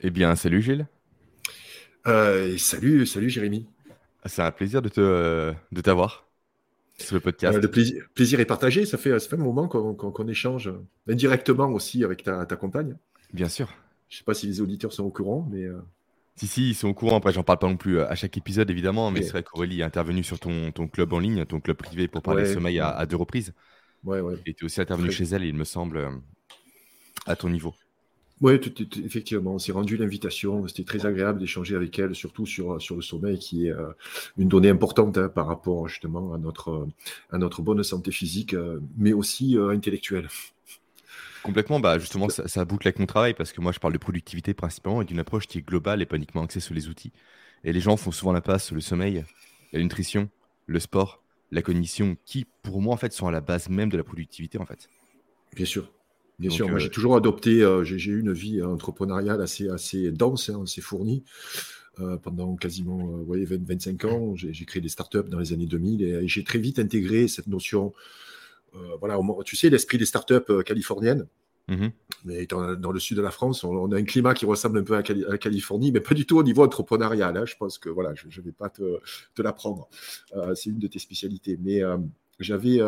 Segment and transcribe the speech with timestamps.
[0.00, 0.86] Eh bien, salut Gilles.
[2.06, 3.66] Euh, salut, salut Jérémy.
[4.26, 6.28] C'est un plaisir de te de t'avoir
[6.98, 7.56] sur le podcast.
[7.56, 8.84] Euh, le plaisir, plaisir est partagé.
[8.84, 10.72] Ça fait, ça fait un moment qu'on échange
[11.08, 12.96] indirectement aussi avec ta, compagne.
[13.32, 13.68] Bien sûr.
[14.08, 15.64] Je ne sais pas si les auditeurs sont au courant, mais.
[15.64, 15.80] Euh,
[16.36, 17.16] si, si, ils sont au courant.
[17.16, 19.84] Après, j'en parle pas non plus à chaque épisode, évidemment, mais c'est vrai qu'Aurélie est
[19.84, 23.06] intervenue sur ton, ton, club en ligne, ton club privé, pour parler de sommeil à,
[23.06, 23.54] deux reprises.
[24.04, 24.34] Ouais, ouais.
[24.44, 26.06] Et tu es aussi intervenu chez elle, il me semble,
[27.26, 27.74] à ton niveau.
[28.42, 28.60] Oui,
[29.02, 30.68] effectivement, on s'est rendu l'invitation.
[30.68, 33.88] C'était très agréable d'échanger avec elle, surtout sur, sur le sommeil, qui est euh,
[34.36, 36.86] une donnée importante hein, par rapport justement à notre,
[37.30, 40.28] à notre bonne santé physique, euh, mais aussi euh, intellectuelle.
[41.42, 43.98] Complètement, bah justement, ça, ça, boucle avec mon travail parce que moi, je parle de
[43.98, 47.12] productivité principalement et d'une approche qui est globale et pas uniquement axée sur les outils.
[47.64, 49.24] Et les gens font souvent la passe sur le sommeil,
[49.72, 50.28] la nutrition,
[50.66, 51.22] le sport,
[51.52, 54.58] la cognition, qui pour moi en fait sont à la base même de la productivité
[54.58, 54.90] en fait.
[55.54, 55.90] Bien sûr.
[56.38, 60.10] Bien sûr, moi euh, j'ai toujours adopté, euh, j'ai eu une vie entrepreneuriale assez, assez
[60.10, 61.24] dense, hein, assez fournie.
[61.98, 66.28] Euh, pendant quasiment ouais, 25 ans, j'ai créé des startups dans les années 2000 et,
[66.28, 67.94] j'ai très vite intégré cette notion.
[69.00, 71.26] voilà, tu sais, l'esprit des startups californiennes.
[71.68, 71.88] Mmh
[72.24, 74.96] mais dans, le sud de la France, on, a un climat qui ressemble un peu
[74.96, 77.36] à, la Californie, mais pas du tout au niveau entrepreneurial.
[77.36, 77.44] Hein.
[77.46, 78.98] Je pense que voilà, je ne vais pas te,
[79.34, 79.88] te l'apprendre.
[80.54, 81.56] C'est une de tes spécialités.
[81.60, 81.82] Mais
[82.40, 82.80] j'avais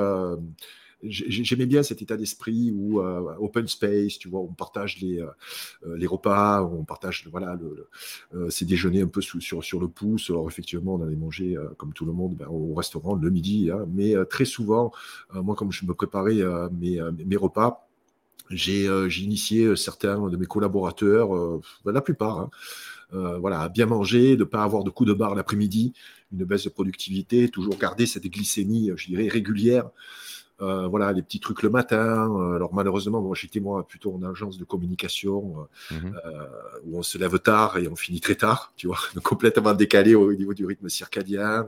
[1.03, 5.97] j'aimais bien cet état d'esprit où euh, open space, tu vois, on partage les, euh,
[5.97, 7.59] les repas, on partage voilà
[8.35, 10.31] euh, ces déjeuners un peu sur, sur le pouce.
[10.31, 13.87] Alors effectivement, on allait manger comme tout le monde ben, au restaurant le midi, hein,
[13.93, 14.93] mais très souvent,
[15.33, 16.39] moi comme je me préparais
[16.73, 17.89] mes, mes repas,
[18.51, 18.87] j'ai
[19.21, 22.41] initié certains de mes collaborateurs, ben, la plupart.
[22.41, 22.51] Hein,
[23.11, 25.93] voilà, à bien manger, de ne pas avoir de coups de barre l'après-midi,
[26.33, 29.91] une baisse de productivité, toujours garder cette glycémie, je dirais, régulière.
[30.61, 32.29] Euh, voilà, les petits trucs le matin.
[32.37, 36.15] Euh, alors malheureusement, bon, j'étais moi plutôt en agence de communication euh, mmh
[36.85, 40.33] où on se lève tard et on finit très tard, tu vois, complètement décalé au
[40.33, 41.67] niveau du rythme circadien.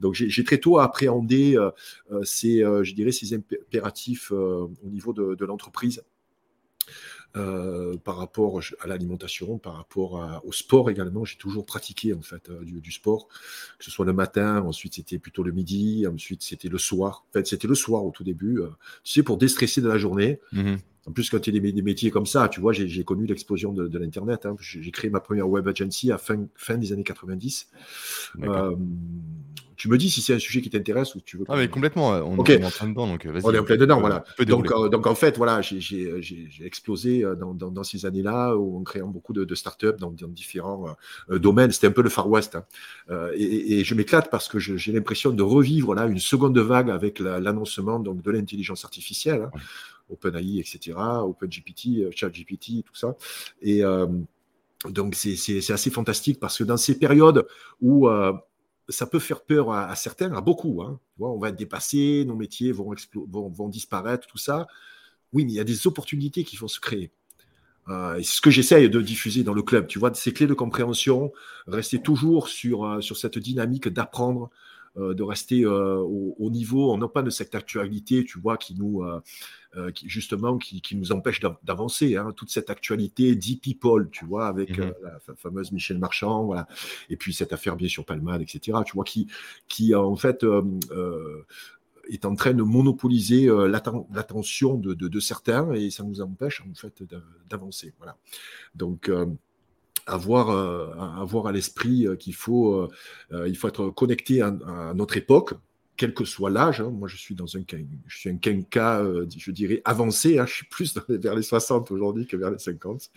[0.00, 1.56] donc j'ai très tôt appréhendé
[2.22, 6.02] ces, je dirais, ces impératifs au niveau de, de l'entreprise.
[7.36, 11.26] Euh, par rapport à l'alimentation, par rapport au sport également.
[11.26, 13.28] J'ai toujours pratiqué en fait euh, du, sport,
[13.78, 17.26] que ce soit le matin, ensuite c'était plutôt le midi, ensuite c'était le soir.
[17.28, 18.68] En fait, c'était le soir au tout début, euh,
[19.04, 20.40] tu pour déstresser de la journée.
[20.52, 20.76] Mmh
[21.08, 23.98] en plus, quand tu as des, métiers comme ça, tu vois, j'ai connu l'explosion de,
[23.98, 24.44] l'Internet.
[24.44, 24.56] Hein.
[24.60, 27.70] J'ai créé ma première web agency à fin, fin des années 90
[29.78, 31.44] tu me dis si c'est un sujet qui t'intéresse ou tu veux.
[31.48, 33.44] Ah, mais complètement, on, est en plein dedans, donc vas-y.
[33.44, 34.24] On est en plein dedans, voilà.
[34.40, 36.20] Donc, euh, donc, en fait, voilà, j'ai
[36.64, 40.96] explosé euh, dans, dans, ces années-là en créant beaucoup de, de startups dans, dans différents
[41.30, 41.70] euh, domaines.
[41.70, 42.56] C'était un peu le Far West.
[42.56, 42.64] Hein.
[43.34, 47.20] et, et, je m'éclate parce que j'ai l'impression de revivre là une seconde vague avec
[47.20, 49.58] l'annoncement donc de l'intelligence artificielle, hein,
[50.10, 53.16] OpenAI, etc., OpenGPT, ChatGPT, tout ça.
[53.62, 53.82] Et
[54.88, 57.46] donc c'est assez fantastique parce que dans ces périodes
[57.80, 58.08] où
[58.88, 60.82] ça peut faire peur à, certains, à beaucoup.
[60.82, 60.98] Hein.
[61.18, 62.94] on va être dépassé, nos métiers vont,
[63.68, 64.66] disparaître, tout ça.
[65.32, 67.10] Oui, mais il y a des opportunités qui vont se créer.
[67.88, 69.86] Euh, c'est ce que j'essaye de diffuser dans le club.
[69.86, 71.32] Tu vois, ces clés de compréhension,
[71.66, 74.54] rester toujours sur, euh, sur cette dynamique d'apprendre, euh,
[74.96, 79.90] de rester euh, au, niveau, non pas de cette actualité, tu vois, qui nous, euh,
[79.92, 82.16] qui, justement, qui, nous empêche d'avancer.
[82.16, 82.32] Hein.
[82.36, 86.66] toute cette actualité deep people, tu vois, avec mmh la fameuse Michel Marchand, voilà.
[87.10, 89.28] Et puis cette affaire, bien sûr, Palmade, etc., tu vois, qui,
[89.68, 90.44] qui en fait,
[92.10, 97.04] est en train de monopoliser l'attention de, de, certains et ça nous empêche en fait
[97.48, 97.94] d'avancer.
[97.98, 98.16] Voilà.
[98.74, 99.10] Donc
[100.08, 102.88] avoir, euh, avoir à l'esprit euh, qu'il faut,
[103.32, 104.50] euh, il faut être connecté à,
[104.94, 105.54] notre époque,
[105.96, 106.80] quel que soit l'âge.
[106.80, 106.90] Hein.
[106.90, 107.62] Moi, je suis dans un,
[108.06, 109.04] je suis un quinca,
[109.36, 110.38] je dirais, avancé.
[110.38, 110.46] Hein.
[110.46, 113.10] Je suis plus vers les 60 aujourd'hui que vers les 50.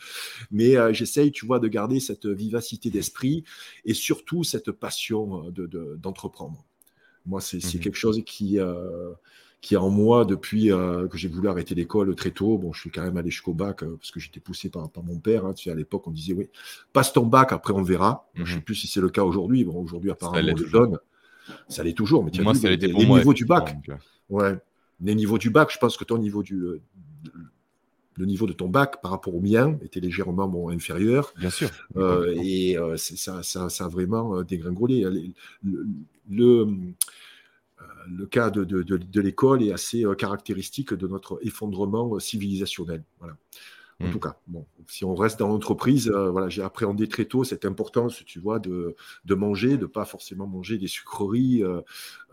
[0.51, 3.43] Mais j'essaye, tu vois, de garder cette vivacité d'esprit
[3.85, 5.51] et surtout cette passion
[5.97, 6.57] d'entreprendre.
[6.57, 8.57] De, Moi, c'est mmh quelque chose qui,
[9.61, 12.57] qui est en moi depuis euh, que j'ai voulu arrêter l'école très tôt.
[12.57, 15.03] Bon, je suis quand même allé jusqu'au bac euh, parce que j'étais poussé par, par,
[15.03, 15.45] mon père.
[15.45, 15.53] Hein.
[15.53, 16.49] Tu sais, à l'époque, on disait oui,
[16.91, 18.27] passe ton bac, après on verra.
[18.33, 18.61] Je ne sais mhm.
[18.63, 19.63] plus si c'est le cas aujourd'hui.
[19.63, 20.97] Bon, aujourd'hui, apparemment, on le donne.
[21.69, 22.23] Ça l'est toujours.
[22.23, 23.77] Mais tu moi, les, les niveaux du bac.
[23.89, 23.95] Euh.
[24.29, 24.57] Ouais.
[24.99, 26.59] Les niveaux du bac, je pense que ton niveau du.
[28.15, 31.33] le niveau de ton bac par rapport au mien était légèrement bon, inférieur.
[31.37, 31.69] Bien sûr.
[32.35, 35.05] et ça, ça, ça, a vraiment dégringolé.
[35.63, 35.85] le,
[36.29, 36.67] le
[38.07, 43.03] le cas de, l'école est assez euh, caractéristique de notre effondrement euh, civilisationnel.
[43.19, 43.35] Voilà.
[44.01, 44.11] En mm.
[44.11, 47.65] tout cas, bon, si on reste dans l'entreprise, euh, voilà, j'ai appréhendé très tôt cette
[47.65, 48.95] importance, tu vois, de,
[49.25, 51.81] de manger, de pas forcément manger des sucreries euh,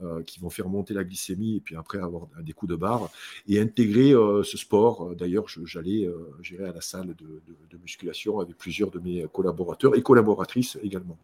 [0.03, 3.11] euh, qui vont faire monter la glycémie et puis après avoir des coups de barre
[3.47, 4.13] et intégrer
[4.45, 5.15] ce sport.
[5.15, 6.09] D'ailleurs, j'allais
[6.41, 11.19] gérer à la salle de, de, musculation avec plusieurs de mes collaborateurs et collaboratrices également.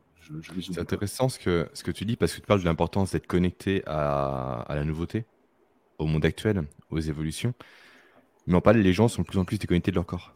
[0.61, 3.27] C'est intéressant ce que, ce que tu dis parce que tu parles de l'importance d'être
[3.27, 5.25] connecté à, la nouveauté,
[5.99, 7.55] au monde actuel, aux évolutions.
[8.47, 10.35] Mais en parle, les gens sont de plus en plus déconnectés de leur corps,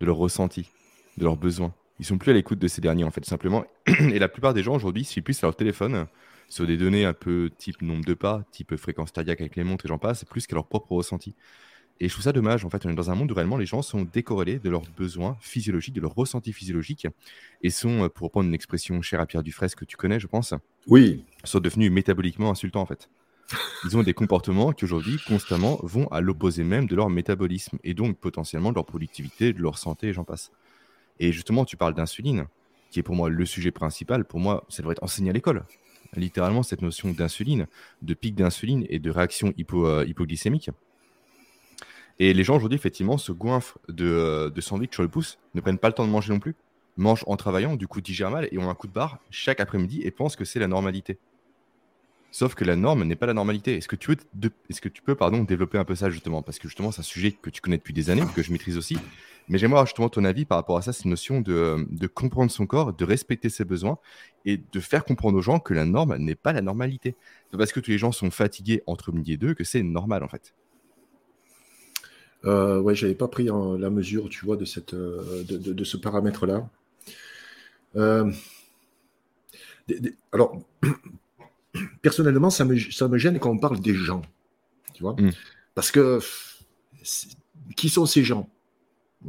[0.00, 0.70] de leur ressenti,
[1.16, 1.74] de leurs besoins.
[1.98, 3.64] Ils sont plus à l'écoute de ces derniers, en fait, simplement.
[3.86, 6.06] Et la plupart des gens aujourd'hui suivent plus à leur téléphone
[6.48, 9.86] sur des données un peu type nombre de pas, type fréquence cardiaque avec les montres
[9.86, 11.34] et j'en passe, plus qu'à leur propre ressenti.
[12.02, 12.64] Et je trouve ça dommage.
[12.64, 14.82] En fait, on est dans un monde où réellement les gens sont décorrélés de leurs
[14.96, 17.06] besoins physiologiques, de leurs ressentis physiologiques,
[17.62, 20.54] et sont, pour reprendre une expression chère à Pierre Dufresne que tu connais, je pense,
[20.86, 23.08] oui, sont devenus métaboliquement insultants en fait
[23.84, 27.94] ils ont des comportements qui aujourd'hui constamment vont à l'opposé même de leur métabolisme et
[27.94, 30.50] donc potentiellement de leur productivité, de leur santé et j'en passe.
[31.18, 32.46] Et justement, tu parles d'insuline,
[32.90, 34.24] qui est pour moi le sujet principal.
[34.24, 35.64] Pour moi, ça devrait être enseigné à l'école.
[36.16, 37.66] Littéralement, cette notion d'insuline,
[38.02, 40.70] de pic d'insuline et de réaction euh, hypoglycémique.
[42.20, 45.60] Et les gens aujourd'hui, effectivement, se goinfrent de, euh, de sandwich sur le pouce, ne
[45.62, 46.54] prennent pas le temps de manger non plus,
[46.98, 50.02] mangent en travaillant, du coup digèrent mal et ont un coup de barre chaque après-midi
[50.04, 51.18] et pensent que c'est la normalité.
[52.30, 53.76] Sauf que la norme n'est pas la normalité.
[53.76, 55.16] Est-ce que tu, Est-ce peux
[55.48, 56.42] développer un peu ça justement?
[56.42, 58.76] Parce que justement, c'est un sujet que tu connais depuis des années, que je maîtrise
[58.76, 58.98] aussi.
[59.48, 62.66] Mais j'aimerais justement ton avis par rapport à ça, cette notion de, de, comprendre son
[62.66, 63.98] corps, de respecter ses besoins
[64.44, 67.16] et de faire comprendre aux gens que la norme n'est pas la normalité.
[67.50, 70.22] C'est parce que tous les gens sont fatigués entre midi et deux que c'est normal
[70.22, 70.54] en fait.
[72.44, 75.96] Euh, ouais, j'avais pas pris la mesure, tu vois, de, cette, euh, de, de, ce
[75.96, 76.68] paramètre-là.
[77.96, 78.30] Euh,
[80.32, 80.58] alors,
[82.02, 84.22] personnellement, ça me, ça me gêne quand on parle des gens.
[84.94, 85.30] Tu vois mm.
[85.74, 86.20] Parce que
[87.76, 88.48] qui sont ces gens?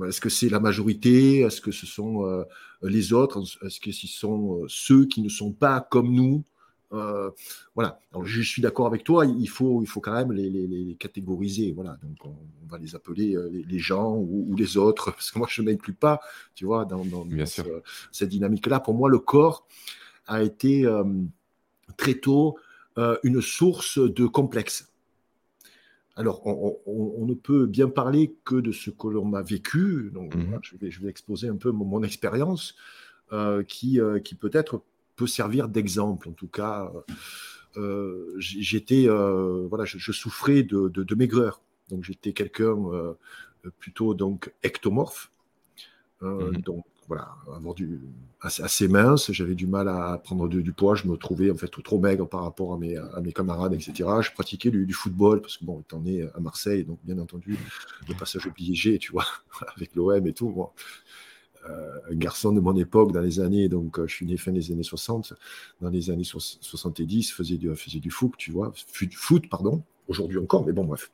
[0.07, 1.42] Est-ce que c'est la majorité?
[1.42, 2.44] Est-ce que ce sont euh,
[2.81, 3.44] les autres?
[3.66, 6.44] Est-ce que ce sont ceux qui ne sont pas comme nous?
[6.94, 7.30] Euh,
[7.76, 8.00] voilà.
[8.12, 9.26] Alors, je suis d'accord avec toi.
[9.26, 11.72] Il faut, il faut quand même les, les, catégoriser.
[11.72, 11.98] Voilà.
[12.04, 15.72] Donc, on, va les appeler les, gens ou, les autres, parce que moi, je ne
[15.72, 16.22] m'inclus pas,
[16.56, 17.26] tu vois, dans, dans,
[18.12, 18.80] cette dynamique-là.
[18.80, 19.68] Pour moi, le corps
[20.28, 20.86] a été
[21.98, 22.58] très tôt
[22.98, 24.92] euh, une source de complexe.
[26.18, 30.12] Alors, on, ne peut bien parler que de ce que l'on a vécu.
[30.14, 30.60] Donc, mhm.
[30.62, 32.76] je, vais, je, vais, exposer un peu mon, expérience
[33.32, 34.84] euh, qui, euh, qui peut-être
[35.21, 36.29] peut servir d'exemple.
[36.29, 36.91] En tout cas,
[38.39, 41.62] j'étais, voilà, je, souffrais de, de, maigreur.
[41.89, 42.75] Donc, j'étais quelqu'un
[43.79, 45.31] plutôt donc ectomorphe.
[46.21, 46.62] Mhm.
[46.62, 48.00] Donc, voilà, avoir du,
[48.39, 52.00] assez, mince, j'avais du mal à prendre du poids, je me trouvais en fait trop
[52.00, 54.09] maigre par rapport à mes, à mes camarades, etc.
[54.21, 57.57] Je pratiquais du, football parce que bon, étant né à Marseille, donc bien entendu,
[58.07, 59.25] le passage obligé, tu vois,
[59.75, 60.56] avec l'OM et tout.
[60.57, 60.63] Euh,
[61.68, 64.72] un garçon de mon époque, dans les années, donc euh, je suis né fin des
[64.72, 65.34] années 60,
[65.81, 68.74] dans les années 70, faisait du, faisait du foot, tu vois,
[69.13, 71.12] foot, pardon, aujourd'hui encore, mais bon, bref.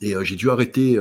[0.00, 0.98] Et euh, j'ai dû arrêter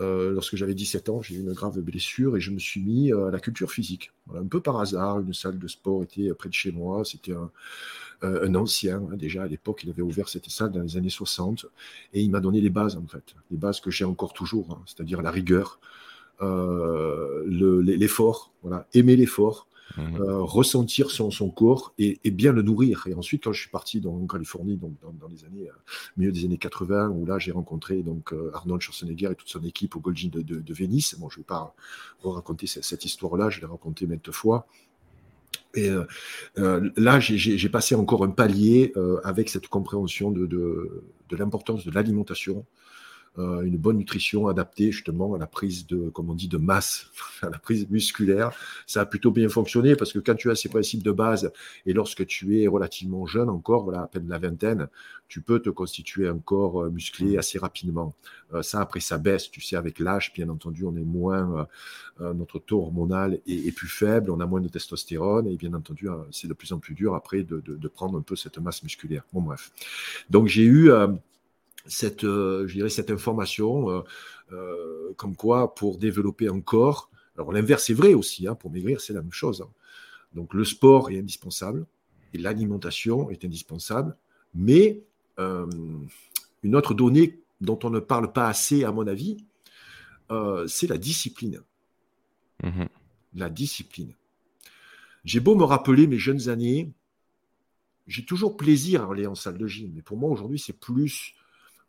[0.00, 3.12] euh, lorsque j'avais 17 ans, j'ai eu une grave blessure et je me suis mis
[3.12, 4.12] euh, à la culture physique.
[4.34, 7.04] un peu par hasard, une salle de sport était près de chez moi.
[7.04, 7.50] C'était un,
[8.24, 11.66] euh, ancien, hein, déjà à l'époque, il avait ouvert cette salle dans les années 60
[12.12, 14.82] et il m'a donné les bases en fait, les bases que j'ai encore toujours, hein,
[14.86, 15.78] c'est-à-dire la rigueur,
[16.40, 19.68] l'effort, voilà, aimer l'effort,
[19.98, 20.20] Mhm.
[20.20, 23.06] Euh, ressentir son, son corps et, bien le nourrir.
[23.06, 25.72] Et ensuite, quand je suis parti dans, en Californie, donc dans, les années, euh,
[26.16, 29.64] milieu des années 80, où là j'ai rencontré donc euh, Arnold Schwarzenegger et toute son
[29.64, 31.14] équipe au Gold de, de, de Venise.
[31.18, 31.74] Bon, je ne vais pas
[32.22, 34.66] raconter cette, histoire-là, je l'ai racontée maintes fois.
[35.74, 35.90] Et
[36.56, 42.64] là, j'ai passé encore un palier avec cette compréhension de, de, de l'importance de l'alimentation,
[43.38, 47.06] euh, une bonne nutrition adaptée justement à la prise de, comme on dit, de masse,
[47.42, 48.50] à la prise musculaire.
[48.86, 51.52] Ça a plutôt bien fonctionné parce que quand tu as ces principes de base
[51.86, 54.88] et lorsque tu es relativement jeune encore, voilà, à peine la vingtaine,
[55.28, 57.38] tu peux te constituer un corps euh, musclé mmh.
[57.38, 58.14] assez rapidement.
[58.54, 59.50] Euh, ça, après, ça baisse.
[59.50, 61.66] Tu sais, avec l'âge, bien entendu, on est moins,
[62.18, 66.48] notre taux hormonal est, plus faible, on a moins de testostérone et bien entendu, c'est
[66.48, 69.24] de plus en plus dur après de, de, prendre un peu cette masse musculaire.
[69.32, 69.70] Bon, bref.
[70.28, 70.90] Donc, j'ai eu
[71.88, 74.02] cette, euh, je dirais, cette information, euh,
[74.52, 79.00] euh, comme quoi pour développer un corps, alors l'inverse est vrai aussi, hein, pour maigrir
[79.00, 79.62] c'est la même chose.
[79.62, 79.70] Hein.
[80.34, 81.86] Donc le sport est indispensable
[82.34, 84.16] et l'alimentation est indispensable,
[84.54, 85.02] mais
[86.64, 89.36] une autre donnée dont on ne parle pas assez à mon avis,
[90.66, 91.62] c'est la discipline.
[92.64, 92.86] Mmh
[93.34, 94.14] la discipline.
[95.24, 96.90] J'ai beau me rappeler mes jeunes années,
[98.06, 101.34] j'ai toujours plaisir à aller en salle de gym, mais pour moi aujourd'hui c'est plus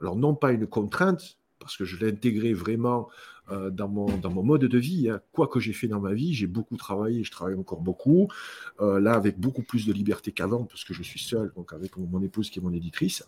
[0.01, 3.09] alors non pas une contrainte, parce que je l'ai intégré vraiment
[3.51, 5.09] euh, dans, mon, dans mon mode de vie.
[5.09, 5.21] Hein.
[5.31, 8.27] Quoi que j'ai fait dans ma vie, j'ai beaucoup travaillé, je travaille encore beaucoup.
[8.79, 11.97] Euh, là, avec beaucoup plus de liberté qu'avant, parce que je suis seul, donc avec
[11.97, 13.23] mon épouse qui est mon éditrice.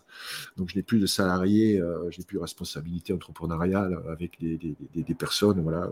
[0.56, 4.56] Donc, je n'ai plus de salariés, euh, je n'ai plus de responsabilité entrepreneuriale avec des,
[4.58, 5.90] des, des, personnes voilà,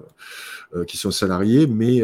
[0.86, 2.02] qui sont salariées, mais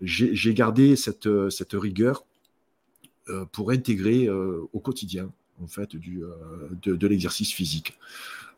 [0.00, 2.24] j'ai gardé cette, cette rigueur
[3.52, 5.30] pour intégrer au quotidien
[5.62, 6.22] en fait du,
[6.82, 7.98] de, de l'exercice physique.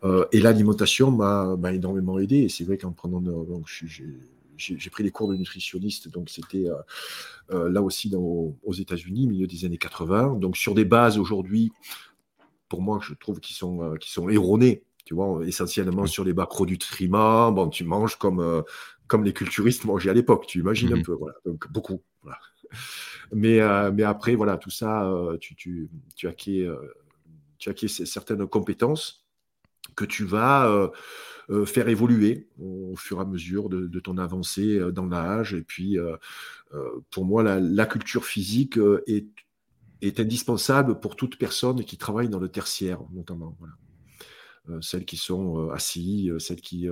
[0.04, 2.38] Euh, et l'alimentation m'a énormément aidé.
[2.38, 3.20] Et c'est vrai qu'en prenant.
[3.20, 3.68] Donc,
[4.56, 6.74] j'ai pris des cours de nutritionniste, donc c'était euh,
[7.52, 10.34] euh, là aussi dans, aux États-Unis, milieu des années 80.
[10.34, 11.72] Donc sur des bases aujourd'hui,
[12.68, 14.82] pour moi, je trouve qu'ils sont, qui sont erronées.
[15.04, 17.50] Tu vois, essentiellement sur les macronutriments.
[17.50, 18.62] Bon, tu manges comme,
[19.06, 20.46] comme les culturistes mangeaient à l'époque.
[20.46, 21.34] Tu imagines un mmh peu, voilà.
[21.46, 22.02] Donc beaucoup.
[22.22, 22.38] Voilà.
[23.32, 23.60] Mais,
[23.92, 25.10] mais après, voilà, tout ça,
[25.40, 26.26] tu, tu, tu
[27.58, 29.28] tu acquiers certaines compétences
[29.96, 30.88] que tu vas euh,
[31.50, 35.54] euh, faire évoluer au fur et à mesure de, ton avancée euh, dans l'âge.
[35.54, 35.98] Et puis,
[37.10, 39.26] pour moi, la, culture physique est,
[40.02, 43.56] est, indispensable pour toute personne qui travaille dans le tertiaire, notamment.
[44.80, 46.86] celles qui sont assises, celles qui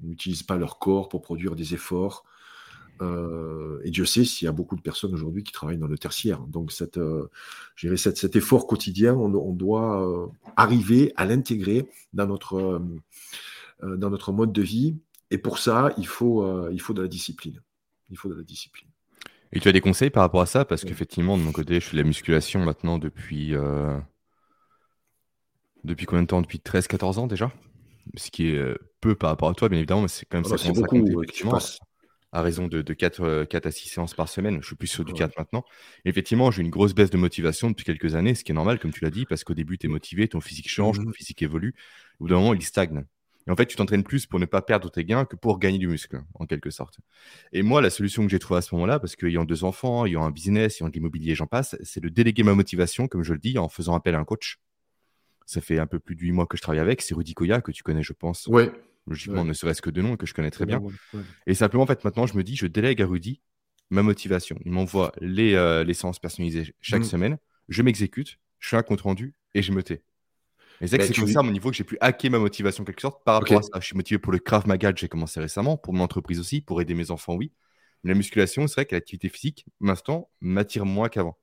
[0.00, 2.24] n'utilisent pas leur corps pour produire des efforts,
[3.02, 5.98] euh, et Dieu sait s'il y a beaucoup de personnes aujourd'hui qui travaillent dans le
[5.98, 6.40] tertiaire.
[6.40, 7.28] Donc, cette, euh,
[7.96, 10.26] cet, cet, effort quotidien, on, doit euh,
[10.56, 12.82] arriver à l'intégrer dans notre,
[13.82, 14.96] dans notre mode de vie.
[15.30, 17.60] Et pour ça, il faut, il faut de la discipline.
[18.10, 18.88] Il faut de la discipline.
[19.52, 20.64] Et tu as des conseils par rapport à ça?
[20.64, 23.54] Parce qu'effectivement, de mon côté, je fais de la musculation maintenant depuis.
[25.84, 26.40] Depuis combien de temps?
[26.40, 27.52] Depuis 13-14 ans déjà?
[28.16, 30.56] Ce qui est peu par rapport à toi, bien évidemment, mais c'est quand même ah
[30.56, 30.58] ça.
[30.58, 31.46] C'est beaucoup, tu
[32.36, 34.58] à raison de, 4, 4, euh, à 6 séances par semaine.
[34.60, 35.64] Je suis plus sur du 4 maintenant.
[36.04, 38.92] effectivement, j'ai une grosse baisse de motivation depuis quelques années, ce qui est normal, comme
[38.92, 41.40] tu l'as dit, parce qu'au début, tu es motivé, ton physique change, ton mmh physique
[41.40, 41.74] évolue.
[42.20, 43.06] Au bout d'un moment, il stagne.
[43.46, 45.78] Et en fait, tu t'entraînes plus pour ne pas perdre tes gains que pour gagner
[45.78, 46.98] du muscle, en quelque sorte.
[47.54, 50.24] Et moi, la solution que j'ai trouvée à ce moment-là, parce qu'ayant deux enfants, ayant
[50.24, 53.38] un business, ayant de l'immobilier, j'en passe, c'est de déléguer ma motivation, comme je le
[53.38, 54.58] dis, en faisant appel à un coach.
[55.46, 57.00] Ça fait un peu plus de 8 mois que je travaille avec.
[57.00, 58.46] C'est Rudy Koya, que tu connais, je pense.
[58.48, 58.70] Ouais,
[59.06, 60.82] logiquement, ne serait-ce que de nom, que je connais très bien.
[61.46, 63.40] Et simplement, en fait, maintenant, je me dis, je délègue à Rudy
[63.90, 64.58] ma motivation.
[64.64, 67.04] Il m'envoie les, euh, les séances personnalisées chaque mm.
[67.04, 70.02] semaine, je m'exécute, je fais un compte rendu et je me tais.
[70.80, 73.24] Et c'est comme ça, à mon niveau, que j'ai pu hacker ma motivation quelque sorte
[73.24, 73.80] par rapport à ça.
[73.80, 76.80] Je suis motivé pour le Krav Maga j'ai commencé récemment, pour mon entreprise aussi, pour
[76.80, 77.52] aider mes enfants, oui.
[78.04, 81.38] Mais la musculation, c'est vrai que l'activité physique, maintenant, m'attire moins qu'avant.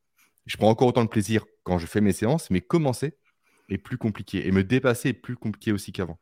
[0.45, 3.17] Je prends encore autant de plaisir quand je fais mes séances, mais commencer
[3.69, 4.47] est plus compliqué.
[4.47, 6.19] Et me dépasser est plus compliqué aussi qu'avant.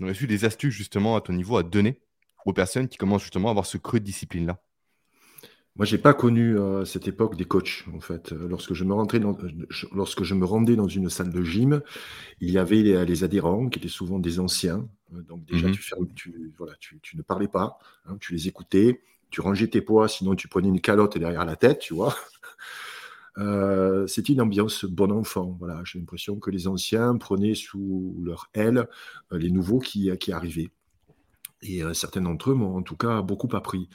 [0.00, 2.00] On a eu des astuces justement à ton niveau à donner
[2.46, 4.58] aux personnes qui commencent justement à avoir ce creux de discipline-là
[5.76, 8.32] Moi, je n'ai pas connu euh, cette époque des coachs, en fait.
[8.32, 9.36] Euh, lorsque je, me rentrais dans,
[9.92, 11.82] lorsque je me rendais dans une salle de gym,
[12.40, 14.88] il y avait les, adhérents qui étaient souvent des anciens.
[15.14, 15.74] Euh, donc déjà, mhm.
[16.14, 20.34] tu, voilà, tu, ne parlais pas, hein, tu les écoutais, tu rangeais tes poids, sinon
[20.34, 22.16] tu prenais une calotte derrière la tête, tu vois.
[23.40, 25.56] Euh, c'était une ambiance bon enfant.
[25.58, 28.86] Voilà, j'ai l'impression que les anciens prenaient sous leur aile
[29.32, 30.70] euh, les nouveaux qui, qui arrivaient.
[31.62, 33.88] Et euh, certains d'entre eux m'ont en tout cas beaucoup appris.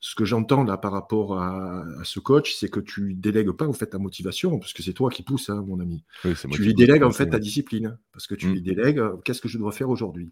[0.00, 3.72] Ce que j'entends là par rapport à, ce coach, c'est que tu délègues pas en
[3.72, 6.04] fait ta motivation, parce que c'est toi qui pousse, hein, mon ami.
[6.22, 8.52] tu lui délègues en fait ta discipline, parce que tu mmh.
[8.52, 10.30] lui délègues qu'est-ce que je dois faire aujourd'hui?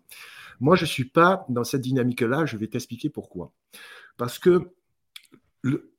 [0.61, 2.47] Moi, je ne suis pas dans cette dynamique-là.
[2.47, 3.53] Je vais t'expliquer pourquoi.
[4.17, 4.71] Parce que
[5.63, 5.93] le,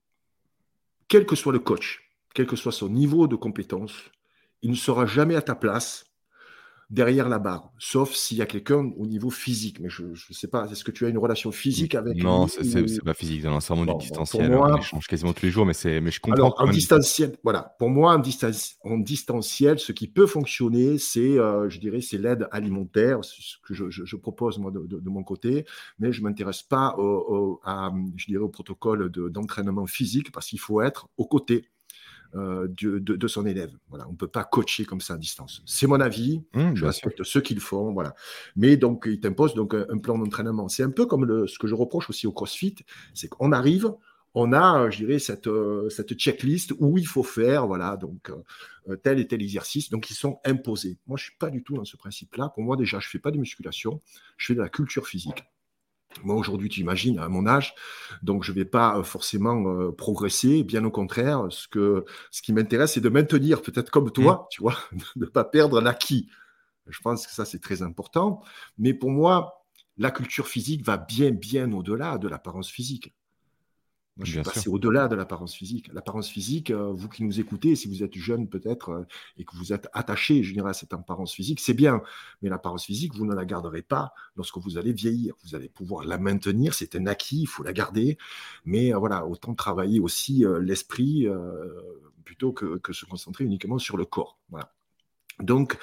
[1.08, 2.07] quel que soit le coach,
[2.38, 3.94] quel que soit son niveau de compétence,
[4.62, 6.06] il ne sera jamais à ta place
[6.92, 9.80] derrière la barre, sauf s'il y a quelqu'un au niveau physique.
[9.80, 12.64] Mais je ne sais pas, est-ce que tu as une relation physique avec Non, ce
[12.64, 14.52] c'est pas physique, c'est vraiment du distanciel.
[14.52, 16.36] Moi, on échange quasiment tous les jours, mais, mais je comprends.
[16.36, 21.80] Alors, en distanciel, voilà, pour moi, en, distanciel, ce qui peut fonctionner, c'est, euh, je
[21.80, 25.66] dirais, c'est l'aide alimentaire, ce que je, propose moi de, mon côté,
[25.98, 30.60] mais je ne m'intéresse pas au, à, je dirais, au protocole d'entraînement physique parce qu'il
[30.60, 31.66] faut être aux côtés
[32.36, 33.72] euh, de, son élève.
[33.90, 35.62] Voilà, on ne peut pas coacher comme ça à distance.
[35.66, 36.42] C'est mon avis.
[36.54, 37.94] Mmh, je respecte ceux qui le font.
[37.94, 38.16] Voilà.
[38.56, 40.68] Mais donc, il t'impose donc un, plan d'entraînement.
[40.68, 42.76] C'est un peu comme le, ce que je reproche aussi au CrossFit,
[43.14, 43.92] c'est qu'on arrive,
[44.34, 48.32] on a, je dirais, cette, euh, cette checklist où il faut faire, voilà, donc
[48.88, 49.90] euh, tel et tel exercice.
[49.90, 51.00] Donc, ils sont imposés.
[51.08, 52.50] Moi, je suis pas du tout dans ce principe-là.
[52.50, 54.02] Pour moi, déjà, je fais pas de musculation,
[54.38, 55.44] je fais de la culture physique.
[56.24, 57.76] Moi, aujourd'hui, tu imagines, à mon âge,
[58.24, 60.64] donc je ne vais pas euh, forcément euh, progresser.
[60.64, 64.48] Bien au contraire, ce, que, ce qui m'intéresse, c'est de maintenir, peut-être comme toi, mmh.
[64.52, 64.78] tu vois,
[65.16, 66.30] de ne pas perdre l'acquis.
[66.88, 68.42] Je pense que ça, c'est très important.
[68.78, 69.66] Mais pour moi,
[69.98, 73.14] la culture physique va bien, bien au-delà de l'apparence physique.
[74.18, 75.92] Moi, je suis passé au-delà de l'apparence physique.
[75.94, 79.04] L'apparence physique, euh, vous qui nous écoutez, si vous êtes jeune peut-être euh,
[79.38, 82.02] et que vous êtes attaché, je dirais, à cette apparence physique, c'est bien.
[82.42, 85.36] Mais l'apparence physique, vous ne la garderez pas lorsque vous allez vieillir.
[85.44, 88.18] Vous allez pouvoir la maintenir, c'est un acquis, il faut la garder.
[88.66, 91.28] Mais euh, voilà, autant travailler aussi l'esprit
[92.26, 94.40] plutôt que, que, se concentrer uniquement sur le corps.
[94.50, 94.74] Voilà.
[95.40, 95.78] Donc,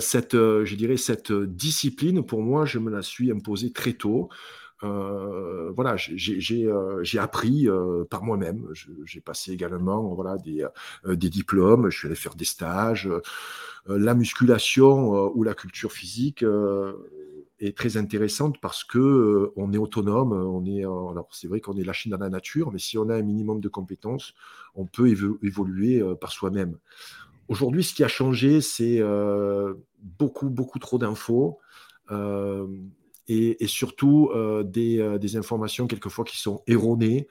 [0.00, 4.28] cette, je dirais, cette discipline, pour moi, je me la suis imposée très tôt.
[4.84, 8.66] Euh, voilà, euh, j'ai appris euh, par moi-même.
[9.04, 13.08] J'ai passé également voilà, des, diplômes, je suis allé faire des stages.
[13.86, 16.44] la musculation ou la culture physique
[17.60, 20.32] est très intéressante parce que on est autonome.
[20.32, 20.84] On est,
[21.30, 23.68] c'est vrai qu'on est lâché dans la nature, mais si on a un minimum de
[23.68, 24.34] compétences,
[24.74, 25.08] on peut
[25.42, 26.78] évoluer par soi-même.
[27.48, 29.00] Aujourd'hui, ce qui a changé, c'est
[30.18, 31.60] beaucoup, beaucoup trop d'infos
[33.28, 37.28] et, surtout euh, euh, des, informations quelquefois qui sont erronées.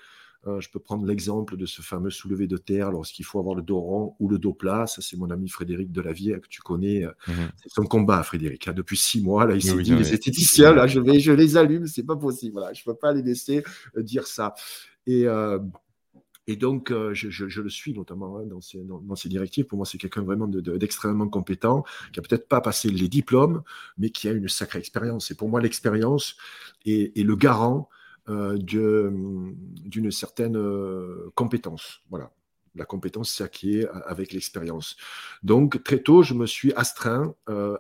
[0.48, 3.62] Euh, je peux prendre l'exemple de ce fameux soulevé de terre lorsqu'il faut avoir le
[3.62, 4.88] dos rond ou le dos plat.
[4.88, 7.05] Ça, c'est mon ami Frédéric Delavier que tu connais.
[7.27, 7.50] Mhm.
[7.62, 8.67] C'est son combat, Frédéric.
[8.67, 8.74] Hein.
[8.74, 11.86] Depuis six mois, là, il s'est dit les esthéticiens, là, je, vais, je les allume,
[11.86, 12.53] c'est pas possible.
[12.53, 13.63] Voilà, je ne peux pas les laisser
[13.95, 14.55] dire ça.
[15.05, 15.27] Et,
[16.51, 19.65] et donc, euh, je, le suis notamment hein, dans, ces, directives.
[19.65, 23.63] Pour moi, c'est quelqu'un vraiment d'extrêmement compétent, qui a peut-être pas passé les diplômes,
[23.98, 25.31] mais qui a une sacrée expérience.
[25.31, 26.36] Et pour moi, l'expérience
[26.86, 27.89] est, le garant
[28.27, 32.01] euh, d'une certaine euh, compétence.
[32.10, 32.31] Voilà.
[32.75, 34.96] La compétence s'acquiert avec l'expérience.
[35.44, 37.36] Donc, très tôt, je me suis astreint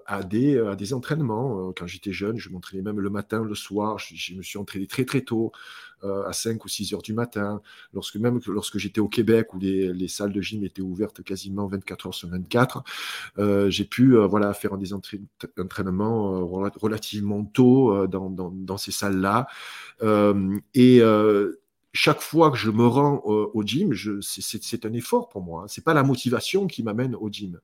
[0.05, 1.71] à, des, à des entraînements.
[1.77, 3.99] Quand j'étais jeune, je m'entraînais même le matin, le soir.
[3.99, 5.53] je, me suis entraîné très, très tôt.
[6.03, 7.61] Euh, à 5 ou 6 heures du matin,
[7.93, 12.07] lorsque même lorsque j'étais au Québec où les, salles de gym étaient ouvertes quasiment 24
[12.07, 12.83] heures sur 24,
[13.37, 19.47] euh, j'ai pu euh, voilà, faire des entraînements relativement tôt dans, ces salles-là.
[20.73, 21.01] et
[21.93, 25.63] chaque fois que je me rends au gym, c'est un effort pour moi.
[25.63, 25.67] Hein.
[25.67, 27.59] C'est pas la motivation qui m'amène au gym.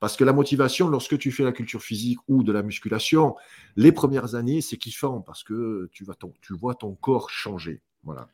[0.00, 3.36] Parce que la motivation, lorsque tu fais la culture physique ou de la musculation,
[3.76, 7.82] les premières années, c'est kiffant parce que tu, vas tu vois ton corps changer.
[8.04, 8.28] Voilà.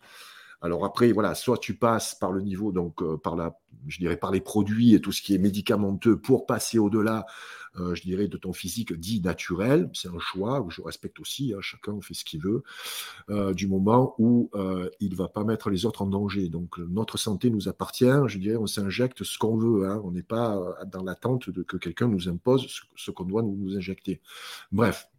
[0.65, 4.17] Alors après, voilà, soit tu passes par le niveau, donc euh, par la, je dirais
[4.17, 7.27] par les produits et tout ce qui est médicamenteux pour passer au-delà,
[7.77, 9.91] euh, je dirais, de ton physique dit naturel.
[9.93, 11.53] C'est un choix que je respecte aussi.
[11.53, 12.63] Hein, chacun fait ce qu'il veut,
[13.29, 14.51] euh, du moment où
[15.01, 16.49] il ne va pas mettre les autres en danger.
[16.49, 18.17] Donc notre santé nous appartient.
[18.27, 19.87] Je dirais, on s'injecte ce qu'on veut.
[19.87, 20.01] Hein.
[20.03, 24.23] on n'est pas dans l'attente de que quelqu'un nous impose ce, qu'on doit nous injecter.
[24.73, 25.11] Bref.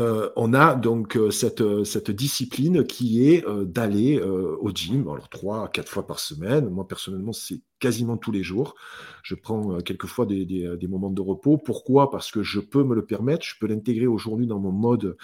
[0.00, 5.28] Euh, on a donc euh, cette, euh, cette, discipline qui est d'aller au gym, alors
[5.28, 6.68] trois à quatre fois par semaine.
[6.68, 8.76] Moi, personnellement, c'est quasiment tous les jours.
[9.24, 11.58] Je prends quelquefois des, des, moments de repos.
[11.58, 12.10] Pourquoi?
[12.10, 15.16] Parce que je peux me le permettre, je peux l'intégrer aujourd'hui dans mon mode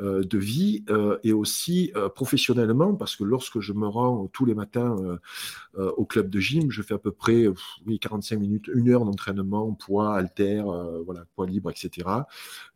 [0.00, 0.84] de vie
[1.22, 4.96] et aussi professionnellement, parce que lorsque je me rends tous les matins
[5.76, 7.46] au club de gym, je fais à peu près
[7.86, 10.62] oui, 45 minutes, une heure d'entraînement, poids, halter,
[11.04, 12.08] voilà, poids libre, etc.,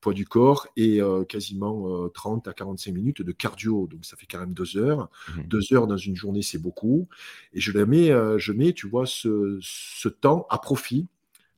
[0.01, 0.69] poids du corps.
[0.77, 3.89] Et quasiment 30 à 45 minutes de cardio.
[3.91, 5.09] Donc ça fait quand même deux heures.
[5.29, 7.09] Mmh deux heures dans une journée, c'est beaucoup.
[7.55, 11.09] Et je, la mets, je mets, tu vois, ce, temps à profit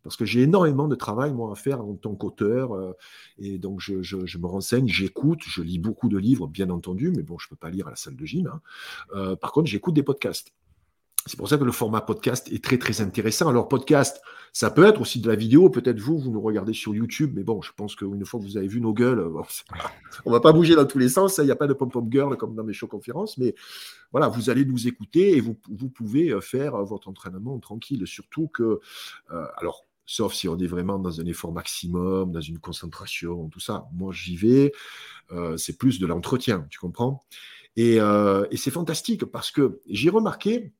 [0.02, 2.96] parce que j'ai énormément de travail, moi, à faire en tant qu'auteur.
[3.38, 7.38] et donc, je, me renseigne, j'écoute, je lis beaucoup de livres, bien entendu, mais bon,
[7.38, 8.50] je ne peux pas lire à la salle de gym.
[9.14, 9.36] Hein.
[9.36, 10.52] par contre, j'écoute des podcasts.
[11.26, 13.48] C'est pour ça que le format podcast est très très intéressant.
[13.48, 14.20] Alors podcast,
[14.52, 15.70] ça peut être aussi de la vidéo.
[15.70, 18.56] Peut-être vous, vous nous regardez sur YouTube, mais bon, je pense qu'une fois que vous
[18.56, 19.42] avez vu nos gueules, on
[20.26, 21.38] on va pas bouger dans tous les sens.
[21.38, 23.54] Il n'y a pas de pom-pom girl comme dans mes shows conférences, mais
[24.10, 28.06] voilà, vous allez nous écouter et vous, vous pouvez euh, faire euh, votre entraînement tranquille.
[28.06, 28.80] Surtout que,
[29.30, 33.60] euh, alors, sauf si on est vraiment dans un effort maximum, dans une concentration, tout
[33.60, 33.86] ça.
[33.94, 34.72] Moi, j'y vais.
[35.56, 37.24] c'est plus de l'entretien, tu comprends?
[37.76, 37.98] Et
[38.54, 40.74] c'est fantastique parce que j'ai remarqué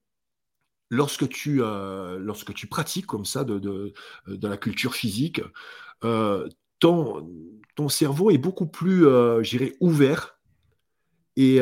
[0.92, 5.40] lorsque tu, euh, lorsque tu pratiques comme ça de, de, la culture physique,
[6.05, 6.46] euh,
[6.81, 7.28] ton,
[7.74, 9.42] ton, cerveau est beaucoup plus, euh,
[9.81, 10.38] ouvert
[11.37, 11.61] et,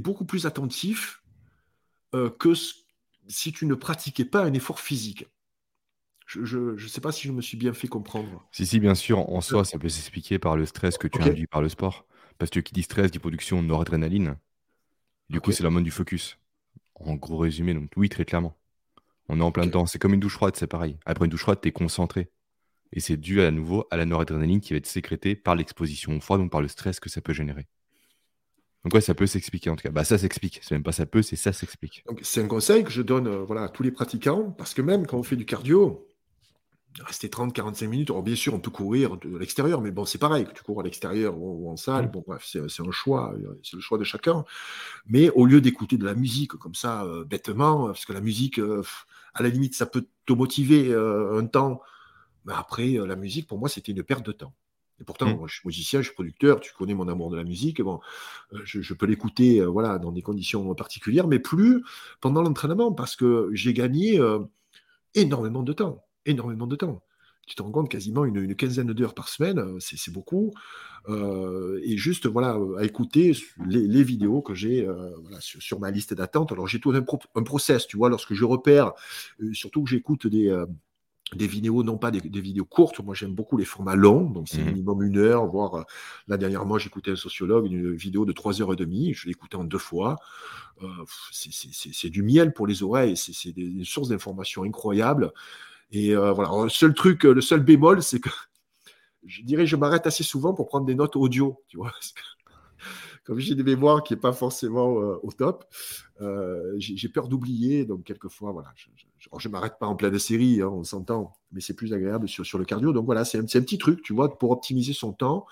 [0.00, 1.20] beaucoup plus attentif
[2.38, 2.54] que
[3.26, 5.26] si tu ne pratiquais pas un effort physique.
[6.26, 8.46] Je ne sais pas si je me suis bien fait comprendre.
[8.52, 11.26] Si, si, bien sûr, en soi, ça peut s'expliquer par le stress que tu as
[11.26, 12.06] induis par le sport.
[12.38, 14.36] Parce que qui dit stress dit production de noradrénaline.
[15.28, 16.38] Du coup, c'est la mode du focus.
[16.94, 18.56] En gros résumé, donc oui, très clairement.
[19.28, 19.86] On est en plein temps.
[19.86, 20.98] C'est comme une douche froide, c'est pareil.
[21.06, 22.30] Après une douche froide, tu es concentré.
[22.92, 26.40] Et c'est dû à nouveau à la noradrénaline qui va être sécrétée par l'exposition froide,
[26.40, 27.66] donc par le stress que ça peut générer.
[28.84, 29.90] Donc ouais, ça peut s'expliquer en tout cas.
[29.90, 30.60] Bah ça s'explique.
[30.62, 32.04] C'est même pas ça peut, c'est ça s'explique.
[32.06, 34.82] Donc c'est un conseil que je donne euh, voilà, à tous les pratiquants, parce que
[34.82, 36.06] même quand on fait du cardio,
[37.02, 38.10] rester 30-45 minutes.
[38.10, 40.80] Alors, bien sûr, on peut courir à l'extérieur, mais bon, c'est pareil, que tu cours
[40.80, 42.06] à l'extérieur ou, en salle.
[42.06, 42.10] Mmh.
[42.10, 44.44] Bon, bref, c'est un choix, c'est le choix de chacun.
[45.06, 48.58] Mais au lieu d'écouter de la musique comme ça, euh, bêtement, parce que la musique,
[48.58, 48.82] euh,
[49.34, 51.80] à la limite, ça peut te motiver euh, un temps,
[52.44, 54.54] mais après, la musique, pour moi, c'était une perte de temps.
[55.00, 55.38] Et pourtant, mmh.
[55.38, 57.82] moi, je suis musicien, je suis producteur, tu connais mon amour de la musique.
[57.82, 58.00] Bon,
[58.62, 61.82] je, je peux l'écouter voilà, dans des conditions particulières, mais plus
[62.20, 64.20] pendant l'entraînement, parce que j'ai gagné
[65.14, 67.02] énormément de temps énormément de temps.
[67.46, 70.52] Tu te rends compte quasiment une, quinzaine d'heures par semaine, euh, c'est beaucoup.
[71.08, 74.88] Euh, et juste voilà, euh, à écouter les, vidéos que j'ai
[75.40, 76.52] sur, ma liste d'attente.
[76.52, 78.92] Alors j'ai tout un, un, process, tu vois, lorsque je repère,
[79.52, 80.64] surtout que j'écoute des,
[81.34, 83.00] des vidéos, non pas des, vidéos courtes.
[83.00, 85.84] Moi, j'aime beaucoup les formats longs, donc c'est mmh minimum une heure, voire
[86.28, 89.56] la dernière moi, j'écoutais un sociologue, une vidéo de trois heures et demie, je l'écoutais
[89.56, 90.16] en deux fois.
[91.30, 95.32] c'est du miel pour les oreilles, c'est des sources d'informations incroyables.
[95.94, 98.28] Et euh, voilà, le seul truc, euh, le seul bémol, c'est que
[99.24, 101.92] je dirais, je m'arrête assez souvent pour prendre des notes audio, tu vois.
[103.24, 105.64] Comme j'ai des mémoires qui n'est pas forcément euh, au top,
[106.76, 110.84] j'ai peur d'oublier, donc quelquefois, voilà, je ne m'arrête pas en pleine série, hein, on
[110.84, 112.92] s'entend, mais c'est plus agréable sur, le cardio.
[112.92, 115.46] Donc voilà, c'est un, petit truc, tu vois, pour optimiser son temps,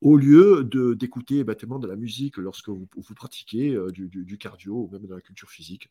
[0.00, 0.64] au lieu
[0.96, 5.14] d'écouter bêtement de la musique lorsque vous, vous pratiquez du, du, cardio ou même de
[5.14, 5.90] la culture physique.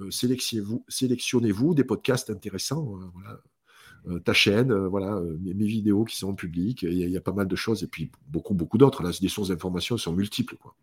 [0.00, 2.96] Euh, sélectionnez-vous des podcasts intéressants.
[2.96, 3.40] Euh, voilà.
[4.06, 7.48] Euh, ta chaîne, voilà, mes, vidéos qui sont en public, il y, a pas mal
[7.48, 9.02] de choses, et puis beaucoup, beaucoup d'autres.
[9.02, 10.56] Là, des sources d'informations sont multiples.
[10.56, 10.76] Quoi.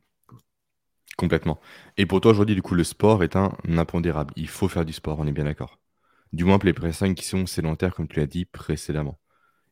[1.17, 1.59] Complètement.
[1.97, 4.33] Et pour toi, aujourd'hui, du coup, le sport est un impondérable.
[4.37, 5.77] Il faut faire du sport, on est bien d'accord.
[6.33, 9.19] Du moins pour les personnes qui sont sédentaires, comme tu l'as dit précédemment.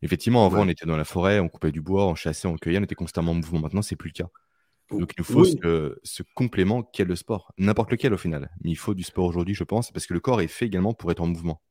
[0.03, 2.79] Effectivement, avant, on était dans la forêt, on coupait du bois, on chassait, on cueillait,
[2.79, 3.61] on était constamment en mouvement.
[3.61, 4.29] Maintenant, c'est plus le cas.
[4.91, 7.53] Donc il nous faut ce, complément qu'est le sport.
[7.57, 8.49] N'importe lequel au final.
[8.63, 10.93] Mais il faut du sport aujourd'hui, je pense, parce que le corps est fait également
[10.93, 11.61] pour être en mouvement.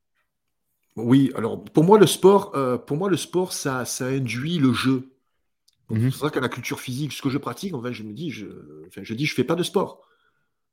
[0.97, 4.73] Oui, alors pour moi, le sport, euh, pour moi, le sport ça, ça induit le
[4.73, 5.13] jeu.
[5.91, 6.11] Mhm.
[6.11, 8.31] C'est vrai qu'à la culture physique, ce que je pratique, en fait, je me dis,
[8.31, 8.47] je,
[8.87, 10.03] enfin, je dis, je fais pas de sport.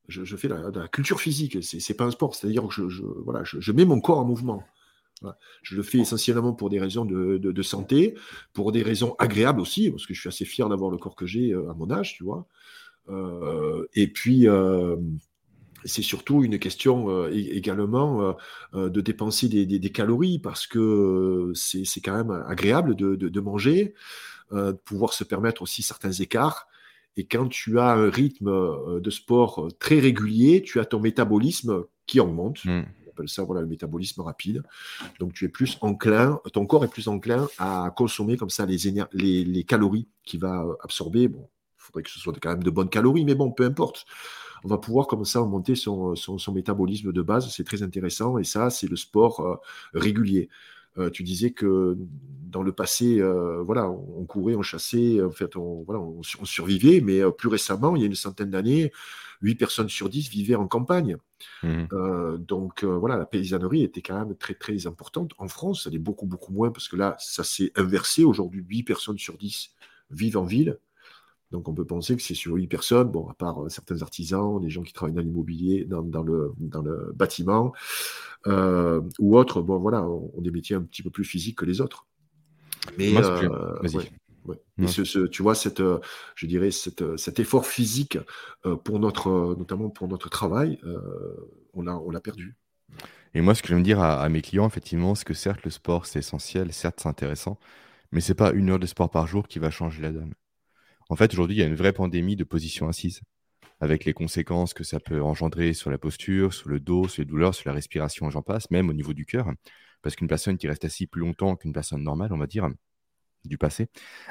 [0.07, 1.63] Je, fais de la, culture physique.
[1.63, 2.35] C'est, n'est pas un sport.
[2.35, 4.63] C'est-à-dire que je, voilà, je, mets mon corps en mouvement.
[5.61, 8.15] Je le fais essentiellement pour des raisons de, santé,
[8.53, 11.25] pour des raisons agréables aussi, parce que je suis assez fier d'avoir le corps que
[11.25, 12.47] j'ai euh, à mon âge, tu vois.
[13.09, 14.95] Euh, et puis, euh,
[15.83, 18.35] c'est surtout une question également
[18.73, 23.93] de dépenser des, calories, parce que c'est quand même agréable de, manger,
[24.51, 26.67] de pouvoir se permettre aussi certains écarts.
[27.17, 32.19] Et quand tu as un rythme de sport très régulier, tu as ton métabolisme qui
[32.19, 32.65] augmente.
[32.65, 32.81] Mmh
[33.15, 34.63] appelle ça voilà, le métabolisme rapide.
[35.19, 38.77] Donc tu es plus enclin, ton corps est plus enclin à consommer comme ça les,
[39.13, 41.27] les, les calories qu'il va euh, absorber.
[41.27, 44.05] Bon, il faudrait que ce soit quand même de bonnes calories, mais bon, peu importe.
[44.63, 48.43] On va pouvoir comme ça augmenter son, son, métabolisme de base, c'est très intéressant, et
[48.43, 49.55] ça, c'est le sport euh,
[49.93, 50.49] régulier.
[50.97, 51.97] Euh, tu disais que
[52.43, 53.21] dans le passé,
[53.65, 57.97] voilà, on, courait, on chassait, en fait, on, voilà, on, on survivait, mais plus récemment,
[57.97, 58.93] il y a une centaine d'années,
[59.41, 61.17] 8 personnes sur 10 vivaient en campagne.
[61.63, 61.85] Mmh.
[61.93, 65.31] Euh, donc euh, voilà, la paysannerie était quand même très très importante.
[65.37, 68.23] En France, elle est beaucoup beaucoup moins parce que là, ça s'est inversé.
[68.23, 69.71] Aujourd'hui, 8 personnes sur 10
[70.11, 70.79] vivent en ville.
[71.51, 74.59] Donc on peut penser que c'est sur 8 personnes, bon, à part euh, certains artisans,
[74.59, 77.73] des gens qui travaillent dans l'immobilier, dans, le, dans le bâtiment,
[78.47, 82.05] ou autres, bon voilà, ont, des métiers un petit peu plus physiques que les autres.
[82.97, 83.13] Mais,
[84.77, 85.99] et ce, tu vois, cette, euh,
[86.35, 88.17] je dirais, cette, euh, cet effort physique
[88.65, 90.79] euh, pour notre, notamment pour notre travail,
[91.73, 92.55] on l'a, on l'a perdu.
[93.33, 96.05] Et moi, ce que j'aime dire à, mes clients, effectivement, c'est que certes, le sport,
[96.05, 97.57] c'est essentiel, certes, c'est intéressant,
[98.11, 100.33] mais c'est pas une heure de sport par jour qui va changer la donne.
[101.09, 103.21] En fait, aujourd'hui, il y a une vraie pandémie de position assise,
[103.79, 107.25] avec les conséquences que ça peut engendrer sur la posture, sur le dos, sur les
[107.25, 109.51] douleurs, sur la respiration, j'en passe, même au niveau du cœur.
[110.01, 112.69] Parce qu'une personne qui reste assise plus longtemps qu'une personne normale, on va dire,
[113.43, 113.87] du passé,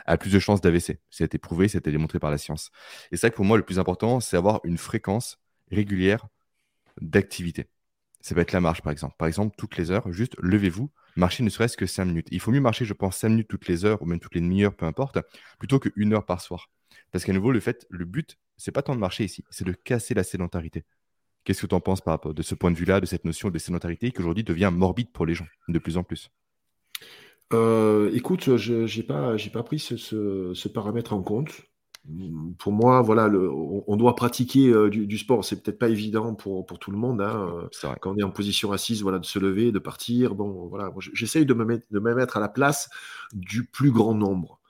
[0.07, 0.99] a plus de chances d'AVC.
[1.11, 2.71] Ça été prouvé, ça été démontré par la science.
[3.13, 5.39] Et c'est que pour moi, le plus important, c'est avoir une fréquence
[5.71, 6.27] régulière
[7.01, 7.67] d'activité.
[8.25, 9.17] Ça peut être la marche, par exemple.
[9.19, 12.29] Par exemple, toutes les heures, juste levez-vous, marchez ne serait-ce que 5 minutes.
[12.31, 14.41] Il faut mieux marcher, je pense, 5 minutes toutes les heures, ou même toutes les
[14.41, 15.19] demi-heures, peu importe,
[15.59, 16.71] plutôt qu'une heure par soir.
[17.13, 19.73] Parce qu'à nouveau, le fait, le but, c'est pas tant de marcher ici, c'est de
[19.73, 20.85] casser la sédentarité.
[21.45, 24.11] Qu'est-ce que tu en penses de ce point de vue-là, de cette notion de sédentarité
[24.11, 26.31] qui aujourd'hui devient morbide pour les gens, de plus en plus?
[27.53, 31.61] Euh, écoute, je j'ai pas pris ce paramètre en compte.
[32.59, 35.43] Pour moi, voilà, le on doit pratiquer, euh, du sport.
[35.43, 37.49] C'est peut-être pas évident pour pour tout le monde, hein,
[37.83, 40.35] euh, quand on est en position assise, voilà, de se lever, de partir.
[40.35, 42.91] Bon, voilà, j'essaye de me mettre de me mettre à la place
[43.33, 44.61] du plus grand nombre.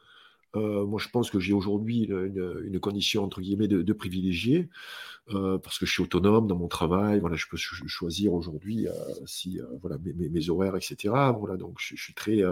[0.57, 4.69] Euh, moi, je pense que j'ai aujourd'hui une, condition entre guillemets de, privilégié
[5.31, 7.21] euh, parce que je suis autonome dans mon travail.
[7.21, 8.87] Voilà, je peux choisir aujourd'hui
[9.27, 11.15] si voilà mes, horaires, etc.
[11.39, 12.43] Voilà, donc je, suis très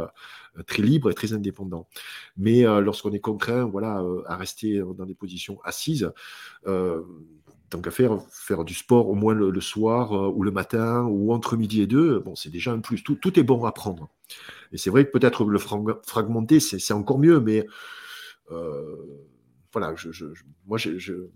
[0.67, 1.87] très libre et très indépendant.
[2.37, 6.11] Mais lorsqu'on est contraint, voilà, à rester dans des positions assises
[7.73, 11.33] tant qu'à faire, faire du sport au moins le, soir euh, ou le matin ou
[11.33, 13.03] entre midi et deux, bon, c'est déjà un plus.
[13.03, 14.11] Tout, est bon à prendre.
[14.73, 17.67] Et c'est vrai que peut-être le fragmenter, c'est encore mieux, mais
[18.51, 18.97] euh,
[19.73, 20.27] voilà, je,
[20.67, 21.29] moi, je,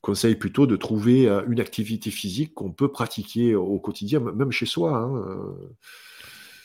[0.00, 4.66] conseille plutôt de trouver euh, une activité physique qu'on peut pratiquer au quotidien, même chez
[4.66, 4.98] soi.
[4.98, 5.56] Hein,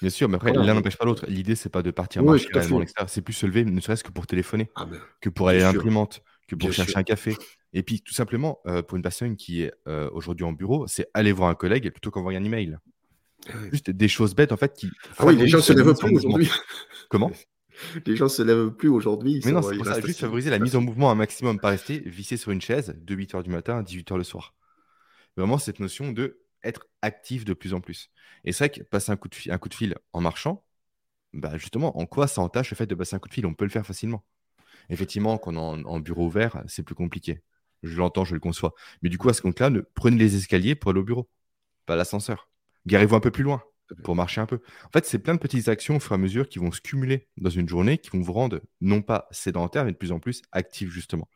[0.01, 1.25] Bien sûr, mais après, l'un n'empêche pas l'autre.
[1.27, 4.12] L'idée, c'est pas de partir marcher à l'extérieur, c'est plus se lever, ne serait-ce que
[4.12, 4.88] pour téléphoner, ah,
[5.19, 7.36] que pour aller à l'imprimante, que pour chercher un café.
[7.73, 11.08] Et puis, tout simplement, euh, pour une personne qui est euh, aujourd'hui en bureau, c'est
[11.13, 12.77] aller voir un collègue plutôt qu'envoyer un email.
[13.47, 14.91] Ah juste des choses bêtes, en fait, qui.
[15.17, 16.49] Ah oui, les gens se lèvent plus aujourd'hui.
[17.10, 17.32] Comment?
[18.06, 19.41] Les gens se lèvent plus aujourd'hui.
[19.45, 21.99] Mais non, c'est pour ça, juste favoriser la mise en mouvement un maximum, pas rester
[21.99, 24.54] vissé sur une chaise de 8h du matin à 18h le soir.
[25.38, 28.10] Vraiment, cette notion de être actif de plus en plus.
[28.43, 30.65] Et c'est vrai que passer un coup de fil, un coup de fil en marchant,
[31.34, 33.45] bah justement, en quoi ça entache le fait de passer un coup de fil?
[33.45, 34.25] On peut le faire facilement.
[34.89, 37.43] Effectivement, quand on est en bureau ouvert, c'est plus compliqué.
[37.84, 38.73] Je l'entends, je le conçois.
[39.02, 41.30] Mais du coup, à ce compte-là, prenez les escaliers pour aller au bureau,
[41.86, 42.48] pas l'ascenseur.
[42.89, 43.62] Garez-vous un peu plus loin
[44.04, 44.60] pour marcher un peu.
[44.86, 46.82] En fait, c'est plein de petites actions au fur et à mesure qui vont se
[46.82, 50.19] cumuler dans une journée, qui vont vous rendre non pas sédentaire, mais de plus en
[50.19, 51.30] plus actif, justement.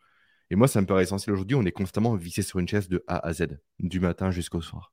[0.49, 1.55] Et moi, ça me paraît essentiel aujourd'hui.
[1.55, 4.91] On est constamment vissé sur une chaise de A à Z, du matin jusqu'au soir.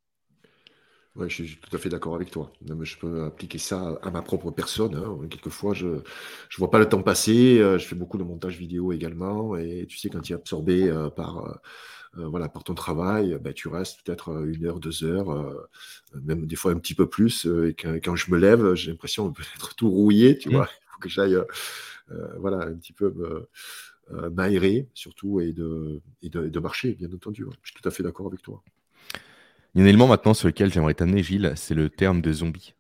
[1.17, 2.53] Oui, je suis tout à fait d'accord avec toi.
[2.83, 4.95] Je peux appliquer ça à ma propre personne.
[4.95, 5.27] Hein.
[5.29, 6.03] Quelquefois, je ne
[6.59, 7.59] vois pas le temps passer.
[7.59, 9.57] Euh, je fais beaucoup de montage vidéo également.
[9.57, 11.55] Et tu sais, quand tu es absorbé euh, par, euh,
[12.15, 15.69] voilà, par ton travail, ben, tu restes peut-être une heure, deux heures,
[16.15, 17.47] même des fois un petit peu plus.
[17.47, 20.37] Et quand, je me lève, j'ai l'impression d'être tout rouillé.
[20.37, 20.53] Tu mmh.
[20.53, 21.39] vois, il faut que j'aille
[22.39, 23.15] voilà, un petit peu
[24.33, 27.45] m'aérer, surtout, et de, et de, marcher, bien entendu.
[27.63, 28.63] Je suis tout à fait d'accord avec toi.
[29.75, 32.33] Il y a un élément maintenant sur lequel j'aimerais t'amener, Gilles, c'est le terme de
[32.33, 32.75] zombie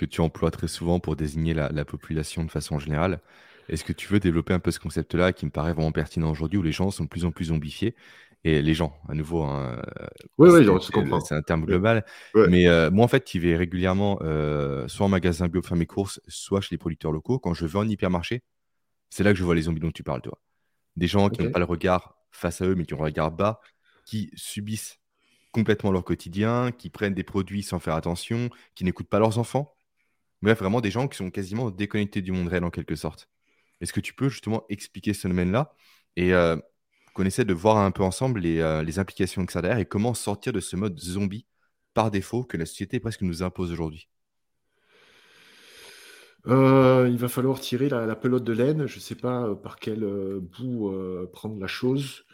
[0.00, 3.20] que tu emploies très souvent pour désigner la, population de façon générale.
[3.70, 6.58] Est-ce que tu veux développer un peu ce concept-là qui me paraît vraiment pertinent aujourd'hui
[6.58, 7.94] où les gens sont de plus en plus zombifiés?
[8.42, 9.82] Et les gens, à nouveau, hein,
[10.38, 12.04] oui, oui, je C'est un terme global.
[12.34, 15.76] Mais euh, moi, en fait, qui vais régulièrement, euh, soit en magasin bio pour faire
[15.76, 17.38] mes courses, soit chez les producteurs locaux.
[17.38, 18.42] Quand je vais en hypermarché,
[19.10, 20.40] c'est là que je vois les zombies dont tu parles, toi.
[20.96, 23.30] Des gens qui n'ont pas le regard face à eux, mais qui ont le regard
[23.30, 23.60] bas,
[24.06, 24.98] qui subissent
[25.52, 29.74] complètement leur quotidien, qui prennent des produits sans faire attention, qui n'écoutent pas leurs enfants.
[30.42, 33.28] Bref, vraiment des gens qui sont quasiment déconnectés du monde réel en quelque sorte.
[33.80, 35.74] Est-ce que tu peux justement expliquer ce phénomène-là
[36.16, 36.56] et euh,
[37.14, 39.80] qu'on essaie de voir un peu ensemble les, euh, les, implications que ça a derrière
[39.80, 41.46] et comment sortir de ce mode zombie
[41.94, 44.08] par défaut que la société presque nous impose aujourd'hui?
[46.46, 48.86] Euh, il va falloir tirer la, pelote de laine.
[48.86, 50.00] Je ne sais pas par quel
[50.40, 50.92] bout
[51.32, 52.24] prendre la chose.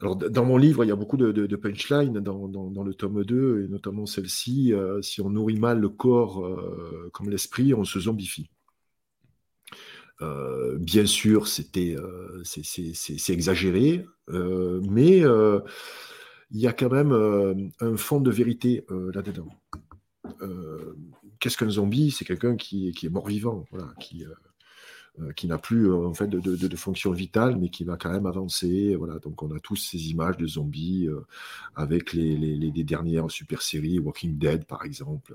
[0.00, 3.68] Alors, dans mon livre, il y a beaucoup de, punchlines dans, le tome 2, et
[3.68, 4.72] notamment celle-ci.
[4.72, 8.50] Euh, si on nourrit mal le corps euh, comme l'esprit, on se zombifie.
[10.22, 11.96] Euh, bien sûr, c'était,
[12.44, 15.22] c'est exagéré, mais
[16.52, 19.48] il y a quand même un fond de vérité là-dedans.
[21.40, 22.10] Qu'est-ce qu'un zombie?
[22.10, 24.34] C'est quelqu'un qui, est qui, euh,
[25.36, 28.26] qui n'a plus euh, en fait de, de, fonction vitale, mais qui va quand même
[28.26, 28.94] avancer.
[28.96, 31.20] Voilà, donc on a tous ces images de zombies euh,
[31.74, 35.34] avec les, les, dernières super séries, Walking Dead par exemple.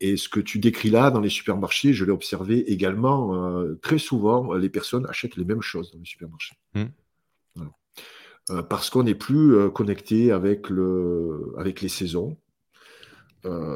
[0.00, 4.52] et ce que tu décris là dans les supermarchés, je l'ai observé également très souvent.
[4.52, 6.56] Les personnes achètent les mêmes choses dans les supermarchés.
[6.74, 8.62] Mmh.
[8.68, 12.36] parce qu'on n'est plus connecté avec, le, avec les saisons.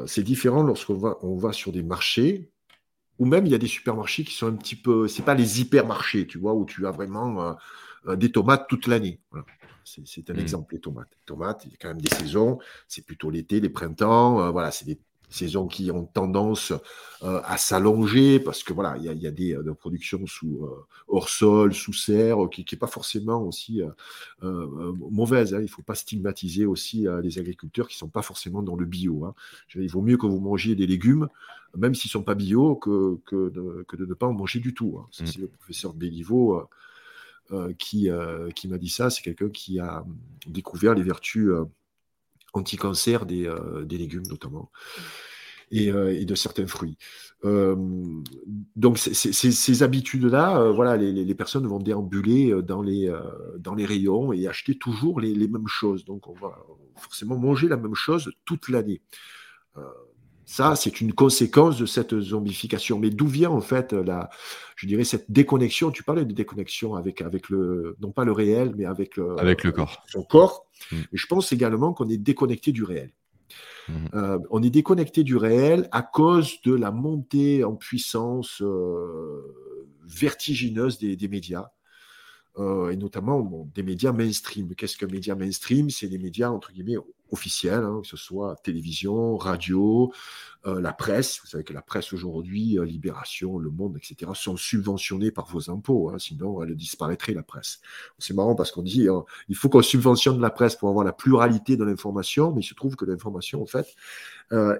[0.05, 2.52] c'est différent lorsqu'on va, on va sur des marchés
[3.19, 5.61] ou même il y a des supermarchés qui sont un petit peu, c'est pas les
[5.61, 7.53] hypermarchés, tu vois, où tu as vraiment euh,
[8.07, 9.19] euh, des tomates toute l'année.
[9.85, 10.39] C'est un mmh.
[10.39, 11.09] exemple, les tomates.
[11.11, 14.49] Les tomates, il y a quand même des saisons, c'est plutôt l'été, les printemps, euh,
[14.49, 14.99] voilà, c'est des
[15.29, 16.73] saisons qui ont tendance
[17.23, 20.69] euh, à s'allonger parce que voilà, il y a, des, productions sous
[21.07, 23.81] hors sol, sous serre, qui n'est pas forcément aussi
[24.41, 25.55] mauvaise.
[25.55, 25.59] Hein.
[25.59, 28.85] Il ne faut pas stigmatiser aussi les agriculteurs qui ne sont pas forcément dans le
[28.85, 29.25] bio.
[29.25, 29.33] Hein.
[29.73, 31.27] Il vaut mieux que vous mangiez des légumes,
[31.75, 34.99] même s'ils ne sont pas bio, que, que, de, ne pas en manger du tout.
[34.99, 35.07] Hein.
[35.19, 35.25] Mmh.
[35.25, 36.67] C'est le professeur Béliveau.
[37.77, 38.09] qui,
[38.55, 40.05] qui m'a dit ça, c'est quelqu'un qui a
[40.47, 41.51] découvert les vertus
[42.53, 44.71] anti-cancer des, euh, des, légumes notamment.
[45.71, 46.97] Et, euh, et, de certains fruits.
[47.45, 47.75] Euh,
[48.75, 53.11] donc ces habitudes-là, voilà, les, les, personnes vont déambuler dans les,
[53.57, 56.05] dans les rayons et acheter toujours les, les, mêmes choses.
[56.05, 56.63] Donc on va
[56.95, 59.01] forcément manger la même chose toute l'année.
[60.45, 62.99] Ça, c'est une conséquence de cette zombification.
[62.99, 64.29] Mais d'où vient en fait la,
[64.75, 65.91] je dirais cette déconnexion?
[65.91, 69.63] Tu parlais de déconnexion avec avec le, non pas le réel, mais avec le, avec
[69.63, 70.03] le corps.
[70.07, 70.65] Son corps.
[70.91, 70.95] Mm.
[70.95, 73.11] Et je pense également qu'on est déconnecté du réel.
[73.87, 73.93] Mm.
[74.13, 79.41] Euh, on est déconnecté du réel à cause de la montée en puissance euh,
[80.05, 81.69] vertigineuse des, des médias.
[82.59, 84.75] Euh, et notamment des médias mainstream.
[84.75, 85.89] Qu'est-ce qu'un média mainstream?
[85.89, 86.97] C'est des médias, entre guillemets,
[87.31, 90.13] officiels, hein, que ce soit télévision, radio,
[90.67, 91.39] euh, la presse.
[91.41, 95.71] Vous savez que la presse aujourd'hui, euh, Libération, Le Monde, etc., sont subventionnés par vos
[95.71, 96.11] impôts.
[96.11, 97.81] Hein, sinon, elle disparaîtrait, la presse.
[98.19, 101.13] C'est marrant parce qu'on dit hein, il faut qu'on subventionne la presse pour avoir la
[101.13, 103.87] pluralité de l'information, mais il se trouve que l'information, en fait,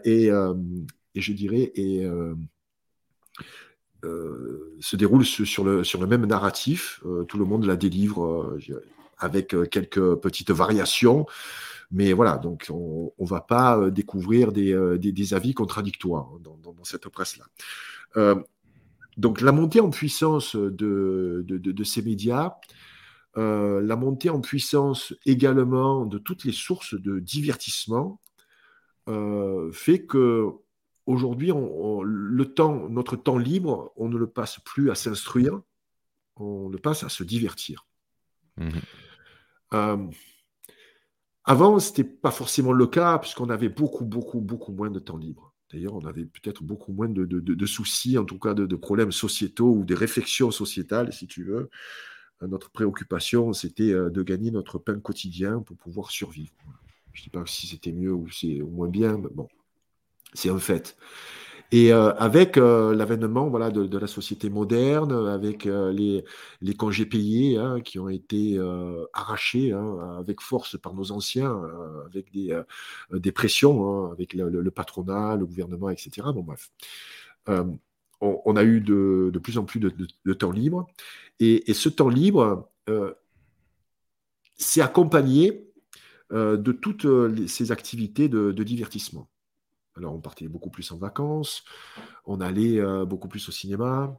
[0.04, 0.30] est,
[1.16, 2.08] et je dirais, est
[4.80, 7.02] se déroule sur le, même narratif.
[7.06, 8.84] Euh, tout le monde la délivre euh,
[9.18, 11.26] avec quelques petites variations.
[11.92, 18.36] Mais voilà, donc on ne va pas découvrir des, avis contradictoires hein, dans, cette presse-là.
[19.18, 22.56] donc la montée en puissance de, ces médias,
[23.36, 28.20] la montée en puissance également de toutes les sources de divertissement
[29.72, 30.50] fait que
[31.06, 35.62] aujourd'hui, le temps, notre temps libre, on ne le passe plus à s'instruire,
[36.36, 37.86] on le passe à se divertir.
[38.58, 38.70] Mmh
[39.74, 39.98] euh,
[41.46, 45.18] avant, ce n'était pas forcément le cas, puisqu'on avait beaucoup, beaucoup, beaucoup moins de temps
[45.18, 45.54] libre.
[45.72, 49.84] D'ailleurs, on avait peut-être beaucoup moins de, soucis, en tout cas de, problèmes sociétaux ou
[49.84, 51.70] des réflexions sociétales, si tu veux.
[52.42, 56.54] Euh, notre préoccupation, c'était euh, de gagner notre pain quotidien pour pouvoir survivre.
[57.12, 59.48] Je ne dis pas si c'était mieux ou c'est moins bien, mais bon,
[60.34, 60.96] c'est un fait.
[61.74, 66.24] Et euh, avec euh, l'avènement voilà, de, la société moderne, avec euh, les,
[66.62, 68.60] les, congés payés hein, qui ont été
[69.12, 71.60] arrachés hein, avec force par nos anciens,
[72.06, 72.56] avec des,
[73.12, 76.28] des pressions, hein, avec le, patronat, le gouvernement, etc.
[76.36, 76.70] Bon, bref.
[78.22, 80.86] On, a eu de, de plus en plus de, temps libre.
[81.40, 82.70] Et, et, ce temps libre
[84.58, 85.68] s'est accompagné
[86.32, 87.08] de toutes
[87.48, 89.28] ces activités de divertissement.
[89.96, 91.64] Alors, on partait beaucoup plus en vacances,
[92.26, 94.18] on allait euh, beaucoup plus au cinéma,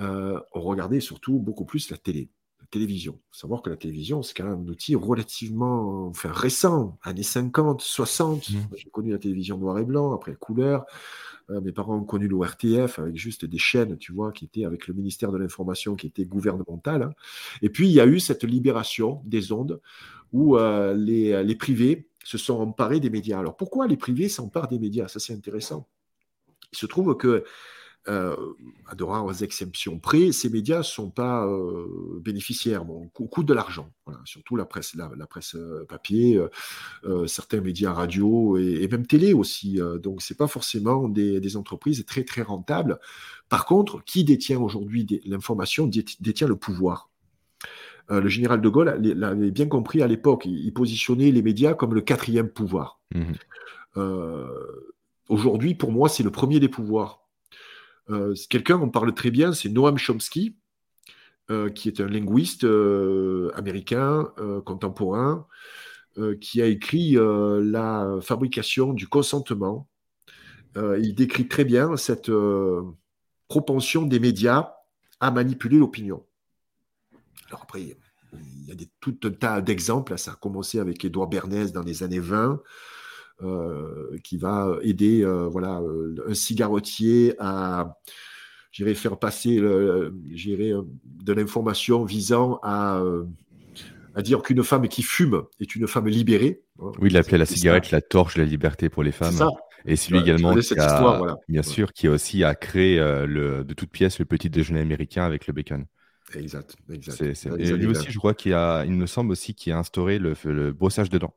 [0.00, 3.14] euh, on regardait surtout beaucoup plus la télé, la télévision.
[3.18, 7.22] Il faut savoir que la télévision, c'est quand même un outil relativement enfin, récent, années
[7.22, 8.50] 50, 60.
[8.50, 8.54] Mmh.
[8.74, 10.86] J'ai connu la télévision noir et blanc, après la couleur.
[11.50, 14.86] Euh, mes parents ont connu l'ORTF avec juste des chaînes, tu vois, qui étaient avec
[14.86, 17.02] le ministère de l'Information, qui était gouvernemental.
[17.02, 17.12] Hein.
[17.60, 19.80] Et puis, il y a eu cette libération des ondes
[20.32, 23.38] où les, les privés se sont emparés des médias.
[23.38, 25.08] Alors pourquoi les privés s'emparent des médias?
[25.08, 25.88] Ça c'est intéressant.
[26.72, 27.44] Il se trouve que,
[28.08, 28.36] euh,
[28.88, 33.54] à de rares exceptions près, ces médias ne sont pas euh, bénéficiaires, bon, coûtent de
[33.54, 33.92] l'argent,
[34.24, 36.40] surtout la presse, la, presse euh, papier,
[37.26, 39.78] certains médias radio et, même télé aussi.
[40.02, 42.98] donc ce n'est pas forcément des, des, entreprises très très rentables.
[43.48, 47.11] Par contre, qui détient aujourd'hui l'information détient le pouvoir?
[48.12, 50.44] Euh, le général de Gaulle l'avait bien compris à l'époque.
[50.44, 53.00] Il, positionnait les médias comme le quatrième pouvoir.
[53.14, 53.34] Mhm.
[53.96, 54.46] Euh,
[55.28, 57.22] aujourd'hui, pour moi, c'est le premier des pouvoirs.
[58.10, 60.56] Euh, quelqu'un, on parle très bien, c'est Noam Chomsky,
[61.74, 62.64] qui est un linguiste
[63.54, 64.32] américain
[64.64, 65.46] contemporain,
[66.40, 69.86] qui a écrit La fabrication du consentement.
[70.76, 72.30] il décrit très bien cette
[73.48, 74.72] propension des médias
[75.20, 76.24] à manipuler l'opinion.
[77.50, 77.98] Alors après,
[78.32, 80.16] il y a des, tout un tas d'exemples.
[80.18, 82.60] Ça a commencé avec Édouard Bernays dans les années 20,
[83.42, 87.96] euh, qui va aider euh, voilà, euh, un cigarettier à
[88.94, 93.02] faire passer de l'information visant à,
[94.14, 96.62] à dire qu'une femme qui fume est une femme libérée.
[96.78, 99.46] Oui, il appelait la cigarette la torche de la liberté pour les femmes.
[99.84, 104.20] Et c'est lui également qui a, bien sûr, qui a aussi le, de toutes pièces
[104.20, 105.84] le petit déjeuner américain avec le bacon.
[106.34, 107.46] Exact, exact.
[107.58, 110.34] Et lui aussi, je crois qu'il a, il me semble aussi qu'il a instauré le,
[110.44, 111.34] le brossage de dents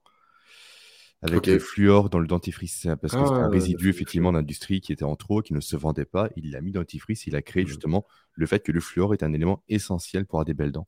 [1.22, 4.92] avec le fluor dans le dentifrice, parce que c'est un ah, résidu effectivement d'industrie qui
[4.94, 6.30] était en trop, qui ne se vendait pas.
[6.36, 7.68] Il l'a mis dans le dentifrice, il a créé mmh.
[7.68, 10.88] justement le fait que le fluor est un élément essentiel pour avoir des belles dents.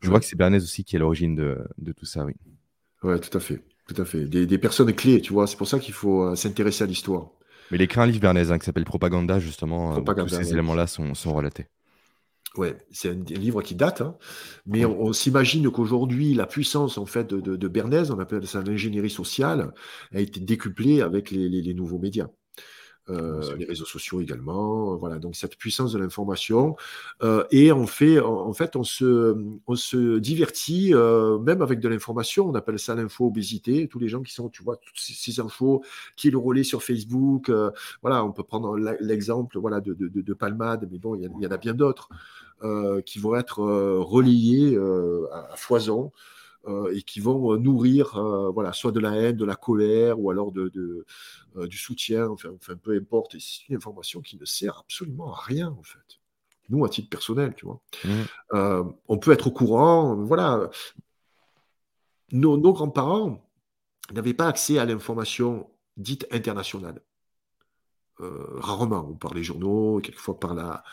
[0.00, 2.34] Je crois que c'est Bernays aussi qui est à l'origine de, de, tout ça, oui.
[3.04, 4.24] Ouais, tout à fait, tout à fait.
[4.24, 5.46] Des, des personnes clés, tu vois.
[5.46, 7.30] C'est pour ça qu'il faut euh, s'intéresser à l'histoire.
[7.70, 9.96] Mais il écrit un livre Bernays hein, qui s'appelle Propaganda, justement.
[9.96, 11.66] Euh, tous ces éléments-là sont, sont relatés.
[12.58, 14.14] Ouais, c'est un livre qui date, hein.
[14.66, 19.08] mais on, s'imagine qu'aujourd'hui, la puissance en fait de, de, Bernays, on appelle ça l'ingénierie
[19.08, 19.72] sociale,
[20.12, 22.28] a été décuplée avec les, nouveaux médias.
[23.08, 24.96] euh, les réseaux sociaux également.
[24.96, 26.76] Voilà, donc cette puissance de l'information.
[27.22, 29.34] Euh, et on fait, en, fait, on se,
[29.66, 32.46] on se divertit euh, même avec de l'information.
[32.46, 33.88] On appelle ça l'info-obésité.
[33.88, 35.82] Tous les gens qui sont, tu vois, toutes ces, infos
[36.16, 37.50] qui est le relais sur Facebook.
[38.02, 41.50] voilà, on peut prendre l'exemple voilà, de, de, de, Palmade, mais bon, il y, en
[41.50, 42.10] a bien d'autres
[43.04, 44.78] qui vont être relayés
[45.32, 46.12] à, foison.
[46.92, 48.20] et qui vont nourrir
[48.52, 51.04] voilà, soit de la haine, de la colère, ou alors de,
[51.56, 53.38] euh, du soutien, enfin, enfin, peu importe.
[53.38, 56.20] c'est une information qui ne sert absolument à rien, en fait.
[56.70, 57.80] Nous, à titre personnel, tu vois.
[58.04, 58.10] Mmh.
[58.54, 60.70] Euh, on peut être au courant, voilà.
[62.30, 63.46] Nos, grands-parents
[64.12, 67.02] n'avaient pas accès à l'information dite internationale.
[68.20, 70.84] Euh, rarement, on par les journaux, quelquefois par la,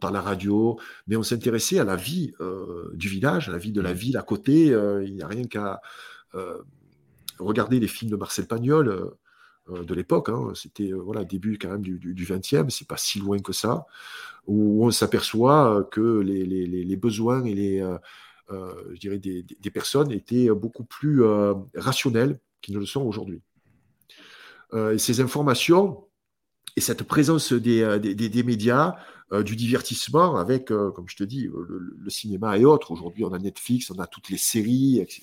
[0.00, 2.34] par la radio, mais on s'intéressait à la vie
[2.92, 3.96] du village, à la vie de la mmh.
[3.96, 4.66] ville à côté.
[4.66, 5.80] il n'y a rien qu'à
[7.38, 9.14] regarder les films de Marcel Pagnol.
[9.70, 10.28] Euh, de l'époque.
[10.28, 10.52] Hein.
[10.54, 13.86] C'était euh, voilà début quand même du, du, 20e, c'est pas si loin que ça,
[14.46, 17.96] où on s'aperçoit euh, que les, besoins et les,
[18.50, 21.22] je dirais des, personnes étaient beaucoup plus
[21.74, 23.40] rationnels qu'ils ne le sont aujourd'hui.
[24.74, 26.03] et ces informations
[26.76, 28.96] et cette présence des, des médias,
[29.44, 32.90] du divertissement avec, comme je te dis, le, cinéma et autres.
[32.90, 35.00] Aujourd'hui, on a Netflix, on a toutes les séries.
[35.00, 35.22] Etc.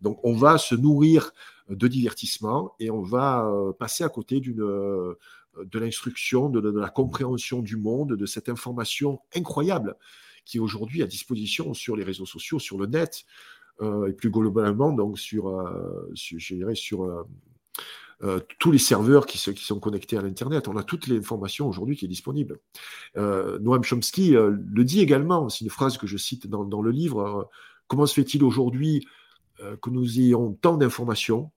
[0.00, 1.32] Donc, on va se nourrir
[1.70, 5.14] de divertissement et on va euh, passer à côté d'une euh,
[5.64, 9.96] de l'instruction, de, la compréhension du monde, de cette information incroyable
[10.44, 13.24] qui est aujourd'hui à disposition sur les réseaux sociaux, sur le net,
[13.80, 15.50] euh, et plus globalement donc sur,
[16.14, 17.26] je dirais sur
[18.58, 20.68] tous les serveurs qui, sont connectés à l'Internet.
[20.68, 22.60] On a toute l'information aujourd'hui qui est disponible.
[23.16, 27.50] Noam Chomsky le dit également, c'est une phrase que je cite dans, le livre,
[27.86, 29.06] comment se fait-il aujourd'hui
[29.80, 31.50] que nous ayons tant d'informations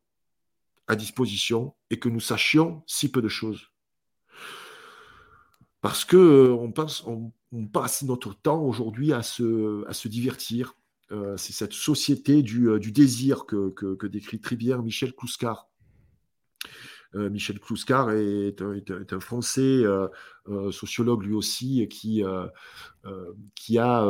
[0.87, 3.73] à disposition et que nous sachions si peu de choses?
[5.83, 10.77] Parce que euh, on, passe, notre temps aujourd'hui à se, divertir.
[11.11, 15.11] Euh, c'est cette société du, euh, désir que, décrit très bien Michel
[17.11, 17.29] Clouscar.
[17.29, 19.83] Michel Clouscar est, est, un Français
[20.71, 22.23] sociologue lui aussi qui,
[23.55, 24.05] qui a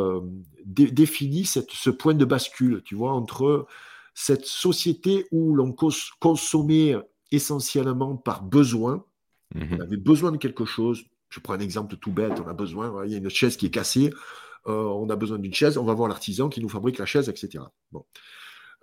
[0.66, 3.68] défini cette, ce point de bascule, tu vois, entre
[4.14, 5.76] cette société où l'on
[6.20, 6.96] consommait
[7.32, 9.06] essentiellement par besoin.
[9.56, 9.78] Mhm.
[9.78, 11.04] On avait besoin de quelque chose.
[11.30, 12.40] Je prends un exemple tout bête.
[12.40, 14.12] On a besoin, il y a une chaise qui est cassée.
[14.68, 15.78] Euh, on a besoin d'une chaise.
[15.78, 17.64] On va voir l'artisan qui nous fabrique la chaise, etc.
[17.92, 18.06] Bon.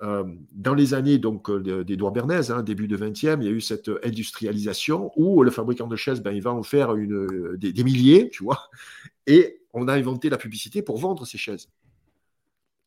[0.03, 3.51] Euh, dans les années donc euh, d'Edouard Bernays, hein, début du 20e, il y a
[3.51, 7.73] eu cette industrialisation où le fabricant de chaises, ben, il va en faire une, des,
[7.75, 8.71] des, milliers, tu vois,
[9.27, 11.69] et on a inventé la publicité pour vendre ces chaises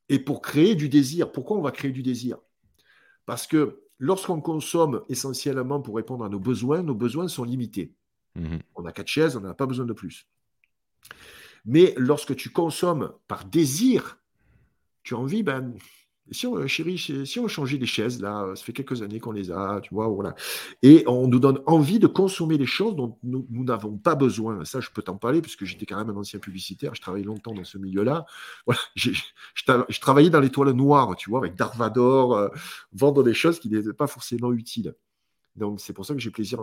[0.09, 1.31] et pour créer du désir.
[1.31, 2.37] Pourquoi on va créer du désir?
[3.25, 7.93] Parce que lorsqu'on consomme essentiellement pour répondre à nos besoins, nos besoins sont limités.
[8.35, 8.59] Mhm.
[8.75, 10.27] On a quatre chaises, on n'a pas besoin de plus.
[11.65, 14.19] Mais lorsque tu consommes par désir,
[15.03, 15.73] tu as envie, ben,
[16.31, 19.51] si on, chérie, si on changeait les chaises, là, ça fait quelques années qu'on les
[19.51, 20.35] a, tu vois, voilà.
[20.81, 24.63] Et on nous donne envie de consommer des choses dont nous n'avons pas besoin.
[24.65, 27.53] Ça, je peux t'en parler, puisque j'étais quand même un ancien publicitaire, je travaillais longtemps
[27.53, 28.25] dans ce milieu-là.
[28.65, 32.49] Voilà, je, travaillais dans l'étoile noire, tu vois, avec Darvador, euh,
[32.93, 34.95] vendre des choses qui n'étaient pas forcément utiles.
[35.55, 36.59] Donc, c'est pour ça que j'ai plaisir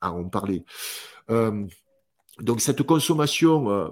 [0.00, 0.64] à, en parler.
[1.30, 1.66] Euh,
[2.40, 3.88] donc, cette consommation, euh,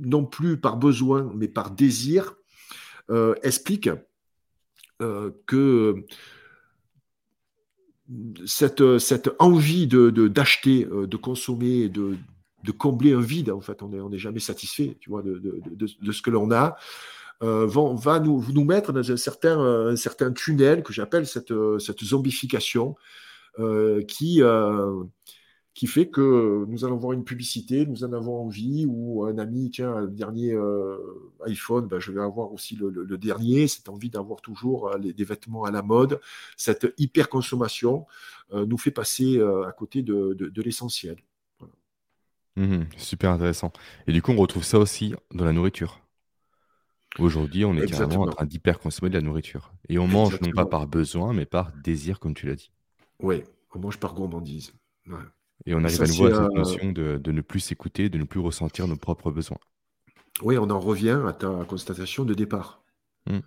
[0.00, 2.34] non plus par besoin, mais par désir,
[3.42, 3.96] explique euh,
[4.98, 6.04] que
[8.46, 12.16] cette, cette envie de, d'acheter, euh, de, consommer, de,
[12.64, 15.40] de combler un vide, en fait, on n'est on est jamais satisfait, tu vois, de,
[15.74, 16.76] de ce que l'on a,
[17.42, 21.52] euh, va, va nous, nous, mettre dans un certain, un certain tunnel que j'appelle cette,
[21.78, 22.94] cette zombification,
[24.06, 24.42] qui,
[25.76, 29.70] qui fait que nous allons voir une publicité, nous en avons envie, ou un ami,
[29.70, 30.96] tiens, le dernier euh,
[31.44, 35.64] iPhone, ben, je vais avoir aussi le, dernier, cette envie d'avoir toujours euh, des vêtements
[35.64, 36.18] à la mode,
[36.56, 38.06] cette hyper-consommation
[38.54, 41.18] euh, nous fait passer à côté de, l'essentiel.
[42.56, 43.70] Mmh super intéressant.
[44.06, 46.00] Et du coup, on retrouve ça aussi dans la nourriture.
[47.18, 49.74] Aujourd'hui, on est carrément en train d'hyper-consommer de la nourriture.
[49.90, 52.70] Et on mange non pas par besoin, mais par désir, comme tu l'as dit.
[53.20, 54.72] Oui, on mange par gourmandise.
[55.66, 58.40] Et on arrive à nouveau à cette notion de, ne plus s'écouter, de ne plus
[58.40, 59.58] ressentir nos propres besoins.
[60.42, 62.84] Oui, on en revient à ta constatation de départ.
[63.26, 63.40] Hmm.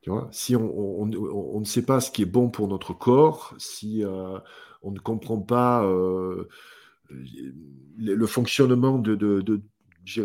[0.00, 4.04] Tu vois, si on, ne sait pas ce qui est bon pour notre corps, si
[4.04, 4.38] euh,
[4.82, 6.48] on ne comprend pas euh,
[7.08, 9.62] le fonctionnement de, de, de,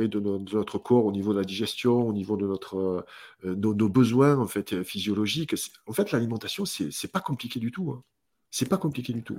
[0.08, 0.20] de,
[0.56, 3.06] notre corps au niveau de la digestion, au niveau de notre,
[3.46, 5.54] euh, nos, besoins en fait, physiologiques,
[5.86, 7.92] en fait, l'alimentation, c'est pas compliqué du tout.
[7.92, 8.02] Hein.
[8.50, 9.38] C'est pas compliqué du tout.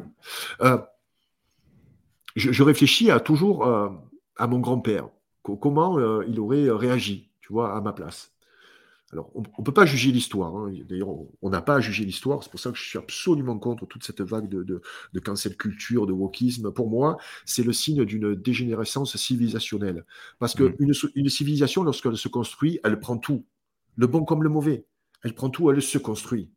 [2.37, 5.09] Je, réfléchis à toujours à mon grand-père.
[5.43, 8.33] Comment il aurait réagi, tu vois, à ma place.
[9.13, 10.55] Alors, on ne peut pas juger l'histoire.
[10.55, 10.71] Hein.
[10.87, 11.09] D'ailleurs,
[11.41, 12.43] on n'a pas à juger l'histoire.
[12.43, 16.07] C'est pour ça que je suis absolument contre toute cette vague de, de, cancel culture,
[16.07, 16.73] de wokisme.
[16.73, 17.17] Pour moi,
[17.47, 20.05] c'est le signe d'une dégénérescence civilisationnelle.
[20.39, 21.09] Parce qu'une mmh.
[21.15, 23.47] une civilisation, lorsqu'elle se construit, elle prend tout,
[23.97, 24.85] le bon comme le mauvais.
[25.25, 26.51] Elle prend tout, elle se construit.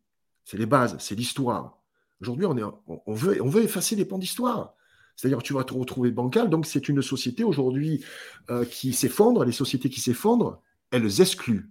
[0.44, 1.78] C'est les bases, c'est l'histoire.
[2.20, 2.56] Aujourd'hui, on,
[2.86, 4.74] on, veut, on veut effacer les pans d'histoire.
[5.16, 6.50] C'est-à-dire tu vas te retrouver bancal.
[6.50, 8.04] Donc, c'est une société aujourd'hui
[8.50, 9.44] euh, qui s'effondre.
[9.44, 10.60] Les sociétés qui s'effondrent,
[10.90, 11.70] elles excluent.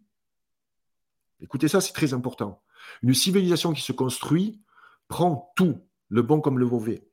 [1.41, 2.61] Écoutez ça, c'est très important.
[3.01, 4.61] Une civilisation qui se construit
[5.07, 7.03] prend tout, le bon comme le mauvais.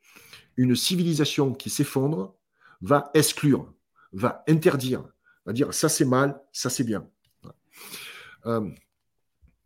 [0.57, 2.35] Une civilisation qui s'effondre
[2.81, 3.73] va exclure,
[4.13, 5.05] va interdire,
[5.47, 7.09] va dire ça c'est mal, ça c'est bien.
[8.47, 8.69] Euh,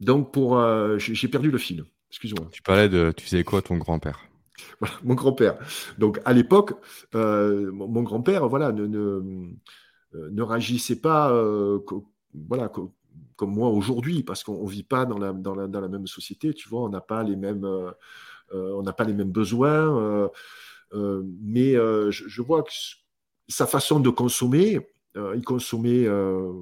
[0.01, 1.85] donc pour, euh, j'ai perdu le fil.
[2.11, 2.49] Excuse-moi.
[2.53, 4.21] Tu parlais de, tu faisais quoi ton grand-père?
[5.05, 5.59] Mon grand-père.
[5.99, 6.75] Donc à l'époque,
[7.15, 11.33] euh, mon, grand-père, voilà, ne, ne, réagissait pas,
[12.35, 12.69] voilà,
[13.43, 16.89] comme moi aujourd'hui, parce qu'on ne vit pas dans la, même société, tu vois, on
[16.89, 17.91] n'a pas les mêmes, euh,
[18.55, 20.29] euh, besoins,
[20.95, 22.71] euh, mais je, vois que
[23.49, 24.79] sa façon de consommer,
[25.17, 26.07] il consommait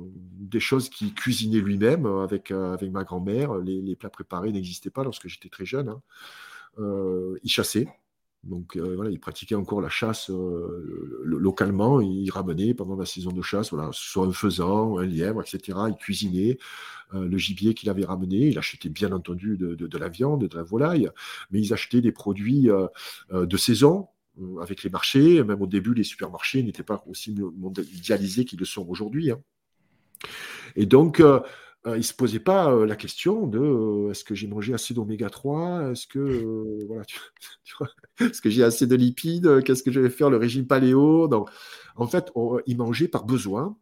[0.05, 3.57] des choses qu'il cuisinait lui-même avec, avec ma grand-mère.
[3.59, 5.89] Les, plats préparés n'existaient pas lorsque j'étais très jeune.
[5.89, 6.01] Hein.
[6.79, 7.87] Il chassait.
[8.43, 13.33] Donc euh, voilà, il pratiquait encore la chasse euh, localement, il ramenait pendant la saison
[13.33, 15.79] de chasse, voilà, soit un faisan, un lièvre, etc.
[15.89, 16.59] Il cuisinait
[17.13, 20.63] euh, le gibier qu'il avait ramené, il achetait bien entendu de, la viande, de la
[20.63, 21.11] volaille,
[21.51, 22.71] mais ils achetaient des produits
[23.31, 24.09] de saison,
[24.63, 28.87] avec les marchés, même au début, les supermarchés n'étaient pas aussi mondialisés qu'ils le sont
[28.89, 29.33] aujourd'hui.
[29.33, 29.41] Hein.
[30.77, 31.23] Et donc,
[31.87, 34.75] euh, il ne se posait pas euh, la question de euh, est-ce que j'ai mangé
[34.75, 37.05] assez d'oméga 3 Est-ce que, voilà,
[38.21, 39.63] est-ce que j'ai assez de lipides?
[39.65, 41.27] Qu'est-ce que je vais faire le régime paléo?
[41.27, 41.49] Donc,
[41.97, 42.31] En fait,
[42.67, 43.79] il mangeait par besoin.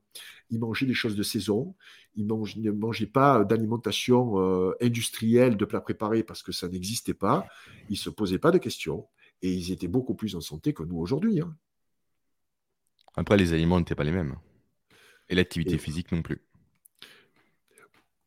[0.50, 1.74] Il mangeait des choses de saison.
[2.14, 4.36] Il ne mangeait pas d'alimentation
[4.80, 7.46] industrielle de plats préparés parce que ça n'existait pas.
[7.88, 9.06] Il ne se posait pas de questions.
[9.42, 11.40] Et ils étaient beaucoup plus en santé que nous aujourd'hui.
[11.40, 11.54] Hein.
[13.14, 14.36] Après, les aliments n'étaient pas les mêmes.
[15.28, 16.40] Et l'activité physique non plus.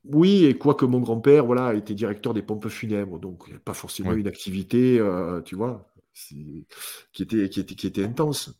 [0.05, 4.27] Oui, et quoique mon grand-père, voilà, était directeur des pompes funèbres, donc pas forcément une
[4.27, 6.65] activité, euh, tu vois, qui
[7.19, 8.51] était, qui était, qui était intense.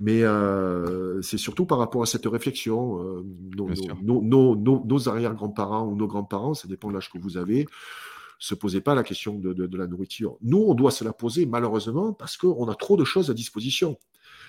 [0.00, 3.00] Mais euh, c'est surtout par rapport à cette réflexion.
[3.00, 3.24] Euh,
[3.54, 7.66] nos, arrière-grands-parents ou nos grands-parents, ça dépend de l'âge que vous avez,
[8.38, 10.36] se posaient pas la question de, de, la nourriture.
[10.42, 13.96] Nous, on doit se la poser malheureusement parce qu'on a trop de choses à disposition.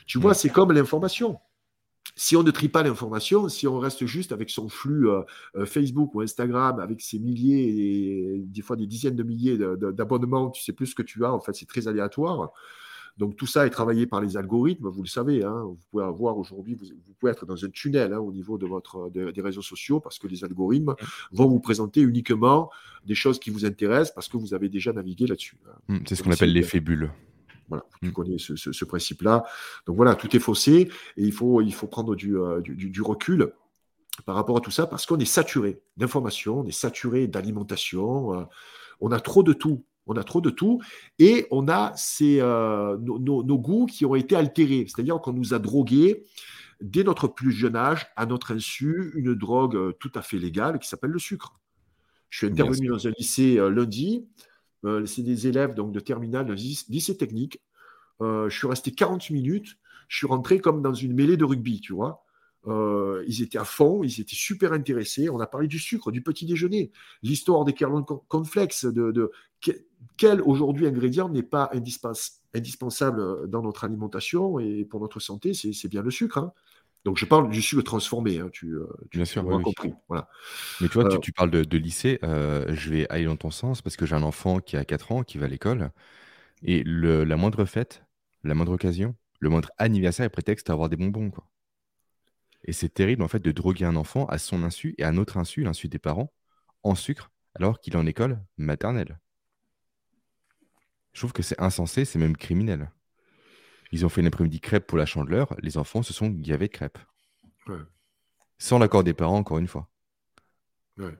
[0.07, 1.39] Tu vois, c'est comme l'information
[2.15, 5.21] si on ne trie pas l'information, si on reste juste avec son flux euh,
[5.55, 10.51] euh, Facebook ou Instagram, avec ses milliers et des fois des dizaines de milliers d'abonnements,
[10.51, 12.51] tu sais plus ce que tu as, en fait, c'est très aléatoire.
[13.17, 15.43] Donc tout ça est travaillé par les algorithmes, vous le savez.
[15.43, 15.63] Hein.
[15.65, 19.11] vous pouvez avoir aujourd'hui, vous, pouvez être dans un tunnel hein, au niveau de votre,
[19.11, 20.95] des réseaux sociaux parce que les algorithmes
[21.31, 22.71] vont vous présenter uniquement
[23.05, 25.57] des choses qui vous intéressent parce que vous avez déjà navigué là-dessus.
[25.67, 25.77] Hein.
[25.89, 27.11] Mmh, c'est ce qu'on appelle l'effet bulle.
[27.69, 28.13] Voilà, tu mm.
[28.13, 29.43] connais ce, principe-là.
[29.85, 33.53] Donc voilà, tout est faussé et il faut, il faut prendre du, euh, du, recul
[34.25, 38.43] par rapport à tout ça parce qu'on est saturé d'informations, on est saturé d'alimentation, euh,
[38.99, 39.85] on a trop de tout.
[40.05, 40.81] On a trop de tout
[41.17, 44.85] et on a ces, euh, nos, goûts qui ont été altérés.
[44.85, 46.25] C'est-à-dire qu'on nous a drogués
[46.81, 50.89] dès notre plus jeune âge, à notre insu, une drogue tout à fait légale qui
[50.89, 51.53] s'appelle le sucre.
[52.29, 54.27] Je suis intervenu dans un lycée lundi.
[54.85, 57.61] Euh, c'est des élèves donc, de terminale, de lycée technique.
[58.21, 59.77] Euh, je suis resté 40 minutes.
[60.07, 62.25] Je suis rentré comme dans une mêlée de rugby, tu vois.
[62.65, 65.29] Euh, ils étaient à fond, ils étaient super intéressés.
[65.29, 69.31] On a parlé du sucre, du petit déjeuner, l'histoire des cornflakes, de, de
[70.17, 71.71] quel aujourd'hui ingrédient n'est pas
[72.53, 76.37] indispensable dans notre alimentation et pour notre santé, c'est bien le sucre.
[76.37, 76.53] Hein.
[77.05, 79.93] Donc je parle du sucre transformé, hein, tu, euh, tu Bien sûr, compris.
[80.07, 80.29] Voilà.
[80.79, 83.81] Mais tu vois, tu, euh parles de, lycée, euh, je vais aller dans ton sens
[83.81, 85.91] parce que j'ai un enfant qui a 4 ans, qui va à l'école,
[86.63, 88.03] et le, la moindre fête,
[88.43, 91.29] la moindre occasion, le moindre anniversaire est prétexte à avoir des bonbons.
[91.29, 91.45] Quoi.
[92.63, 95.37] Et c'est terrible en fait de droguer un enfant à son insu et à notre
[95.37, 96.31] insu, l'insu des parents,
[96.83, 99.19] en sucre, alors qu'il est en école maternelle.
[101.11, 102.91] Je trouve que c'est insensé, c'est même criminel.
[103.93, 105.55] Ils ont fait une après-midi crêpe pour la chandeleur.
[105.61, 106.97] Les enfants se sont gavés de crêpes.
[108.57, 109.87] Sans l'accord des parents, encore une fois.
[110.97, 111.15] Ouais.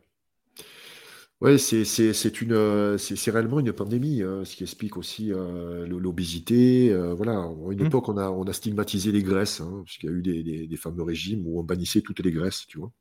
[1.59, 6.91] C'est une c'est réellement une pandémie, hein, ce qui explique aussi euh, l'obésité.
[6.91, 7.85] Euh, voilà, à une mmh.
[7.85, 10.67] époque, on a, on a stigmatisé les graisses, hein, parce qu'il y a eu des,
[10.67, 12.91] des, fameux régimes où on bannissait toutes les graisses, tu vois.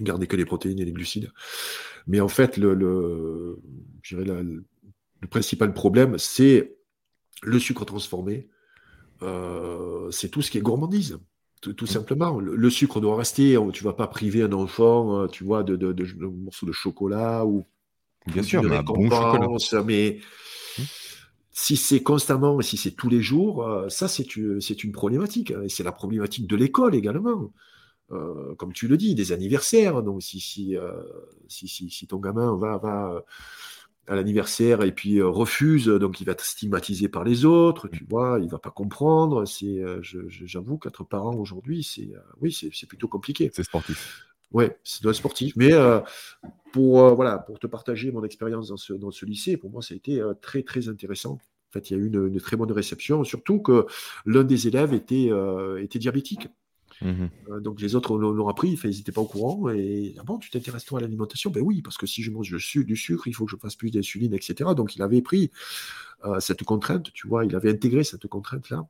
[0.00, 1.32] Garder que les protéines et les glucides.
[2.06, 3.58] Mais en fait, le, le,
[4.10, 6.76] le principal problème, c'est
[7.42, 8.50] le sucre transformé,
[10.10, 11.18] c'est tout ce qui est gourmandise.
[11.62, 11.86] Tout, mmh.
[11.86, 12.38] simplement.
[12.38, 13.58] Le, sucre doit rester.
[13.72, 17.66] Tu vas pas priver un enfant, tu vois, de, de, morceaux de chocolat ou
[18.26, 19.82] bien sûr, mais un bon chocolat.
[19.84, 20.20] Mais
[20.78, 20.82] mmh.
[21.52, 25.50] si c'est constamment, si c'est tous les jours, ça c'est une, une problématique.
[25.50, 27.50] Hein, et c'est la problématique de l'école également.
[28.12, 30.02] Euh, comme tu le dis, des anniversaires.
[30.02, 30.92] Donc, si, si, euh,
[31.48, 33.20] si, si, ton gamin va, va euh,
[34.08, 38.38] à l'anniversaire et puis refuse, donc il va être stigmatisé par les autres, tu vois,
[38.42, 39.44] il va pas comprendre.
[39.46, 43.50] C'est, j'avoue qu'être parent aujourd'hui, c'est, oui, c'est, plutôt compliqué.
[43.54, 44.26] C'est sportif.
[44.52, 45.54] Ouais, c'est sportif.
[45.56, 45.72] Mais
[46.72, 49.94] pour, voilà, pour te partager mon expérience dans ce, dans ce lycée, pour moi, ça
[49.94, 51.32] a été très, très intéressant.
[51.32, 53.86] En fait, il y a eu une, une très bonne réception, surtout que
[54.24, 55.30] l'un des élèves était,
[55.78, 56.48] était diabétique.
[57.02, 59.68] Mmh euh, donc les autres l'ont appris, ils n'étaient pas au courant.
[59.70, 61.50] Et ah bon, tu t'intéresses toi à l'alimentation?
[61.50, 63.90] Ben oui, parce que si je mange du sucre, il faut que je fasse plus
[63.90, 64.70] d'insuline, etc.
[64.76, 65.50] Donc il avait pris
[66.24, 68.86] euh, cette contrainte, tu vois, il avait intégré cette contrainte-là.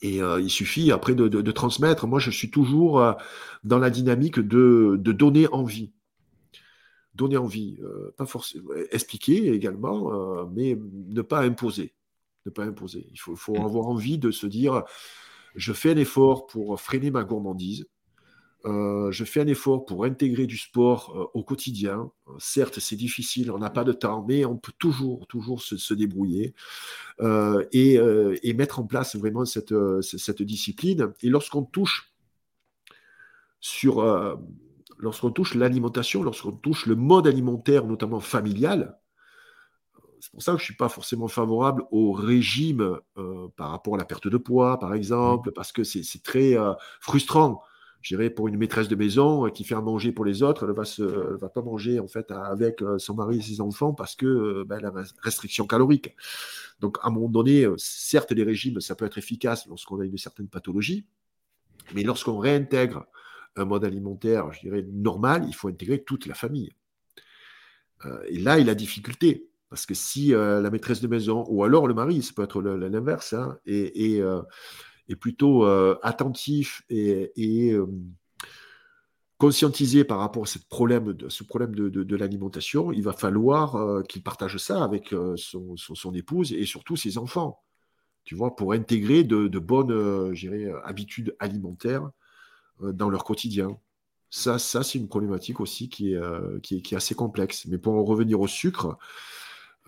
[0.00, 2.06] Et euh, il suffit après de, transmettre.
[2.06, 3.14] Moi, je suis toujours
[3.62, 5.92] dans la dynamique de, donner envie.
[7.14, 7.78] Donner envie,
[8.16, 10.76] pas forcément expliquer également, mais
[11.08, 11.94] ne pas imposer.
[12.46, 13.06] Ne pas imposer.
[13.12, 13.64] Il faut, faut mmh.
[13.64, 14.82] avoir envie de se dire
[15.54, 17.86] je fais un effort pour freiner ma gourmandise.
[18.64, 22.10] Euh, je fais un effort pour intégrer du sport euh, au quotidien.
[22.38, 26.54] certes, c'est difficile, on n'a pas de temps, mais on peut toujours, toujours se, débrouiller
[27.20, 31.12] euh, et, mettre en place vraiment cette, cette discipline.
[31.22, 32.12] Et lorsqu'on touche
[33.60, 34.02] sur,
[34.98, 38.98] lorsqu'on touche l'alimentation, lorsqu'on touche le mode alimentaire, notamment familial,
[40.22, 43.96] c'est pour ça que je ne suis pas forcément favorable au régime euh, par rapport
[43.96, 45.52] à la perte de poids, par exemple, mmh.
[45.52, 47.60] parce que c'est très euh, frustrant.
[48.02, 50.64] Je dirais pour une maîtresse de maison euh, qui fait à manger pour les autres,
[50.64, 54.14] elle va se, va pas manger en fait avec son mari et ses enfants parce
[54.14, 54.92] que ben, la
[55.22, 56.14] restriction calorique.
[56.78, 60.18] Donc à un moment donné, certes les régimes ça peut être efficace lorsqu'on a une
[60.18, 61.04] certaine pathologie,
[61.96, 63.06] mais lorsqu'on réintègre
[63.56, 66.72] un mode alimentaire, je dirais normal, il faut intégrer toute la famille.
[68.28, 69.48] et là, il a difficulté.
[69.72, 72.60] Parce que si euh, la maîtresse de maison, ou alors le mari, ça peut être
[72.60, 74.42] l'inverse, hein, est, euh,
[75.18, 77.74] plutôt euh, attentif et,
[79.38, 85.14] conscientisé par rapport à ce problème de, l'alimentation, il va falloir qu'il partage ça avec
[85.36, 87.62] son, épouse et surtout ses enfants,
[88.24, 90.34] tu vois, pour intégrer de, bonnes
[90.84, 92.10] habitudes alimentaires
[92.78, 93.78] dans leur quotidien.
[94.28, 97.64] Ça, ça c'est une problématique aussi est, qui est, assez complexe.
[97.66, 98.98] Mais pour en revenir au sucre,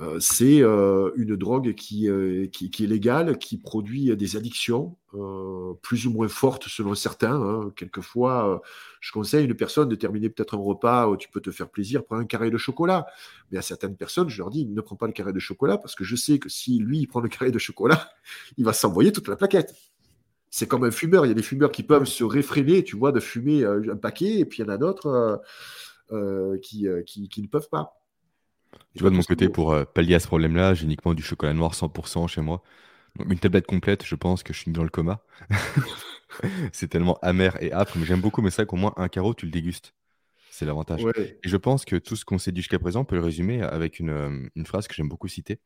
[0.01, 4.97] euh, c'est euh, une drogue qui, euh, qui, qui, est légale, qui produit des addictions
[5.83, 7.41] plus ou moins fortes selon certains.
[7.41, 7.73] Hein.
[7.77, 8.61] Quelquefois,
[8.99, 11.69] je conseille à une personne de terminer peut-être un repas où tu peux te faire
[11.69, 13.07] plaisir, prends un carré de chocolat.
[13.53, 15.95] Mais à certaines personnes, je leur dis, ne prends pas le carré de chocolat parce
[15.95, 18.11] que je sais que si lui, il prend le carré de chocolat,
[18.57, 19.73] il va s'envoyer toute la plaquette.
[20.51, 21.27] C'est comme un fumeur.
[21.27, 24.41] Il y a des fumeurs qui peuvent se réfréner, tu vois, de fumer un paquet,
[24.41, 25.41] et puis il y en a d'autres
[26.61, 28.04] qui, qui, qui ne peuvent pas.
[28.95, 31.55] Tu vois, de mon côté, pour euh, pallier à ce problème-là, j'ai uniquement du chocolat
[31.55, 32.63] noir 100% chez moi.
[33.29, 35.23] une tablette complète, je pense que je suis dans le coma.
[36.73, 38.43] c'est tellement amer et âpre, mais j'aime beaucoup.
[38.43, 39.95] Mais c'est vrai qu'au moins un carreau, tu le dégustes.
[40.51, 41.03] C'est l'avantage.
[41.17, 43.63] Et je pense que tout ce qu'on s'est dit jusqu'à présent, on peut le résumer
[43.63, 45.59] avec une, euh, une phrase que j'aime beaucoup citer.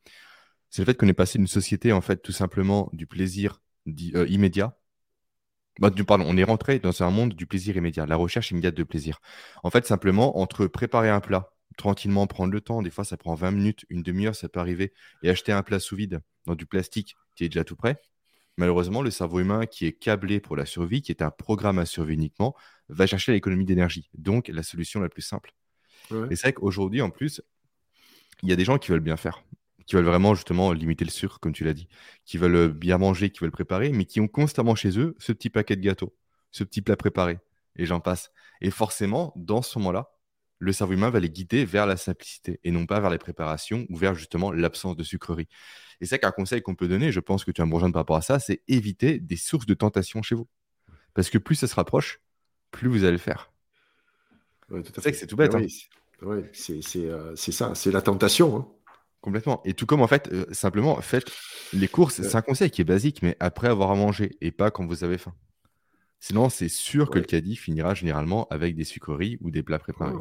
[0.71, 4.25] C'est le fait qu'on est passé d'une société, en fait, tout simplement du plaisir euh,
[4.27, 4.75] immédiat.
[5.79, 8.83] Bah, pardon, on est rentré dans un monde du plaisir immédiat, la recherche immédiate de
[8.83, 9.21] plaisir.
[9.63, 12.81] En fait, simplement, entre préparer un plat, tranquillement prendre le temps.
[12.81, 14.93] Des fois, ça prend 20 minutes, une demi-heure, ça peut arriver.
[15.23, 17.99] Et acheter un plat sous vide dans du plastique qui est déjà tout prêt.
[18.57, 21.85] Malheureusement, le cerveau humain qui est câblé pour la survie, qui est un programme à
[21.85, 22.53] survie uniquement,
[22.89, 24.09] va chercher l'économie d'énergie.
[24.13, 25.53] Donc, la solution la plus simple.
[26.29, 27.41] Et c'est vrai qu'aujourd'hui, en plus,
[28.43, 29.43] il y a des gens qui veulent bien faire,
[29.85, 31.87] qui veulent vraiment justement limiter le sucre, comme tu l'as dit,
[32.25, 35.49] qui veulent bien manger, qui veulent préparer, mais qui ont constamment chez eux ce petit
[35.49, 36.13] paquet de gâteaux,
[36.51, 37.39] ce petit plat préparé,
[37.75, 38.31] et j'en passe.
[38.59, 40.11] Et forcément, dans ce moment-là,
[40.59, 43.85] le cerveau humain va les guider vers la simplicité et non pas vers les préparations
[43.89, 45.47] ou vers justement l'absence de sucrerie.
[46.01, 48.01] Et c'est qu'un conseil qu'on peut donner, je pense que tu vas me rejoindre par
[48.01, 50.47] rapport à ça, c'est éviter des sources de tentation chez vous.
[51.13, 52.21] Parce que plus ça se rapproche,
[52.71, 53.51] plus vous allez le faire.
[54.69, 55.53] c'est que c'est tout bête.
[55.55, 55.67] Oui,
[56.21, 56.79] hein.
[56.95, 58.57] euh, c'est ça, c'est la tentation.
[58.57, 58.67] Hein.
[59.21, 59.61] Complètement.
[59.65, 61.31] Et tout comme en fait, euh, simplement, faites
[61.73, 64.71] les courses, c'est un conseil qui est basique, mais après avoir à manger et pas
[64.71, 65.33] quand vous avez faim.
[66.21, 70.15] Sinon, c'est sûr que le caddie finira généralement avec des sucreries ou des plats préparés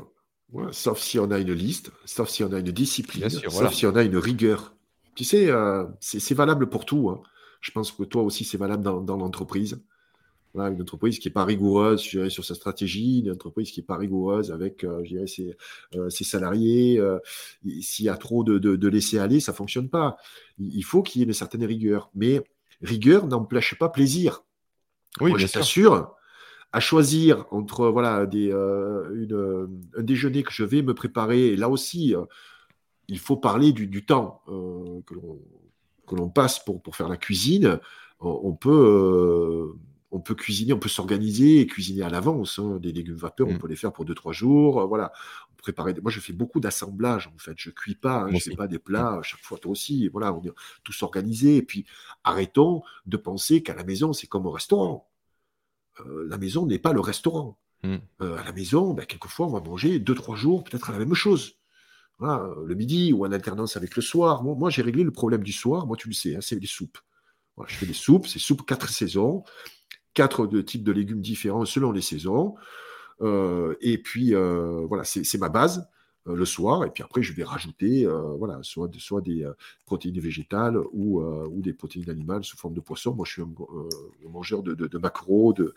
[0.72, 3.94] sauf si on a une liste, sauf si on a une discipline, sauf si on
[3.96, 4.74] a une rigueur.
[5.14, 7.10] Tu sais, euh, c'est valable pour tout.
[7.10, 7.20] Hein.
[7.60, 9.82] Je pense que toi aussi, c'est valable dans, l'entreprise.
[10.54, 14.52] une entreprise qui n'est pas rigoureuse sur sa stratégie, une entreprise qui n'est pas rigoureuse
[14.52, 15.02] avec euh,
[15.96, 17.02] euh, ses, salariés.
[17.80, 20.18] S'il y a trop de, de, laisser aller, ça ne fonctionne pas.
[20.58, 22.10] Il, faut qu'il y ait une certaine rigueur.
[22.14, 22.42] Mais
[22.80, 24.44] rigueur n'empêche pas plaisir.
[25.20, 26.14] Oui, Moi, je t'assure,
[26.72, 29.66] à choisir entre voilà des, euh,
[29.96, 32.24] un déjeuner que je vais me préparer, et là aussi, euh,
[33.08, 35.00] il faut parler du, temps euh,
[36.06, 37.80] que l'on passe pour, pour faire la cuisine.
[38.20, 39.72] On, peut
[40.10, 42.58] on peut cuisiner, on peut s'organiser et cuisiner à l'avance.
[42.58, 42.78] Hein.
[42.82, 43.58] Des légumes vapeur, on mm.
[43.58, 44.86] peut les faire pour 2-3 jours.
[44.88, 45.12] voilà.
[45.56, 45.94] Préparer.
[46.02, 47.54] Moi, je fais beaucoup d'assemblage en fait.
[47.56, 48.30] Je cuis pas, hein.
[48.32, 49.58] je fais pas des plats chaque fois.
[49.58, 50.08] Toi aussi.
[50.08, 50.52] Voilà, on est
[50.84, 51.56] tous organisés.
[51.56, 51.86] Et puis,
[52.24, 55.07] arrêtons de penser qu'à la maison, c'est comme au restaurant.
[56.06, 57.58] Euh, la maison n'est pas le restaurant.
[57.82, 57.96] Mm.
[58.22, 61.14] Euh, à la maison, ben, quelquefois, on va manger 2-3 jours peut-être à la même
[61.14, 61.54] chose.
[62.18, 64.42] Voilà, le midi ou en alternance avec le soir.
[64.42, 65.86] Moi, j'ai réglé le problème du soir.
[65.86, 66.98] Moi, tu le sais, hein, c'est les soupes.
[67.66, 69.44] je fais des soupes, c'est soupes quatre saisons
[70.14, 72.56] quatre de types de légumes différents selon les saisons.
[73.20, 75.88] Euh, et puis, voilà, c'est ma base
[76.28, 76.84] le soir.
[76.84, 78.06] Et puis après, je vais rajouter
[78.38, 79.48] voilà, soit, soit des
[79.86, 83.14] protéines végétales ou, ou, des protéines animales sous forme de poisson.
[83.14, 83.48] Moi, je suis un,
[84.28, 85.74] mangeur de, de, de maquereaux, de,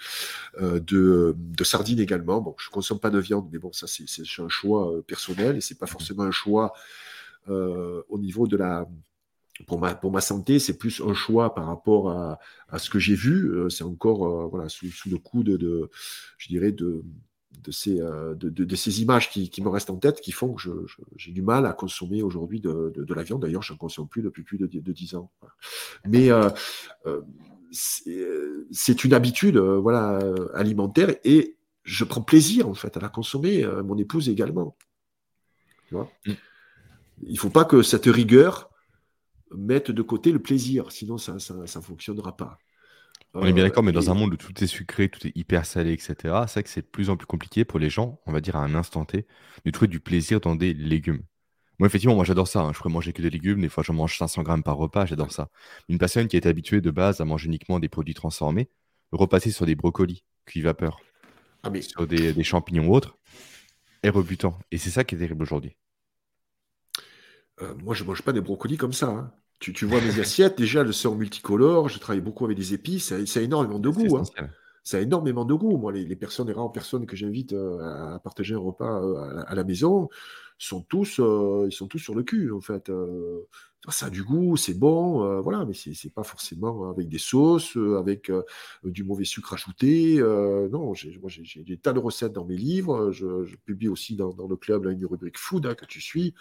[0.59, 2.41] de, sardines également.
[2.41, 4.05] Bon, je ne consomme pas de viande, mais bon, ça, c'est
[4.39, 6.73] un choix personnel et c'est pas forcément un choix
[7.47, 8.87] au niveau de la
[9.67, 12.39] pour ma, pour ma santé, c'est plus un choix par rapport à,
[12.69, 13.51] à ce que j'ai vu.
[13.51, 15.89] Euh, c'est encore euh, voilà, sous, sous, le coup de, de,
[16.37, 17.03] je dirais, de,
[17.63, 20.53] de, ces, euh, de, de, ces images qui, qui, me restent en tête, qui font
[20.53, 20.85] que
[21.15, 23.41] j'ai du mal à consommer aujourd'hui de, de, la viande.
[23.41, 25.31] D'ailleurs, je ne consomme plus depuis plus de, de 10 ans.
[26.07, 26.29] Mais
[27.71, 30.19] c'est une habitude voilà,
[30.53, 33.65] alimentaire et je prends plaisir en fait à la consommer.
[33.83, 34.75] mon épouse également.
[35.87, 36.09] Tu vois?
[36.25, 36.31] Mm.
[37.23, 38.71] Il ne faut pas que cette rigueur
[39.55, 42.57] mettre de côté le plaisir, sinon ça ne fonctionnera pas.
[43.33, 45.31] On est bien d'accord, mais dans euh, un monde où tout est sucré, tout est
[45.35, 46.15] hyper salé, etc.,
[46.47, 48.57] c'est vrai que c'est de plus en plus compliqué pour les gens, on va dire
[48.57, 49.25] à un instant T,
[49.63, 51.23] de trouver du plaisir dans des légumes.
[51.79, 52.61] Moi, effectivement, moi j'adore ça.
[52.61, 52.73] Hein.
[52.73, 53.61] Je pourrais manger que des légumes.
[53.61, 55.07] Des fois, je mange 500 grammes par repas.
[55.07, 55.49] J'adore ça.
[55.89, 58.69] Une personne qui est habituée de base à manger uniquement des produits transformés,
[59.11, 60.99] repasser sur des brocolis cuits vapeur,
[61.63, 61.81] ah, mais...
[61.81, 63.17] sur des, des champignons ou autres,
[64.03, 64.59] est rebutant.
[64.71, 65.75] Et c'est ça qui est terrible aujourd'hui.
[67.61, 69.07] Euh, moi, je ne mange pas des brocolis comme ça.
[69.07, 69.31] Hein.
[69.61, 71.87] Tu, vois mes assiettes, déjà, le sort multicolore.
[71.87, 73.13] Je travaille beaucoup avec des épices.
[73.25, 74.17] Ça, a énormément de goût.
[74.17, 74.23] Hein.
[74.83, 75.77] Ça a énormément de goût.
[75.77, 79.53] Moi, les, personnes, les rares personnes que j'invite euh, à partager un repas euh, à,
[79.53, 80.09] la, maison
[80.57, 82.91] sont tous, ils sont tous sur le cul, en fait
[83.89, 87.75] ça a du goût, c'est bon, euh, voilà, mais c'est pas forcément avec des sauces,
[87.77, 88.43] euh, avec euh,
[88.83, 90.19] du mauvais sucre ajouté.
[90.71, 93.11] non, j'ai des tas de recettes dans mes livres.
[93.11, 96.33] Je, publie aussi dans, le club une rubrique food hein, que tu suis,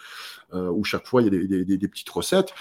[0.53, 2.53] où chaque fois il y a des, petites recettes.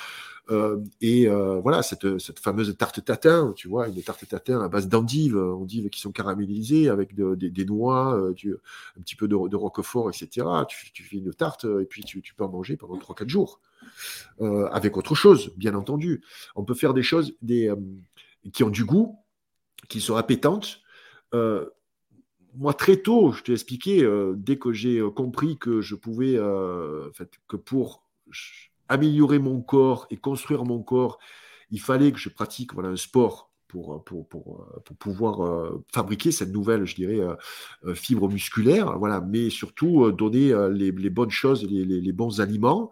[1.00, 5.36] Et voilà, cette, cette, fameuse tarte tatin, tu vois, une tarte tatin à base d'endives,
[5.36, 10.46] endives qui sont caramélisées avec des, noix, un petit peu de, roquefort, etc.
[10.68, 13.60] Tu, fais une tarte et puis tu, peux en manger pendant 3-4 jours.
[14.40, 16.22] Euh, avec autre chose, bien entendu.
[16.56, 17.76] On peut faire des choses des, euh,
[18.52, 19.18] qui ont du goût,
[19.88, 20.80] qui sont appétantes.
[21.34, 21.66] Euh,
[22.54, 28.02] moi, très tôt, je t'ai expliqué, dès que j'ai compris que je pouvais, que pour
[28.90, 31.18] améliorer mon corps et construire mon corps,
[31.70, 36.96] il fallait que je pratique un sport pour, pour, pour pouvoir fabriquer cette nouvelle, je
[36.96, 37.20] dirais,
[37.94, 42.90] fibre musculaire, voilà, mais surtout donner les, bonnes choses, les, les, bons aliments.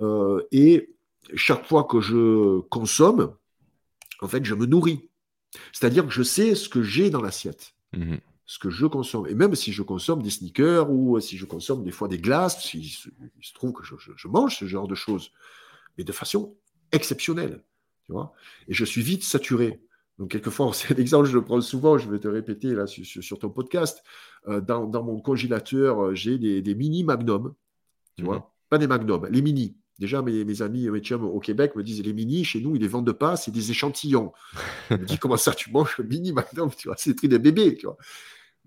[0.00, 0.90] Euh, et
[1.34, 3.34] chaque fois que je consomme,
[4.20, 5.08] en fait, je me nourris.
[5.72, 7.74] C'est-à-dire que je sais ce que j'ai dans l'assiette.
[7.92, 8.18] Mhm.
[8.50, 9.26] Ce que je consomme.
[9.26, 12.72] Et même si je consomme des sneakers ou si je consomme des fois des glaces,
[12.72, 15.32] il, se trouve que je, mange ce genre de choses,
[15.98, 16.56] mais de façon
[16.90, 17.62] exceptionnelle.
[18.06, 18.32] Tu vois
[18.66, 19.82] et je suis vite saturé.
[20.18, 24.02] Donc, quelquefois, c'est l'exemple je prends souvent, je vais te répéter là sur, ton podcast.
[24.48, 27.54] Euh, dans, mon congélateur, euh, j'ai des, mini magnums.
[28.16, 28.42] Tu vois mhm.
[28.70, 29.76] Pas des magnums, les mini.
[29.98, 32.88] Déjà, mes, mes amis mes au Québec me disent les mini, chez nous, ils les
[32.88, 34.32] vendent pas, c'est des échantillons.
[34.90, 37.38] Je me dis, comment ça, tu manges le mini Magnum tu vois, C'est le des
[37.38, 37.76] bébés.
[37.76, 37.98] Tu vois.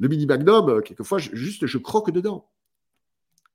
[0.01, 2.49] Le mini Magnum, euh, quelquefois, juste, je croque dedans.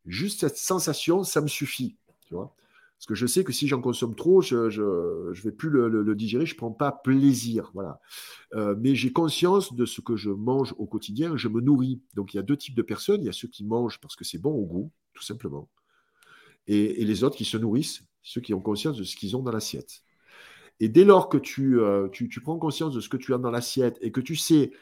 [0.07, 1.99] Juste cette sensation, ça me suffit.
[2.27, 6.15] Tu Parce que je sais que si j'en consomme trop, je ne vais plus le,
[6.15, 7.71] digérer, je ne prends pas plaisir.
[7.75, 8.01] Voilà.
[8.55, 12.01] Euh, mais j'ai conscience de ce que je mange au quotidien, je me nourris.
[12.15, 13.21] Donc, il y a deux types de personnes.
[13.21, 15.69] Il y a ceux qui mangent parce que c'est bon au goût, tout simplement
[16.67, 19.53] et, les autres qui se nourrissent, ceux qui ont conscience de ce qu'ils ont dans
[19.53, 20.03] l'assiette.
[20.81, 23.51] Et dès lors que euh, tu, tu, prends conscience de ce que tu as dans
[23.51, 24.73] l'assiette et que tu sais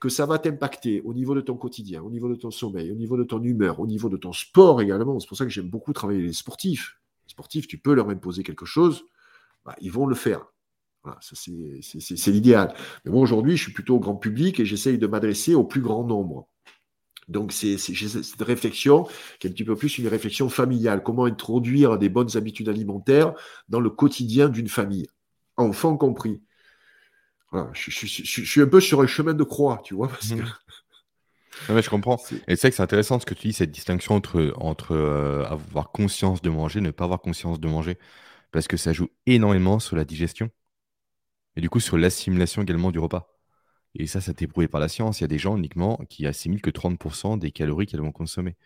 [0.00, 2.94] que ça va t'impacter au niveau de ton quotidien, au niveau de ton sommeil, au
[2.94, 5.70] niveau de ton humeur, au niveau de ton sport également, c'est pour ça que j'aime
[5.70, 6.98] beaucoup travailler les sportifs.
[7.26, 9.04] Les sportifs, tu peux leur imposer quelque chose,
[9.64, 10.46] bah, ils vont le faire.
[11.02, 12.74] Voilà, ça c'est l'idéal.
[13.04, 15.80] Mais moi aujourd'hui, je suis plutôt au grand public et j'essaye de m'adresser au plus
[15.80, 16.48] grand nombre.
[17.28, 19.04] Donc, c'est cette réflexion
[19.40, 21.02] qui est un petit peu plus une réflexion familiale.
[21.02, 23.34] Comment introduire des bonnes habitudes alimentaires
[23.68, 25.08] dans le quotidien d'une famille,
[25.56, 26.40] enfant compris.
[27.72, 30.08] Je, suis un peu sur un chemin de croix, tu vois.
[30.08, 31.80] Parce mmh.
[31.80, 32.18] je comprends.
[32.48, 35.90] Et c'est que c'est intéressant ce que tu dis, cette distinction entre, entre euh, avoir
[35.90, 37.98] conscience de manger, ne pas avoir conscience de manger,
[38.52, 40.50] parce que ça joue énormément sur la digestion
[41.56, 43.32] et du coup sur l'assimilation également du repas.
[43.98, 45.20] Et ça, ça été prouvé par la science.
[45.20, 48.56] Il y a des gens uniquement qui assimilent que 30% des calories qu'elles vont consommer.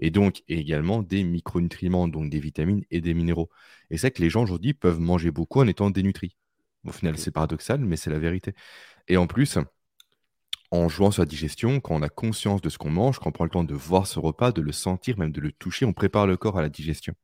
[0.00, 3.50] Et donc également des micronutriments, donc des vitamines et des minéraux.
[3.90, 6.36] Et c'est que les gens aujourd'hui peuvent manger beaucoup en étant dénutris.
[6.86, 8.54] Au final, c'est paradoxal, mais c'est la vérité.
[9.08, 9.58] Et en plus,
[10.70, 13.32] en jouant sur la digestion, quand on a conscience de ce qu'on mange, quand on
[13.32, 15.92] prend le temps de voir ce repas, de le sentir, même de le toucher, on
[15.92, 17.14] prépare le corps à la digestion.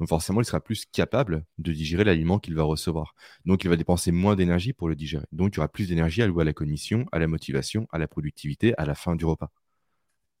[0.00, 3.14] Donc forcément, il sera plus capable de digérer l'aliment qu'il va recevoir.
[3.44, 5.26] Donc il va dépenser moins d'énergie pour le digérer.
[5.30, 8.08] Donc il y aura plus d'énergie allouée à la cognition, à la motivation, à la
[8.08, 9.52] productivité, à la fin du repas.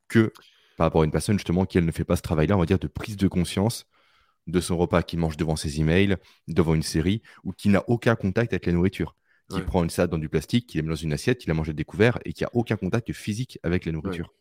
[0.08, 0.32] Que
[0.76, 2.66] par rapport à une personne justement qui elle ne fait pas ce travail-là, on va
[2.66, 3.86] dire de prise de conscience
[4.46, 6.16] de son repas, qui mange devant ses emails,
[6.48, 9.16] devant une série, ou qui n'a aucun contact avec la nourriture,
[9.48, 11.54] qui prend une salade dans du plastique, qui la met dans une assiette, qui la
[11.54, 14.32] mange à découvert et qui a aucun contact physique avec la nourriture.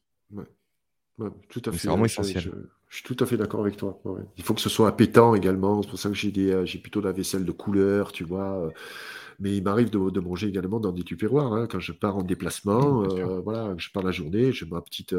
[1.50, 1.78] tout à fait.
[1.78, 2.52] C'est vraiment essentiel.
[2.88, 4.02] Je, suis tout à fait d'accord avec toi.
[4.38, 5.82] Il faut que ce soit appétant également.
[5.82, 8.66] C'est pour ça que j'ai des, euh, j'ai plutôt la vaisselle de couleur, tu vois.
[8.66, 8.70] Euh.
[9.42, 11.54] Mais il m'arrive de, manger également dans des tupperwares.
[11.54, 15.16] Hein, quand je pars en déplacement, euh, voilà, je pars la journée, j'ai ma petite,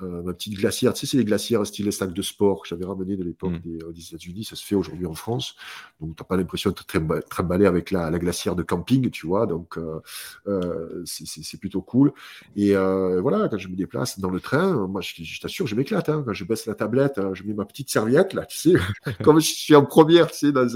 [0.00, 0.94] euh, ma petite glacière.
[0.94, 3.78] Tu sais, c'est les glacières style sac de sport que j'avais ramené de l'époque mm.
[3.84, 4.44] euh, des, États-Unis.
[4.44, 5.54] Ça se fait aujourd'hui en France.
[6.00, 9.26] Donc, tu n'as pas l'impression de te trimballer avec la, la, glacière de camping, tu
[9.26, 9.46] vois.
[9.46, 12.12] Donc, euh, c'est plutôt cool.
[12.56, 16.08] Et voilà, quand je me déplace dans le train, moi, je, t'assure, je m'éclate.
[16.08, 16.22] Hein.
[16.26, 18.74] Quand je baisse la tablette, je mets ma petite serviette, là, tu sais,
[19.22, 20.66] comme je suis en première, tu sais, dans,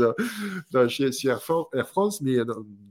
[0.70, 2.36] dans chez, Air, France, mais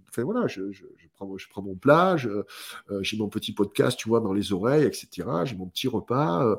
[0.09, 0.85] enfin, voilà, je, je,
[1.15, 5.27] prends, je prends mon plat, j'ai mon petit podcast, tu vois, dans les oreilles, etc.
[5.45, 6.55] J'ai mon petit repas euh,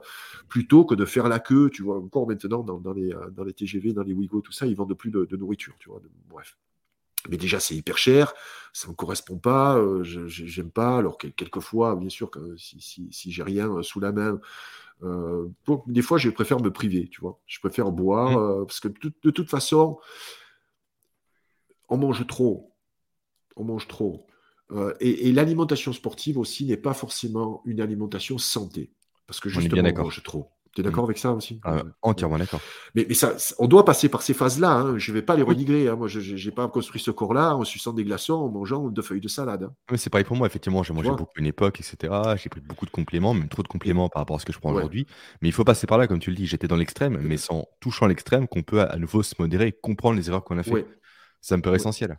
[0.49, 3.53] plutôt que de faire la queue, tu vois, encore maintenant dans, les, euh, dans les
[3.53, 6.01] TGV, dans les Wigo, tout ça, ils vendent plus de, nourriture, tu vois.
[6.29, 6.57] bref.
[7.29, 8.33] Mais déjà, c'est hyper cher,
[8.73, 10.99] ça ne me correspond pas, euh, je j'aime pas.
[10.99, 14.39] Alors, quelquefois, bien sûr, que si, si, j'ai rien sous la main,
[15.89, 17.41] des fois, je préfère me priver, tu vois.
[17.47, 18.67] Je préfère boire, mmh.
[18.67, 19.99] parce que de, toute façon,
[21.89, 22.76] on mange trop.
[23.57, 24.27] On mange trop.
[25.01, 28.91] et l'alimentation sportive aussi n'est pas forcément une alimentation santé.
[29.27, 30.51] Parce que justement, on, mange trop.
[30.77, 31.07] Tu es d'accord mm.
[31.07, 31.59] avec ça aussi?
[31.65, 32.61] Ah, Entièrement d'accord.
[32.95, 34.73] Mais, mais ça, on doit passer par ces phases-là.
[34.73, 34.99] Hein.
[34.99, 35.89] Je ne vais pas les renigrer.
[35.89, 35.97] Hein.
[35.97, 39.23] Moi, je n'ai pas construit ce corps-là en suçant des glaçons, en mangeant deux feuilles
[39.23, 39.65] de salade.
[39.65, 39.97] Hein.
[39.97, 40.47] c'est pareil pour moi.
[40.47, 42.13] Effectivement, j'ai mangé beaucoup une époque, etc.
[42.37, 44.59] J'ai pris beaucoup de compléments, même trop de compléments par rapport à ce que je
[44.59, 45.07] prends aujourd'hui.
[45.41, 46.47] Mais il faut passer par là, comme tu le dis.
[46.47, 50.17] J'étais dans l'extrême, mais sans touchant l'extrême, qu'on peut à nouveau se modérer et comprendre
[50.17, 50.87] les erreurs qu'on a fait.
[51.41, 52.19] Ça me paraît essentiel.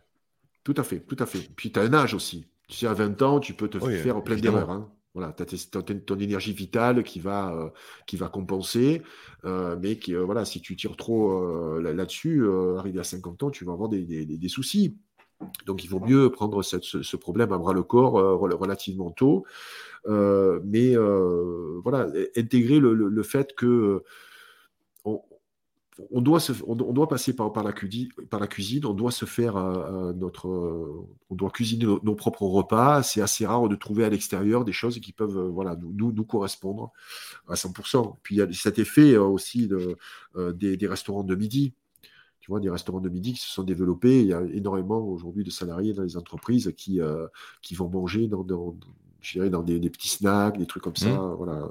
[0.68, 1.48] Tout à fait, tout à fait.
[1.56, 2.44] Puis tu as un âge aussi.
[2.68, 4.86] Tu sais, à 20 ans, tu peux te faire plein d'erreurs.
[5.14, 7.70] Voilà, tu as ton, énergie vitale qui va, euh,
[8.06, 9.00] qui va compenser,
[9.46, 12.46] euh, mais qui, euh, voilà, si tu tires trop là-dessus,
[12.76, 14.98] arrivé à 50 ans, tu vas avoir des, des, soucis.
[15.64, 19.46] Donc il vaut mieux prendre ce, problème à bras le corps relativement tôt,
[20.06, 20.96] mais
[21.82, 24.02] voilà, intégrer le, le fait que
[26.10, 26.40] on doit,
[26.74, 30.48] doit passer par, la cuisine, on doit se faire euh, euh, notre,
[31.28, 33.02] on doit cuisiner nos, propres repas.
[33.02, 36.92] C'est assez rare de trouver à l'extérieur des choses qui peuvent, euh, voilà, nous, correspondre
[37.48, 38.16] à 100%.
[38.22, 39.96] Puis il y a cet effet aussi de,
[40.52, 41.74] des, restaurants de midi.
[42.40, 44.20] Tu vois, des restaurants de midi qui se sont développés.
[44.20, 47.00] Il y a énormément aujourd'hui de salariés dans les entreprises qui,
[47.62, 48.44] qui vont manger dans,
[49.20, 51.34] je dirais dans des, petits snacks, des trucs comme ça, mmh.
[51.36, 51.68] voilà,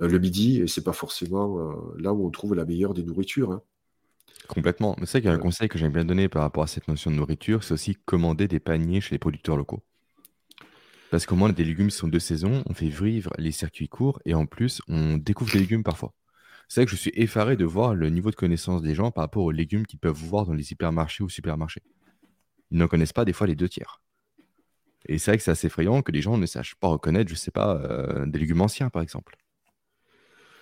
[0.00, 3.02] euh, le midi, et c'est pas forcément euh, là où on trouve la meilleure des
[3.02, 3.52] nourritures.
[3.52, 3.62] Hein.
[4.48, 4.94] Complètement.
[4.98, 6.88] Mais c'est qu'il y a un conseil que j'aime bien donner par rapport à cette
[6.88, 9.82] notion de nourriture, c'est aussi commander des paniers chez les producteurs locaux.
[11.10, 14.34] Parce qu'au moins, des légumes sont de saison, on fait vivre les circuits courts et
[14.34, 16.12] en plus, on découvre des légumes parfois.
[16.68, 19.22] C'est vrai que je suis effaré de voir le niveau de connaissance des gens par
[19.22, 21.82] rapport aux légumes qu'ils peuvent voir dans les hypermarchés ou supermarchés.
[22.70, 24.00] Ils n'en connaissent pas des fois les deux tiers.
[25.06, 27.34] Et c'est vrai que c'est assez effrayant que les gens ne sachent pas reconnaître, je
[27.34, 29.36] sais pas, euh, des légumes anciens, par exemple.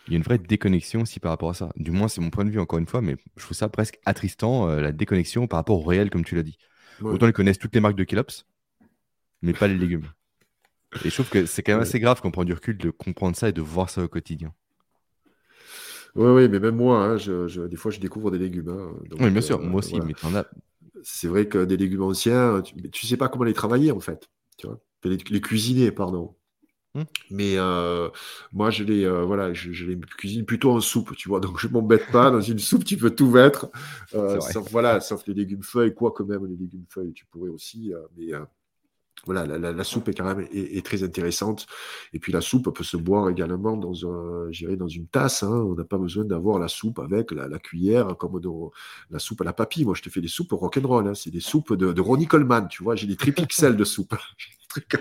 [0.06, 1.70] Il y a une vraie déconnexion aussi par rapport à ça.
[1.76, 4.00] Du moins, c'est mon point de vue, encore une fois, mais je trouve ça presque
[4.04, 6.58] attristant, euh, la déconnexion par rapport au réel, comme tu l'as dit.
[7.02, 8.46] Autant ils connaissent toutes les marques de Kelops,
[9.40, 10.06] mais pas les légumes.
[11.04, 13.36] Et je trouve que c'est quand même assez grave qu'on prend du recul de comprendre
[13.36, 14.52] ça et de voir ça au quotidien.
[16.14, 18.68] Oui, oui, mais même moi, hein, je, des fois, je découvre des légumes.
[18.68, 20.46] Hein, oui, bien sûr, euh, moi aussi, mais t'en as
[21.02, 24.28] c'est vrai que des légumes anciens, tu, ne sais pas comment les travailler en fait.
[24.56, 26.34] Tu vois les, cuisiner, pardon.
[26.94, 27.04] Hmm.
[27.30, 28.10] Mais euh,
[28.52, 31.40] moi, je les, euh, voilà, je, les cuisine plutôt en soupe, tu vois.
[31.40, 32.30] Donc, je m'embête pas.
[32.30, 33.70] Dans une soupe, tu peux tout mettre,
[34.14, 37.50] euh, sauf, voilà, sauf les légumes feuilles, quoi que même les légumes feuilles, tu pourrais
[37.50, 37.92] aussi.
[38.16, 38.32] mais
[39.24, 41.66] voilà, la, soupe est quand même est, très intéressante.
[42.12, 45.44] Et puis la soupe peut se boire également dans, un, dans une tasse.
[45.44, 45.64] Hein.
[45.68, 48.72] On n'a pas besoin d'avoir la soupe avec la, cuillère comme dans
[49.10, 49.84] la soupe à la papille.
[49.84, 51.06] Moi, je te fais des soupes rock'n'roll.
[51.06, 51.14] Hein.
[51.14, 52.66] C'est des soupes de, Ronnie Coleman.
[52.68, 54.16] Tu vois, j'ai des tripixels de soupe.
[54.74, 54.98] tu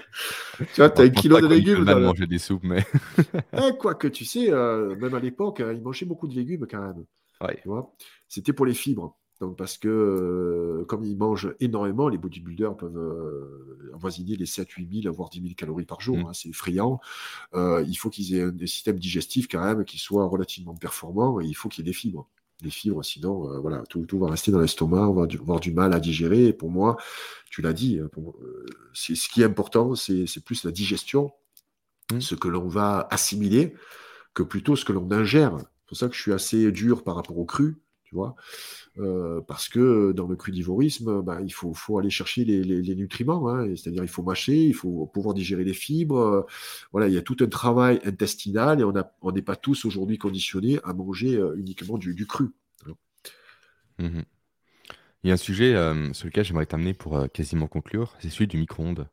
[0.78, 1.84] vois, tu as un kilo de légumes.
[1.86, 2.86] Dans manger des soupes, mais.
[3.54, 6.68] eh, quoi que tu sais, euh, même à l'époque, hein, il mangeait beaucoup de légumes
[6.70, 7.06] quand même.
[7.62, 7.92] Tu vois?
[8.28, 9.18] C'était pour les fibres.
[9.42, 14.70] Donc, parce que euh, comme ils mangent énormément, les bodybuilders peuvent euh, avoisiner les 7,
[14.70, 16.16] 8 000, voire 10 000 calories par jour.
[16.16, 16.26] Mm.
[16.28, 17.00] Hein, c'est effrayant.
[17.56, 21.46] Euh, il faut qu'ils aient un, système digestif quand même qui soit relativement performant et
[21.46, 22.30] il faut qu'il y ait des fibres.
[22.62, 26.00] Les fibres, sinon, voilà, tout, va rester dans l'estomac, on va avoir du mal à
[26.00, 26.46] digérer.
[26.46, 26.98] Et pour moi,
[27.50, 28.00] tu l'as dit,
[28.94, 31.32] c'est, ce qui est important, c'est, plus la digestion,
[32.14, 32.22] mm.
[32.22, 33.74] ce que l'on va assimiler,
[34.36, 35.58] que plutôt ce que l'on ingère.
[35.58, 37.82] C'est pour ça que je suis assez dur par rapport au cru,
[38.12, 38.36] tu vois.
[39.00, 43.48] Euh, parce que dans le crudivorisme, bah, il faut, faut, aller chercher les, les, nutriments,
[43.48, 46.18] hein, c'est-à-dire il faut mâcher, il faut pouvoir digérer les fibres.
[46.20, 46.42] Euh,
[46.92, 50.80] voilà, il y a tout un travail intestinal et on n'est pas tous aujourd'hui conditionnés
[50.84, 52.50] à manger euh, uniquement du, cru.
[53.98, 54.22] Mmh
[55.24, 55.76] il y a un sujet
[56.14, 59.08] sur lequel j'aimerais t'amener pour quasiment conclure, c'est celui du micro-ondes.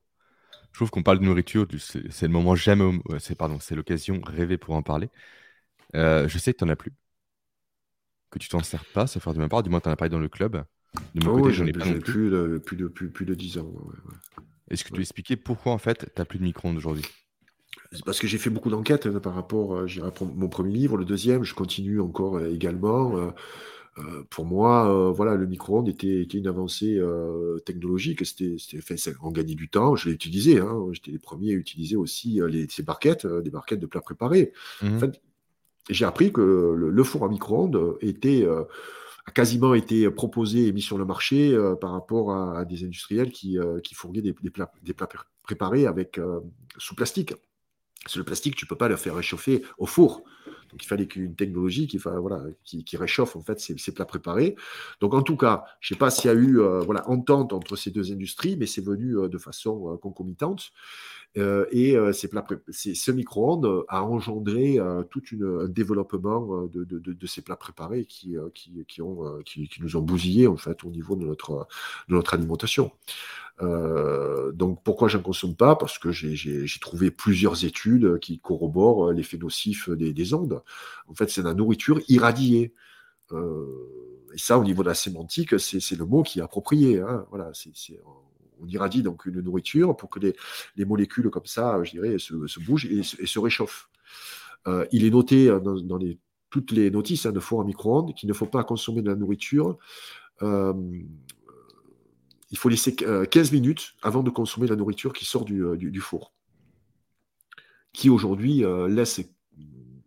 [0.72, 4.74] Je trouve qu'on parle de nourriture, c'est le moment jamais, c'est c'est l'occasion rêvée pour
[4.74, 5.10] en parler.
[5.92, 6.92] je sais que tu n'en as plus
[8.30, 9.62] que tu t'en sers pas, ça fait de ma part.
[9.62, 10.62] Du moins, tu en as parlé dans le club.
[11.14, 13.72] De mon oh côté, j'en ai pas plus, de, plus, de, plus, de 10 ans.
[14.70, 17.04] Est-ce que tu peux expliquer pourquoi, en fait, tu n'as plus de micro-ondes aujourd'hui?
[18.04, 21.04] Parce que j'ai fait beaucoup d'enquêtes hein, par rapport à euh, mon premier livre, le
[21.04, 23.16] deuxième, je continue encore euh, également.
[23.16, 23.30] Euh,
[24.30, 27.02] pour moi, voilà, le micro-ondes était, une avancée
[27.66, 28.24] technologique.
[28.24, 28.56] C'était,
[29.24, 29.96] on gagnait du temps.
[29.96, 30.60] Je l'ai utilisé.
[30.60, 30.86] Hein.
[30.92, 34.52] J'étais les premiers à utiliser aussi les, ces barquettes, des barquettes de plats préparés.
[34.84, 35.20] En mmh fait,
[35.88, 36.40] j'ai appris que
[36.76, 38.64] le, four à micro-ondes euh,
[39.26, 43.30] a quasiment été proposé et mis sur le marché euh, par rapport à, des industriels
[43.30, 44.70] qui, euh, qui fournissaient des, plats,
[45.42, 46.20] préparés avec,
[46.76, 47.34] sous plastique.
[48.06, 50.24] Sur le plastique, tu ne peux pas le faire réchauffer au four.
[50.70, 51.98] Donc il fallait qu'une technologie qui,
[52.84, 54.56] qui, réchauffe en fait ces, plats préparés.
[55.00, 57.76] Donc en tout cas, je ne sais pas s'il y a eu voilà, entente entre
[57.76, 60.72] ces deux industries, mais c'est venu de façon concomitante.
[61.36, 68.06] Euh, et euh, ce micro-ondes a engendré euh, tout un développement de, ces plats préparés
[68.06, 68.36] qui,
[69.80, 72.92] nous ont bousillé en fait au niveau de notre, alimentation.
[73.60, 75.76] donc pourquoi je n'en consomme pas?
[75.76, 80.57] Parce que j'ai trouvé plusieurs études qui corroborent l'effet nocif des, ondes.
[81.06, 82.74] En fait, c'est la nourriture irradiée.
[83.32, 87.00] et ça, au niveau de la sémantique, c'est le mot qui est approprié.
[87.00, 87.26] Hein.
[87.30, 87.52] Voilà,
[88.60, 92.86] on irradie donc une nourriture pour que les, molécules comme ça, je dirais, se, bougent
[92.86, 93.88] et, se réchauffent.
[94.66, 95.98] Euh, il est noté euh, dans,
[96.50, 99.16] toutes les notices hein, de four à micro-ondes qu'il ne faut pas consommer de la
[99.16, 99.76] nourriture.
[100.42, 100.74] Euh,
[102.50, 106.32] il faut laisser 15 minutes avant de consommer la nourriture qui sort du, four.
[107.92, 109.20] Qui aujourd'hui laisse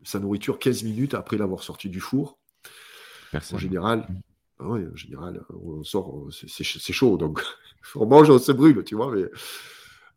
[0.04, 2.38] sa nourriture 15 minutes après l'avoir sorti du four.
[3.34, 4.08] En général,
[4.60, 7.42] ah en général, on sort, c'est chaud, donc
[7.96, 9.14] on mange, on se brûle, tu vois.
[9.16, 9.24] Mais,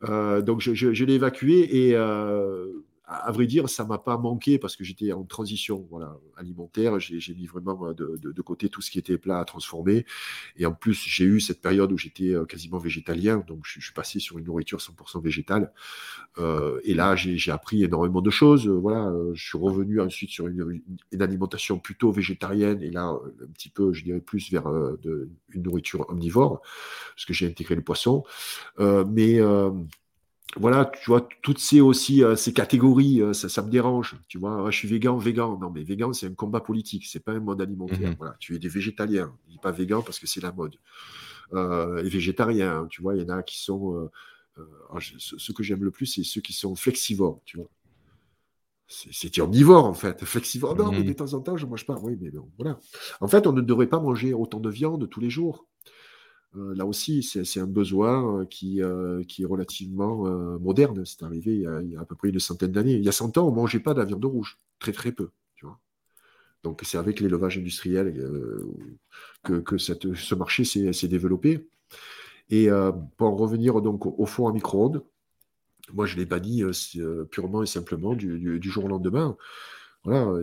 [0.09, 2.67] euh, donc je, je, l'ai évacué et euh,
[3.07, 6.99] à, vrai dire, ça m'a pas manqué parce que j'étais en transition voilà, alimentaire.
[6.99, 10.07] J'ai mis vraiment euh, de, côté tout ce qui était plat à transformer.
[10.57, 13.45] Et en plus, j'ai eu cette période où j'étais euh, quasiment végétalien.
[13.47, 15.73] Donc, je, suis passé sur une nourriture 100% végétale.
[16.39, 18.67] Euh, et là, j'ai appris énormément de choses.
[18.69, 20.81] Voilà, je suis revenu ensuite sur une,
[21.21, 22.83] alimentation plutôt végétarienne.
[22.83, 26.63] Et là, un petit peu, je dirais plus vers une nourriture omnivore
[27.15, 28.25] parce que j'ai intégré le poisson.
[28.79, 29.41] mais
[30.57, 34.17] voilà, tu vois, toutes ces aussi euh, ces catégories, euh, ça, me dérange.
[34.29, 35.59] Tu vois, je suis végan, végan.
[35.59, 38.11] Non, mais végan, c'est un combat politique, c'est pas un mode alimentaire.
[38.11, 38.17] Mhm.
[38.19, 40.77] Voilà, tu es des végétaliens, dis pas végan parce que c'est la mode.
[41.55, 44.11] Euh, les végétariens, tu vois, il y en a qui sont.
[44.91, 47.69] Oh, ce que j'aime le plus, c'est ceux qui sont flexivores, tu vois.
[48.87, 50.25] C'est omnivore en fait.
[50.25, 51.07] Flexivore, non, mais mhm.
[51.07, 51.99] de temps en temps, je mange pas.
[52.01, 52.79] Oui, mais bon, voilà.
[53.21, 55.67] En fait, on ne devrait pas manger autant de viande tous les jours.
[56.57, 60.25] Euh, là aussi, c'est un besoin euh, qui, euh, qui est relativement
[60.59, 61.05] moderne.
[61.05, 62.95] C'est arrivé il y, a, à peu près une centaine d'années.
[62.95, 65.13] Il y a 100 ans, on ne mangeait pas de la viande rouge, très très
[65.13, 65.31] peu.
[66.63, 68.27] Donc c'est avec l'élevage industriel
[69.43, 71.69] que, ce marché s'est développé.
[72.49, 72.69] Et
[73.19, 75.05] pour en revenir donc au, fond à micro-ondes,
[75.93, 76.63] moi je l'ai banni
[77.31, 79.37] purement et simplement du jour au lendemain.
[80.05, 80.39] Voilà,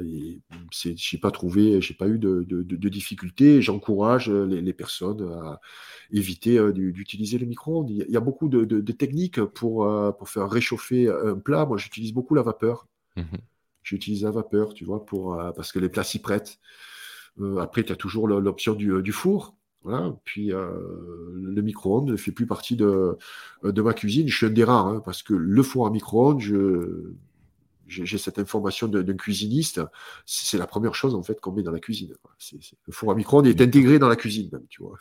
[0.72, 3.62] j'ai pas trouvé, j'ai pas eu de, de, difficultés.
[3.62, 5.62] J'encourage euh, les, personnes à
[6.12, 7.92] éviter euh, d'utiliser le micro-ondes.
[7.92, 11.68] Il y a beaucoup de, techniques pour, euh, pour faire réchauffer un plat.
[11.68, 12.88] Moi, j'utilise beaucoup la vapeur.
[13.16, 13.38] Mmh
[13.84, 16.60] j'utilise la vapeur, tu vois, pour, parce que les plats s'y prêtent.
[17.60, 19.56] après, tu as toujours l'option du, four.
[19.82, 20.16] Voilà.
[20.24, 23.18] Puis le micro-ondes ne fait plus partie de,
[23.64, 24.28] de ma cuisine.
[24.28, 27.16] Je suis un des rares, hein, parce que le four à micro-ondes, je,
[27.92, 29.82] j'ai cette information d'un cuisiniste,
[30.26, 32.16] c'est la première chose en fait qu'on met dans la cuisine.
[32.88, 34.98] le four à micro-ondes est intégré dans la cuisine même, tu vois.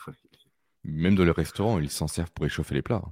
[0.85, 3.03] Même dans le restaurant, ils s'en servent pour réchauffer les plats.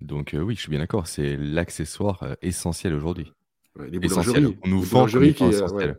[0.00, 3.32] Donc euh, oui, je suis bien d'accord, c'est l'accessoire euh, essentiel aujourd'hui.
[3.78, 5.94] les boulangeries, on nous boulangeries qui, les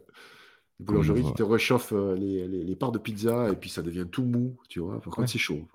[0.79, 4.25] boulangeries qui te réchauffent euh, les, les, parts de pizza et puis ça devient tout
[4.25, 4.99] mou, tu vois.
[4.99, 5.65] Par contre, c'est chaud.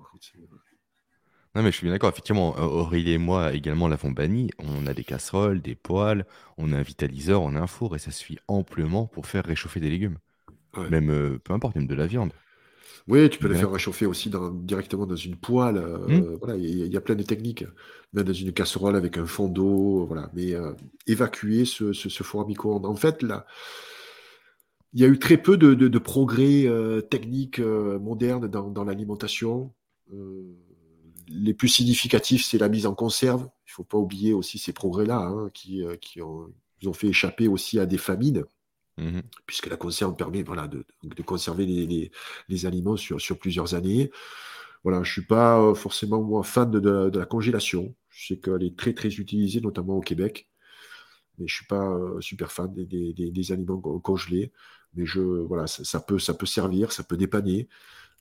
[1.58, 2.10] Non, mais je suis bien d'accord.
[2.10, 4.52] Effectivement, Aurélie et moi également l'avons banni.
[4.60, 6.24] On a des casseroles, des poêles,
[6.56, 9.80] on a un vitaliseur, on a un four et ça suffit amplement pour faire réchauffer
[9.80, 10.18] des légumes.
[10.88, 12.30] Même, euh, peu importe, même de la viande.
[13.08, 15.78] Oui, tu peux les faire réchauffer aussi directement dans une poêle.
[15.78, 16.36] Euh, mmh.
[16.38, 17.64] voilà, il y, a plein de techniques.
[18.12, 20.30] Même dans une casserole avec un fond d'eau, voilà.
[20.34, 20.74] Mais euh,
[21.08, 21.92] évacuer ce,
[22.22, 22.86] four à micro-ondes.
[22.86, 23.46] En fait, là,
[24.92, 26.68] il y a eu très peu de, progrès
[27.10, 29.72] techniques modernes dans, dans l'alimentation
[31.30, 33.42] les plus significatifs, c'est la mise en conserve.
[33.66, 36.52] Il ne faut pas oublier aussi ces progrès-là hein, qui, euh, qui ont,
[36.84, 38.44] ont, fait échapper aussi à des famines,
[38.96, 42.10] mmh puisque la conserve permet voilà, de, de conserver les,
[42.48, 44.10] les, aliments sur, sur, plusieurs années.
[44.84, 47.94] Voilà, je ne suis pas euh, forcément moi, fan de, de, la congélation.
[48.10, 50.48] Je sais qu'elle est très très utilisée, notamment au Québec.
[51.38, 54.52] Mais je ne suis pas euh, super fan des, des, des, aliments congelés.
[54.94, 57.68] Mais je, voilà, ça, ça, peut, ça peut servir, ça peut dépanner.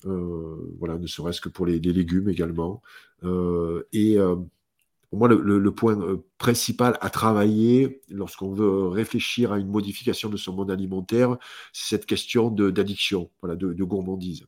[0.06, 2.82] Euh, voilà, ne serait-ce que pour les, légumes également.
[3.24, 4.36] Euh, et euh,
[5.10, 5.98] pour moi, le, point
[6.38, 11.38] principal à travailler lorsqu'on veut réfléchir à une modification de son monde alimentaire,
[11.74, 14.46] c'est cette question d'addiction, voilà, de, gourmandise.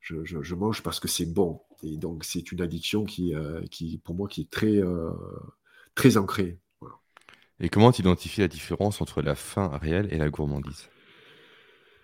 [0.00, 1.60] Je, mange parce que c'est bon.
[1.82, 3.34] Et donc, c'est une addiction qui,
[3.70, 4.80] qui, pour moi, qui est très,
[5.96, 6.58] très ancrée.
[7.58, 10.88] Et comment tu identifies la différence entre la faim réelle et la gourmandise?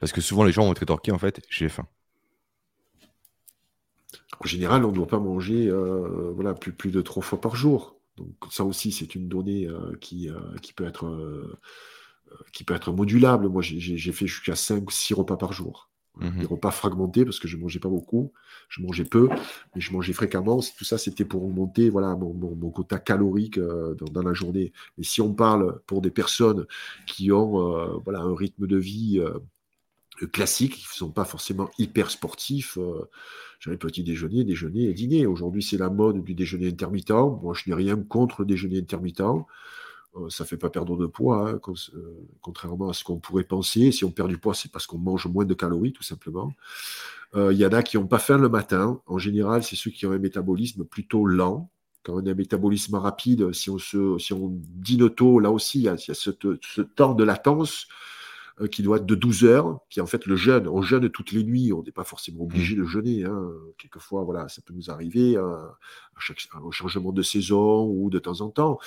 [0.00, 1.86] Parce que souvent, les gens vont être rétorqués, en fait, j'ai faim.
[4.40, 7.56] En général, on ne doit pas manger euh, voilà, plus, plus de trois fois par
[7.56, 7.96] jour.
[8.16, 11.58] Donc ça aussi, c'est une donnée euh, qui, euh, qui, peut être,
[12.52, 13.48] qui peut être modulable.
[13.48, 15.90] Moi, j'ai fait jusqu'à 5 6 repas par jour.
[16.20, 16.46] Des mhm.
[16.46, 18.32] repas fragmentés parce que je ne mangeais pas beaucoup,
[18.68, 19.28] je mangeais peu,
[19.76, 20.58] mais je mangeais fréquemment.
[20.76, 24.72] Tout ça, c'était pour augmenter voilà, mon, mon, quota calorique dans, la journée.
[24.96, 26.66] Mais si on parle pour des personnes
[27.06, 29.22] qui ont voilà, un rythme de vie
[30.26, 32.78] classique, qui ne sont pas forcément hyper sportifs,
[33.60, 35.26] j'avais petit déjeuner, déjeuner et dîner.
[35.26, 37.10] Aujourd'hui, c'est la mode du déjeuner intermittent.
[37.10, 39.20] Moi, je n'ai rien contre le déjeuner intermittent.
[40.16, 41.60] Euh, ça ne fait pas perdre de poids, hein,
[41.94, 43.92] euh, contrairement à ce qu'on pourrait penser.
[43.92, 46.52] Si on perd du poids, c'est parce qu'on mange moins de calories, tout simplement.
[47.34, 49.02] Euh, il y en a qui n'ont pas faim le matin.
[49.06, 51.70] En général, c'est ceux qui ont un métabolisme plutôt lent.
[52.04, 55.80] Quand on a un métabolisme rapide, si on, se, si on dîne tôt, là aussi,
[55.80, 56.30] il y a, ce
[56.80, 57.94] temps de latence euh,
[58.66, 60.66] qui doit être de 12 heures, qui est en fait le jeûne.
[60.68, 62.78] On jeûne toutes les nuits, on n'est pas forcément obligé mmh.
[62.78, 63.24] de jeûner.
[63.24, 63.50] Hein.
[63.78, 68.18] Quelquefois, voilà, ça peut nous arriver euh, à, chaque, au changement de saison ou de
[68.18, 68.78] temps en temps.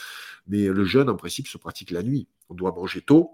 [0.47, 2.27] Mais le jeûne, en principe, se pratique la nuit.
[2.49, 3.31] On doit manger tôt,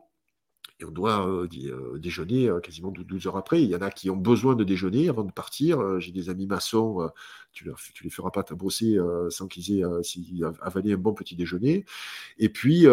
[0.79, 3.63] et on doit euh, euh, déjeuner euh, quasiment 12 heures après.
[3.63, 5.99] Il y en a qui ont besoin de déjeuner avant de partir.
[5.99, 7.09] J'ai des amis maçons,
[7.51, 8.97] tu ne les feras pas bosser
[9.29, 9.83] sans qu'ils aient
[10.61, 11.83] avalé un bon petit déjeuner.
[12.37, 12.85] Et puis,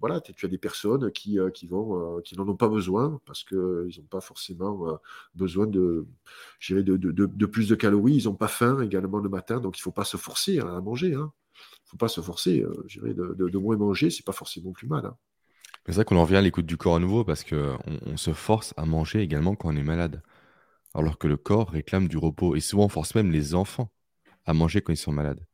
[0.00, 4.98] voilà, tu as des personnes qui, n'en ont pas besoin parce qu'ils n'ont pas forcément
[5.34, 6.06] besoin de,
[6.68, 8.14] de, plus de calories.
[8.14, 10.80] Ils n'ont pas faim également le matin, donc il ne faut pas se forcer à
[10.80, 11.08] manger.
[11.08, 11.32] Il hein.
[11.56, 12.64] ne faut pas se forcer.
[12.94, 15.06] de, moins manger, c'est pas forcément plus mal.
[15.06, 15.16] Hein.
[15.86, 18.32] C'est vrai qu'on en revient à l'écoute du corps à nouveau parce qu'on on se
[18.32, 20.22] force à manger également quand on est malade.
[20.94, 23.90] Alors que le corps réclame du repos et souvent on force même les enfants
[24.46, 25.44] à manger quand ils sont malades.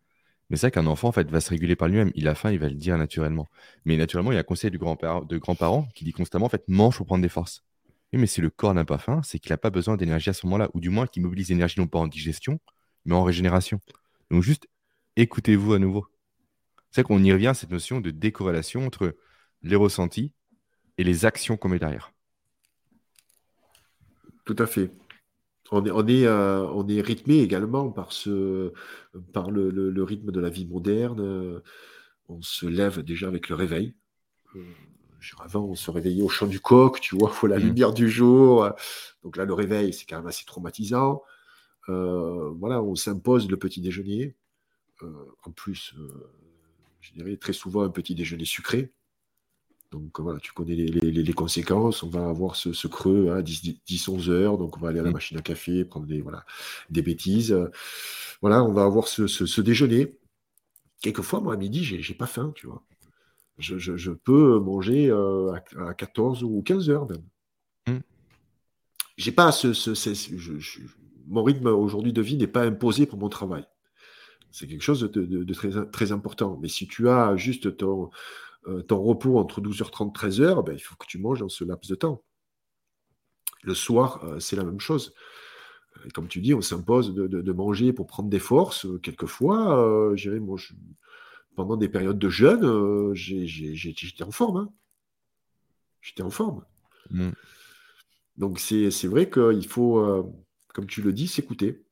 [0.50, 2.10] Mais c'est vrai qu'un enfant en fait va se réguler par lui-même.
[2.14, 3.46] Il a faim, il va le dire naturellement.
[3.84, 6.64] Mais naturellement, il y a un conseil grand de grands-parents qui dit constamment en fait
[6.68, 7.64] mange pour prendre des forces.
[8.12, 10.46] Mais si le corps n'a pas faim, c'est qu'il n'a pas besoin d'énergie à ce
[10.46, 12.58] moment-là, ou du moins qu'il mobilise l'énergie non pas en digestion,
[13.04, 13.80] mais en régénération.
[14.30, 14.66] Donc juste
[15.16, 16.06] écoutez-vous à nouveau.
[16.90, 19.14] C'est qu'on y revient à cette notion de décorrélation entre
[19.62, 20.32] les ressentis
[20.96, 22.12] et les actions qu'on met derrière.
[24.44, 24.90] Tout à fait.
[25.70, 28.72] On est, on est, euh, on est rythmé également par, ce,
[29.32, 31.62] par le, rythme de la vie moderne.
[32.28, 33.94] On se lève déjà avec le réveil.
[34.56, 34.64] Euh,
[35.40, 37.62] avant, on se réveillait au chant du coq, tu vois, faut la mmh.
[37.62, 38.70] lumière du jour.
[39.22, 41.22] Donc là, le réveil, c'est quand même assez traumatisant.
[41.90, 44.36] Euh, voilà, on s'impose le petit déjeuner.
[45.44, 45.94] en plus,
[47.00, 48.92] je dirais très souvent un petit déjeuner sucré.
[49.90, 52.02] Donc voilà, tu connais les, conséquences.
[52.02, 54.58] On va avoir ce, creux à 10-11 heures.
[54.58, 55.12] Donc on va aller à la mmh.
[55.14, 56.44] machine à café, prendre des, voilà,
[56.90, 57.56] des bêtises.
[58.42, 60.18] Voilà, on va avoir ce, déjeuner.
[61.00, 62.84] Quelquefois, moi, à midi, j'ai pas faim, tu vois.
[63.58, 65.52] Je, peux manger euh,
[65.86, 67.24] à, 14 ou 15 heures même.
[67.86, 68.00] Mmh.
[69.16, 69.68] J'ai pas ce.
[71.26, 73.64] mon rythme aujourd'hui de vie n'est pas imposé pour mon travail.
[74.50, 76.58] C'est quelque chose de, très, très, important.
[76.60, 78.10] Mais si tu as juste ton,
[78.68, 81.64] euh, ton repos entre 12h30 et 13h, ben, il faut que tu manges dans ce
[81.64, 82.22] laps de temps.
[83.62, 85.14] Le soir, euh, c'est la même chose.
[86.04, 88.86] Et comme tu dis, on s'impose de, manger pour prendre des forces.
[89.02, 90.16] Quelquefois, euh,
[91.56, 94.58] pendant des périodes de jeûne, j'étais en forme.
[94.58, 94.72] Hein.
[96.00, 96.64] J'étais en forme.
[97.10, 97.30] Mmh.
[98.36, 100.32] Donc c'est vrai qu'il faut,
[100.72, 101.82] comme tu le dis, s'écouter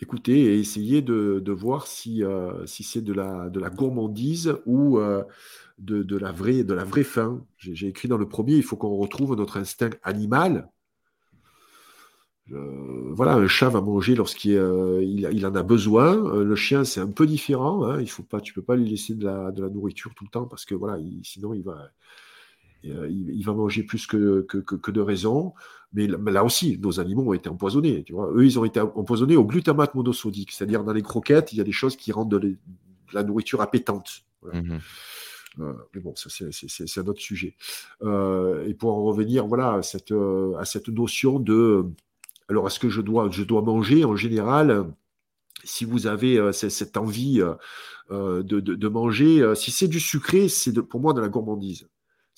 [0.00, 5.22] écouter et essayer de, voir si, euh, si c'est de la, gourmandise ou euh,
[5.78, 6.64] de, la vraie,
[7.04, 7.44] faim.
[7.58, 10.68] J'ai écrit dans le premier, il faut qu'on retrouve notre instinct animal.
[12.52, 16.42] Euh, voilà, un chat va manger lorsqu'il il, en a besoin.
[16.42, 17.84] le chien, c'est un peu différent.
[17.84, 18.00] Hein.
[18.00, 20.74] Il faut pas, peux pas lui laisser de la, nourriture tout le temps parce que
[21.22, 21.90] sinon il va,
[22.82, 25.54] il, va manger plus que, que, que de raison.
[25.92, 28.04] Mais là aussi, nos animaux ont été empoisonnés.
[28.04, 28.30] Tu vois.
[28.32, 31.64] Eux, ils ont été empoisonnés au glutamate monosodique, c'est-à-dire dans les croquettes, il y a
[31.64, 32.56] des choses qui rendent de,
[33.12, 34.22] la nourriture appétante.
[34.52, 34.78] Mmh
[35.58, 37.56] euh, mais bon, ça c'est un autre sujet.
[38.02, 41.86] Euh, et pour en revenir, voilà, à cette, euh, à cette notion de,
[42.48, 44.86] alors est-ce que je dois, je dois manger en général
[45.64, 47.42] si vous avez cette envie
[48.10, 51.88] de, de, manger, si c'est du sucré, c'est pour moi de la gourmandise.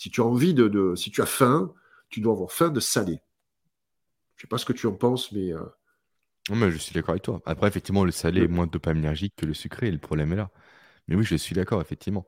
[0.02, 1.72] Si tu as envie de, de, si tu as faim,
[2.08, 3.20] tu dois avoir faim de salé.
[4.34, 5.52] Je sais pas ce que tu en penses, mais.
[5.52, 5.60] Euh,
[6.50, 7.40] non, mais je suis d'accord avec toi.
[7.46, 10.50] Après, effectivement, le salé est moins dopaminergique que le sucré, et le problème est là.
[11.06, 12.26] Mais oui, je suis d'accord, effectivement.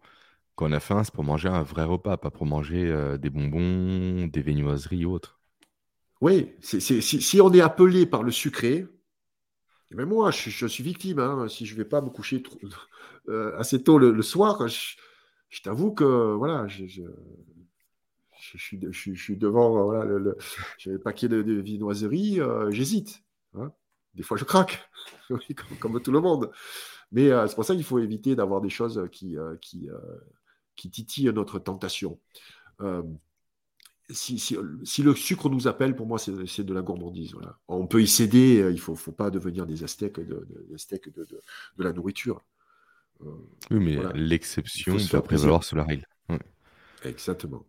[0.54, 3.28] Quand on a faim, c'est pour manger un vrai repas, pas pour manger euh, des
[3.28, 5.40] bonbons, des viennoiseries ou autres.
[6.20, 8.86] Oui, si, on est appelé par le sucré, et
[9.90, 11.18] eh ben moi, je, suis victime.
[11.18, 11.48] Hein.
[11.48, 12.40] si je ne vais pas me coucher
[13.28, 17.02] euh, assez tôt le, soir, je, t'avoue que voilà, je,
[18.54, 23.24] je, suis, devant voilà, le, paquet de, de viennoiseries, euh, j'hésite.
[23.54, 23.72] Hein.
[24.14, 24.88] Des fois, je craque,
[25.80, 26.50] comme, tout le monde.
[27.12, 29.88] Mais euh, c'est pour ça qu'il faut éviter d'avoir des choses qui, euh, qui,
[30.76, 32.20] qui, titillent notre tentation.
[34.10, 37.32] Si, si, le sucre nous appelle, pour moi, c'est de la gourmandise.
[37.32, 37.58] Voilà.
[37.68, 41.26] On peut y céder, il ne faut, faut, pas devenir des aztèques de, de,
[41.78, 42.44] de, la nourriture.
[43.20, 46.06] oui, mais l'exception doit prévaloir sur la règle.
[47.02, 47.66] Exactement.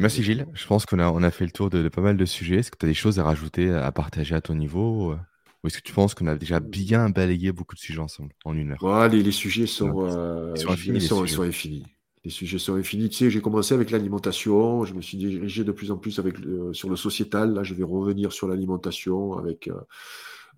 [0.00, 0.46] Merci Gilles.
[0.54, 2.56] Je pense qu'on a, on a fait le tour de, pas mal de sujets.
[2.56, 5.14] Est-ce que tu as des choses à rajouter, à partager à ton niveau
[5.62, 8.56] Ou est-ce que tu penses qu'on a déjà bien balayé beaucoup de sujets ensemble en
[8.56, 9.08] une heure?
[9.08, 11.02] Les, sujets sont, euh, infinis.
[11.02, 11.84] Sont, infinis.
[12.24, 13.10] Les sujets sont infinis.
[13.10, 14.86] Tu sais, j'ai commencé avec l'alimentation.
[14.86, 16.36] Je me suis dirigé de plus en plus avec
[16.72, 17.52] sur le sociétal.
[17.52, 19.74] Là, je vais revenir sur l'alimentation avec euh,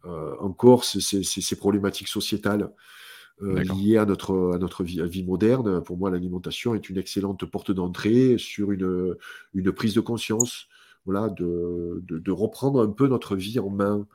[0.05, 2.71] euh, encore ces problématiques sociétales.
[3.43, 5.83] Euh, liées à notre, à notre vie, vie moderne.
[5.83, 9.17] Pour moi, l'alimentation est une excellente porte d'entrée sur une,
[9.55, 10.69] une prise de conscience,
[11.07, 14.07] voilà, de, de, reprendre un peu notre vie en main,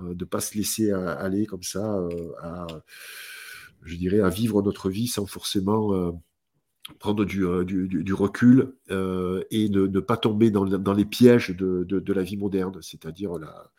[0.00, 2.66] euh, de ne pas se laisser aller comme ça euh, à,
[3.82, 6.18] je dirais, à vivre notre vie sans forcément
[6.98, 11.84] prendre du, du, du, recul et ne, ne, pas tomber dans, dans les pièges de,
[11.84, 13.70] de la vie moderne, c'est-à-dire la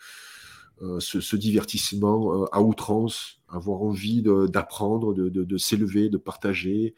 [0.82, 6.96] euh, ce, divertissement euh, à outrance, avoir envie d'apprendre, de, s'élever, de partager,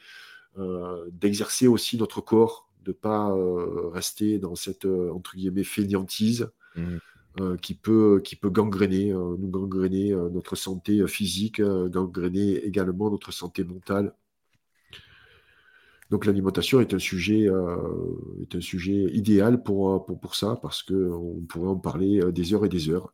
[0.58, 3.36] euh, d'exercer aussi notre corps, de pas
[3.92, 6.50] rester dans cette entre guillemets fainéantise.
[6.78, 7.56] Mmh.
[7.62, 14.14] qui, peut, qui peut gangréner, nous gangréner notre santé physique, gangréner également notre santé mentale.
[16.10, 17.48] Donc l'alimentation est un sujet
[18.42, 22.66] est un sujet idéal pour, pour, pour ça parce qu'on pourrait en parler des heures
[22.66, 23.14] et des heures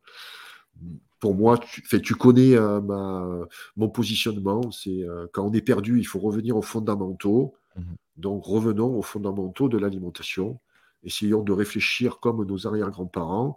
[1.22, 3.46] pour moi, tu, tu connais euh, ma,
[3.76, 4.72] mon positionnement.
[4.72, 7.54] C'est euh, quand on est perdu, il faut revenir aux fondamentaux.
[7.76, 7.94] Mhm.
[8.16, 10.58] Donc revenons aux fondamentaux de l'alimentation.
[11.04, 13.56] Essayons de réfléchir comme nos arrière-grands-parents,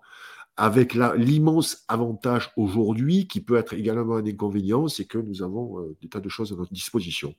[0.58, 5.98] avec l'immense avantage aujourd'hui, qui peut être également un inconvénient, c'est que nous avons euh,
[6.04, 7.34] des tas de choses à notre disposition.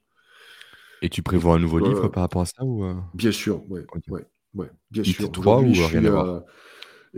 [1.02, 2.84] Et tu prévois un nouveau livre par rapport à ça ou
[3.14, 3.82] Bien sûr, oui.
[4.08, 5.30] Ouais, ouais, bien sûr.
[5.30, 6.42] Trois ou rien à voir?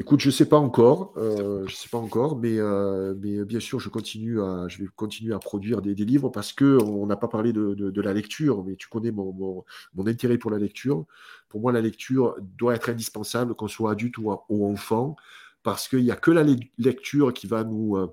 [0.00, 3.58] Écoute, je ne sais pas encore, euh, je sais pas encore, mais, euh, mais bien
[3.58, 7.16] sûr, je continue à, je vais continuer à produire des, livres parce que on n'a
[7.16, 9.64] pas parlé de, la lecture, mais tu connais mon,
[10.06, 11.04] intérêt pour la lecture.
[11.48, 14.30] Pour moi, la lecture doit être indispensable, qu'on soit adulte ou,
[14.64, 15.16] enfant,
[15.64, 16.44] parce qu'il n'y a que la
[16.78, 18.06] lecture qui va nous euh,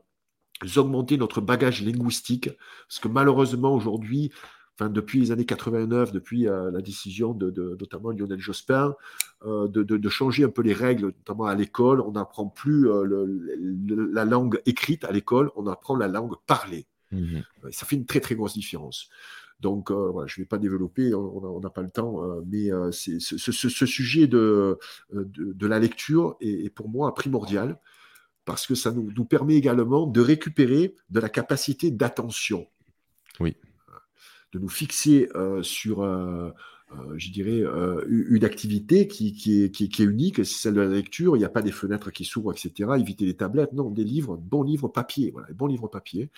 [0.78, 2.49] augmenter notre bagage linguistique,
[2.88, 4.32] parce que malheureusement aujourd'hui,
[4.80, 8.95] depuis les années 89, depuis euh, la décision de, notamment Lionel Jospin,
[9.45, 14.26] euh, de, changer un peu les règles, notamment à l'école, on n'apprend plus euh, la
[14.26, 16.88] langue écrite à l'école, on apprend la langue parlée.
[17.11, 17.39] Mmh
[17.72, 19.10] ça fait une très très grosse différence.
[19.60, 23.85] Donc, voilà, je ne vais pas développer, on n'a pas le temps, mais ce, ce,
[23.85, 24.77] sujet de,
[25.11, 27.80] de, la lecture est, pour moi primordial
[28.43, 32.68] parce que ça nous, nous permet également de récupérer de la capacité d'attention.
[33.39, 33.56] Oui.
[34.56, 35.27] De nous fixer
[35.64, 36.02] sur
[36.91, 41.36] euh, je dirais, euh, une activité qui, qui, est, unique, c'est celle de la lecture.
[41.36, 42.91] Il n'y a pas des fenêtres qui s'ouvrent, etc.
[42.99, 43.73] Éviter les tablettes.
[43.73, 45.32] Non, des livres, bons livres papier.
[45.32, 46.30] Voilà, bons livres papier.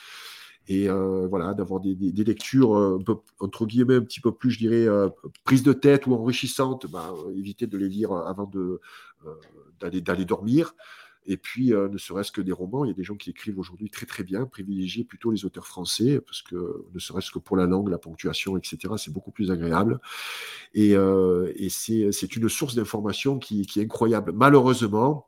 [0.70, 3.00] Et euh, voilà, d'avoir des, des, lectures,
[3.40, 4.88] entre guillemets, un petit peu plus, je dirais,
[5.44, 6.88] prise de tête ou enrichissantes.
[6.88, 8.50] Bah, éviter de les lire avant
[9.80, 10.76] d'aller dormir.
[11.30, 13.60] Et puis, euh, ne serait-ce que des romans, il y a des gens qui écrivent
[13.60, 17.58] aujourd'hui très très bien, privilégier plutôt les auteurs français, parce que ne serait-ce que pour
[17.58, 20.00] la langue, la ponctuation, etc., c'est beaucoup plus agréable.
[20.74, 24.32] Et, euh, et c'est une source d'information qui, qui, est incroyable.
[24.34, 25.28] Malheureusement,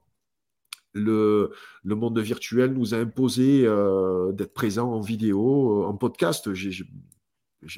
[0.94, 1.52] le,
[1.84, 6.54] le, monde virtuel nous a imposé euh, d'être présent en vidéo, en podcast.
[6.54, 6.86] J'ai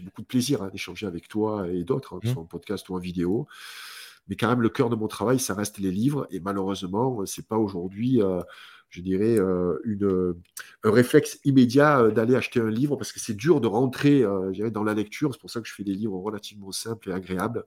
[0.03, 2.33] beaucoup de plaisir à hein, d'échanger avec toi et d'autres, hein, mmh.
[2.33, 3.47] soit en podcast ou en vidéo
[4.27, 6.27] mais quand même le cœur de mon travail, ça reste les livres.
[6.31, 8.39] Et malheureusement, c'est pas aujourd'hui, euh,
[8.89, 10.35] je dirais, euh, une,
[10.83, 14.23] un réflexe immédiat euh, d'aller acheter un livre parce que c'est dur de rentrer,
[14.71, 15.33] dans la lecture.
[15.33, 17.65] C'est pour ça que je fais des livres relativement simples et agréables.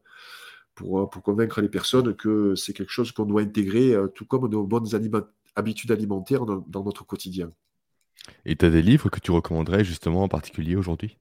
[0.75, 4.65] Pour, pour convaincre les personnes que c'est quelque chose qu'on doit intégrer, tout comme nos
[4.65, 4.89] bonnes
[5.55, 7.53] habitudes alimentaires dans, dans notre quotidien.
[8.45, 11.17] Et tu as des livres que tu recommanderais justement en particulier aujourd'hui?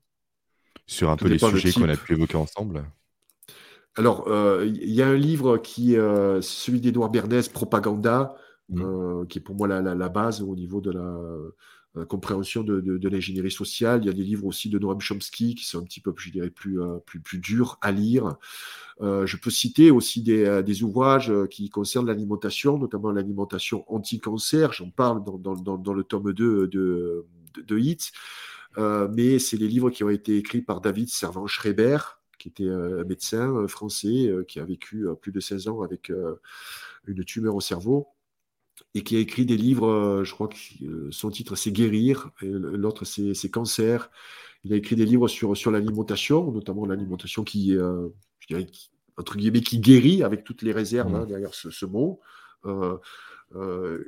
[0.87, 2.83] Sur un peu les sujets qu'on a pu évoquer ensemble
[3.95, 8.35] alors, euh, il y a un livre qui est euh, celui d'Edouard Bernays, Propaganda,
[8.69, 8.81] mmh.
[8.81, 14.01] euh, qui est pour moi la, base au niveau de la compréhension de, l'ingénierie sociale.
[14.03, 16.31] Il y a des livres aussi de Noam Chomsky qui sont un petit peu, je
[16.31, 18.35] dirais, plus, plus, plus durs à lire.
[18.99, 24.73] je peux citer aussi des, ouvrages qui concernent l'alimentation, notamment l'alimentation anti-cancer.
[24.73, 27.25] J'en parle dans, le tome 2 de,
[27.67, 28.11] de, Hit.
[28.75, 33.03] mais c'est les livres qui ont été écrits par David Servan-Schreiber, qui était euh, un
[33.05, 36.11] médecin euh, français euh, qui a vécu plus de 16 ans avec
[37.07, 38.07] une tumeur au cerveau
[38.93, 40.57] et qui a écrit des livres, je crois que
[41.11, 44.09] son titre c'est Guérir, l'autre c'est Cancer.
[44.63, 48.65] Il a écrit des livres sur, sur l'alimentation, notamment l'alimentation qui, je dirais,
[49.17, 51.27] entre guillemets, qui guérit avec toutes les réserves hein, mmh.
[51.27, 52.19] derrière ce, mot.
[52.65, 52.99] une,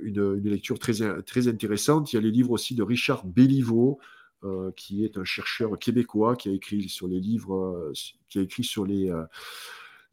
[0.03, 2.11] une, lecture très, très intéressante.
[2.11, 3.99] Il y a les livres aussi de Richard Béliveau,
[4.43, 7.93] euh, qui est un chercheur québécois qui a écrit sur les livres, euh,
[8.29, 9.23] qui a écrit sur les, euh,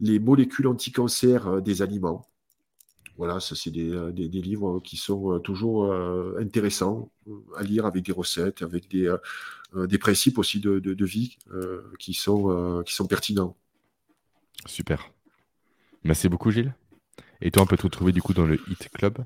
[0.00, 2.26] les molécules anti-cancer des aliments.
[3.18, 5.92] Voilà, ça c'est des, des, livres qui sont toujours
[6.40, 7.10] intéressants
[7.56, 9.14] à lire avec des recettes, avec des,
[9.74, 11.36] des principes aussi de, de, vie
[11.98, 13.54] qui, sont, qui sont pertinents.
[14.64, 15.12] Super.
[16.04, 16.74] Merci beaucoup Gilles.
[17.42, 19.18] Et toi, on peut te retrouver du coup dans le Hit Club?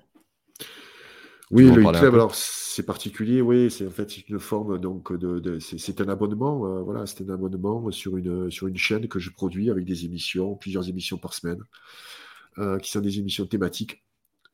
[1.53, 2.35] Oui, le club, alors
[2.77, 7.07] c'est particulier, oui, c'est en fait une forme donc de, c'est un abonnement, euh, voilà,
[7.07, 11.33] c'est un abonnement sur une chaîne que je produis avec des émissions, plusieurs émissions par
[11.33, 11.61] semaine,
[12.59, 14.05] euh, qui sont des émissions thématiques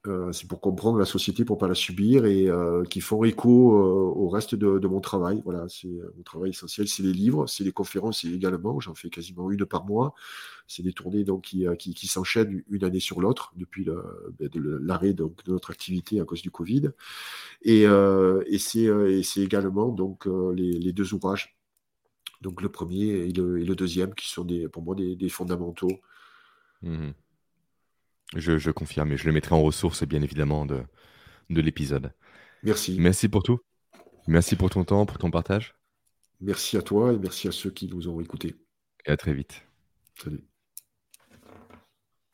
[0.08, 3.76] euh, c'est pour comprendre la société, pour pas la subir et euh, qui font écho
[3.76, 5.40] euh, au reste de, mon travail.
[5.44, 8.80] Voilà, c'est mon travail essentiel, c'est les livres, c'est les conférences également.
[8.80, 10.14] J'en fais quasiment une par mois.
[10.66, 14.50] C'est des tournées donc qui, qui, s'enchaînent une année sur l'autre depuis ben,
[14.80, 16.90] l'arrêt de notre activité à cause du Covid.
[17.62, 17.86] Et,
[18.58, 21.56] c'est également donc les, deux ouvrages.
[22.40, 26.00] Donc le premier et le, deuxième qui sont pour moi des, fondamentaux.
[26.82, 27.10] Mmh
[28.34, 30.82] je, confirme et je le mettrai en ressource, bien évidemment, de,
[31.50, 32.12] de l'épisode.
[32.62, 32.96] Merci.
[32.98, 33.60] Merci pour tout.
[34.26, 35.74] Merci pour ton temps, pour ton partage.
[36.40, 38.56] Merci à toi et merci à ceux qui nous ont écoutés.
[39.06, 39.62] Et à très vite.
[40.22, 40.44] Salut.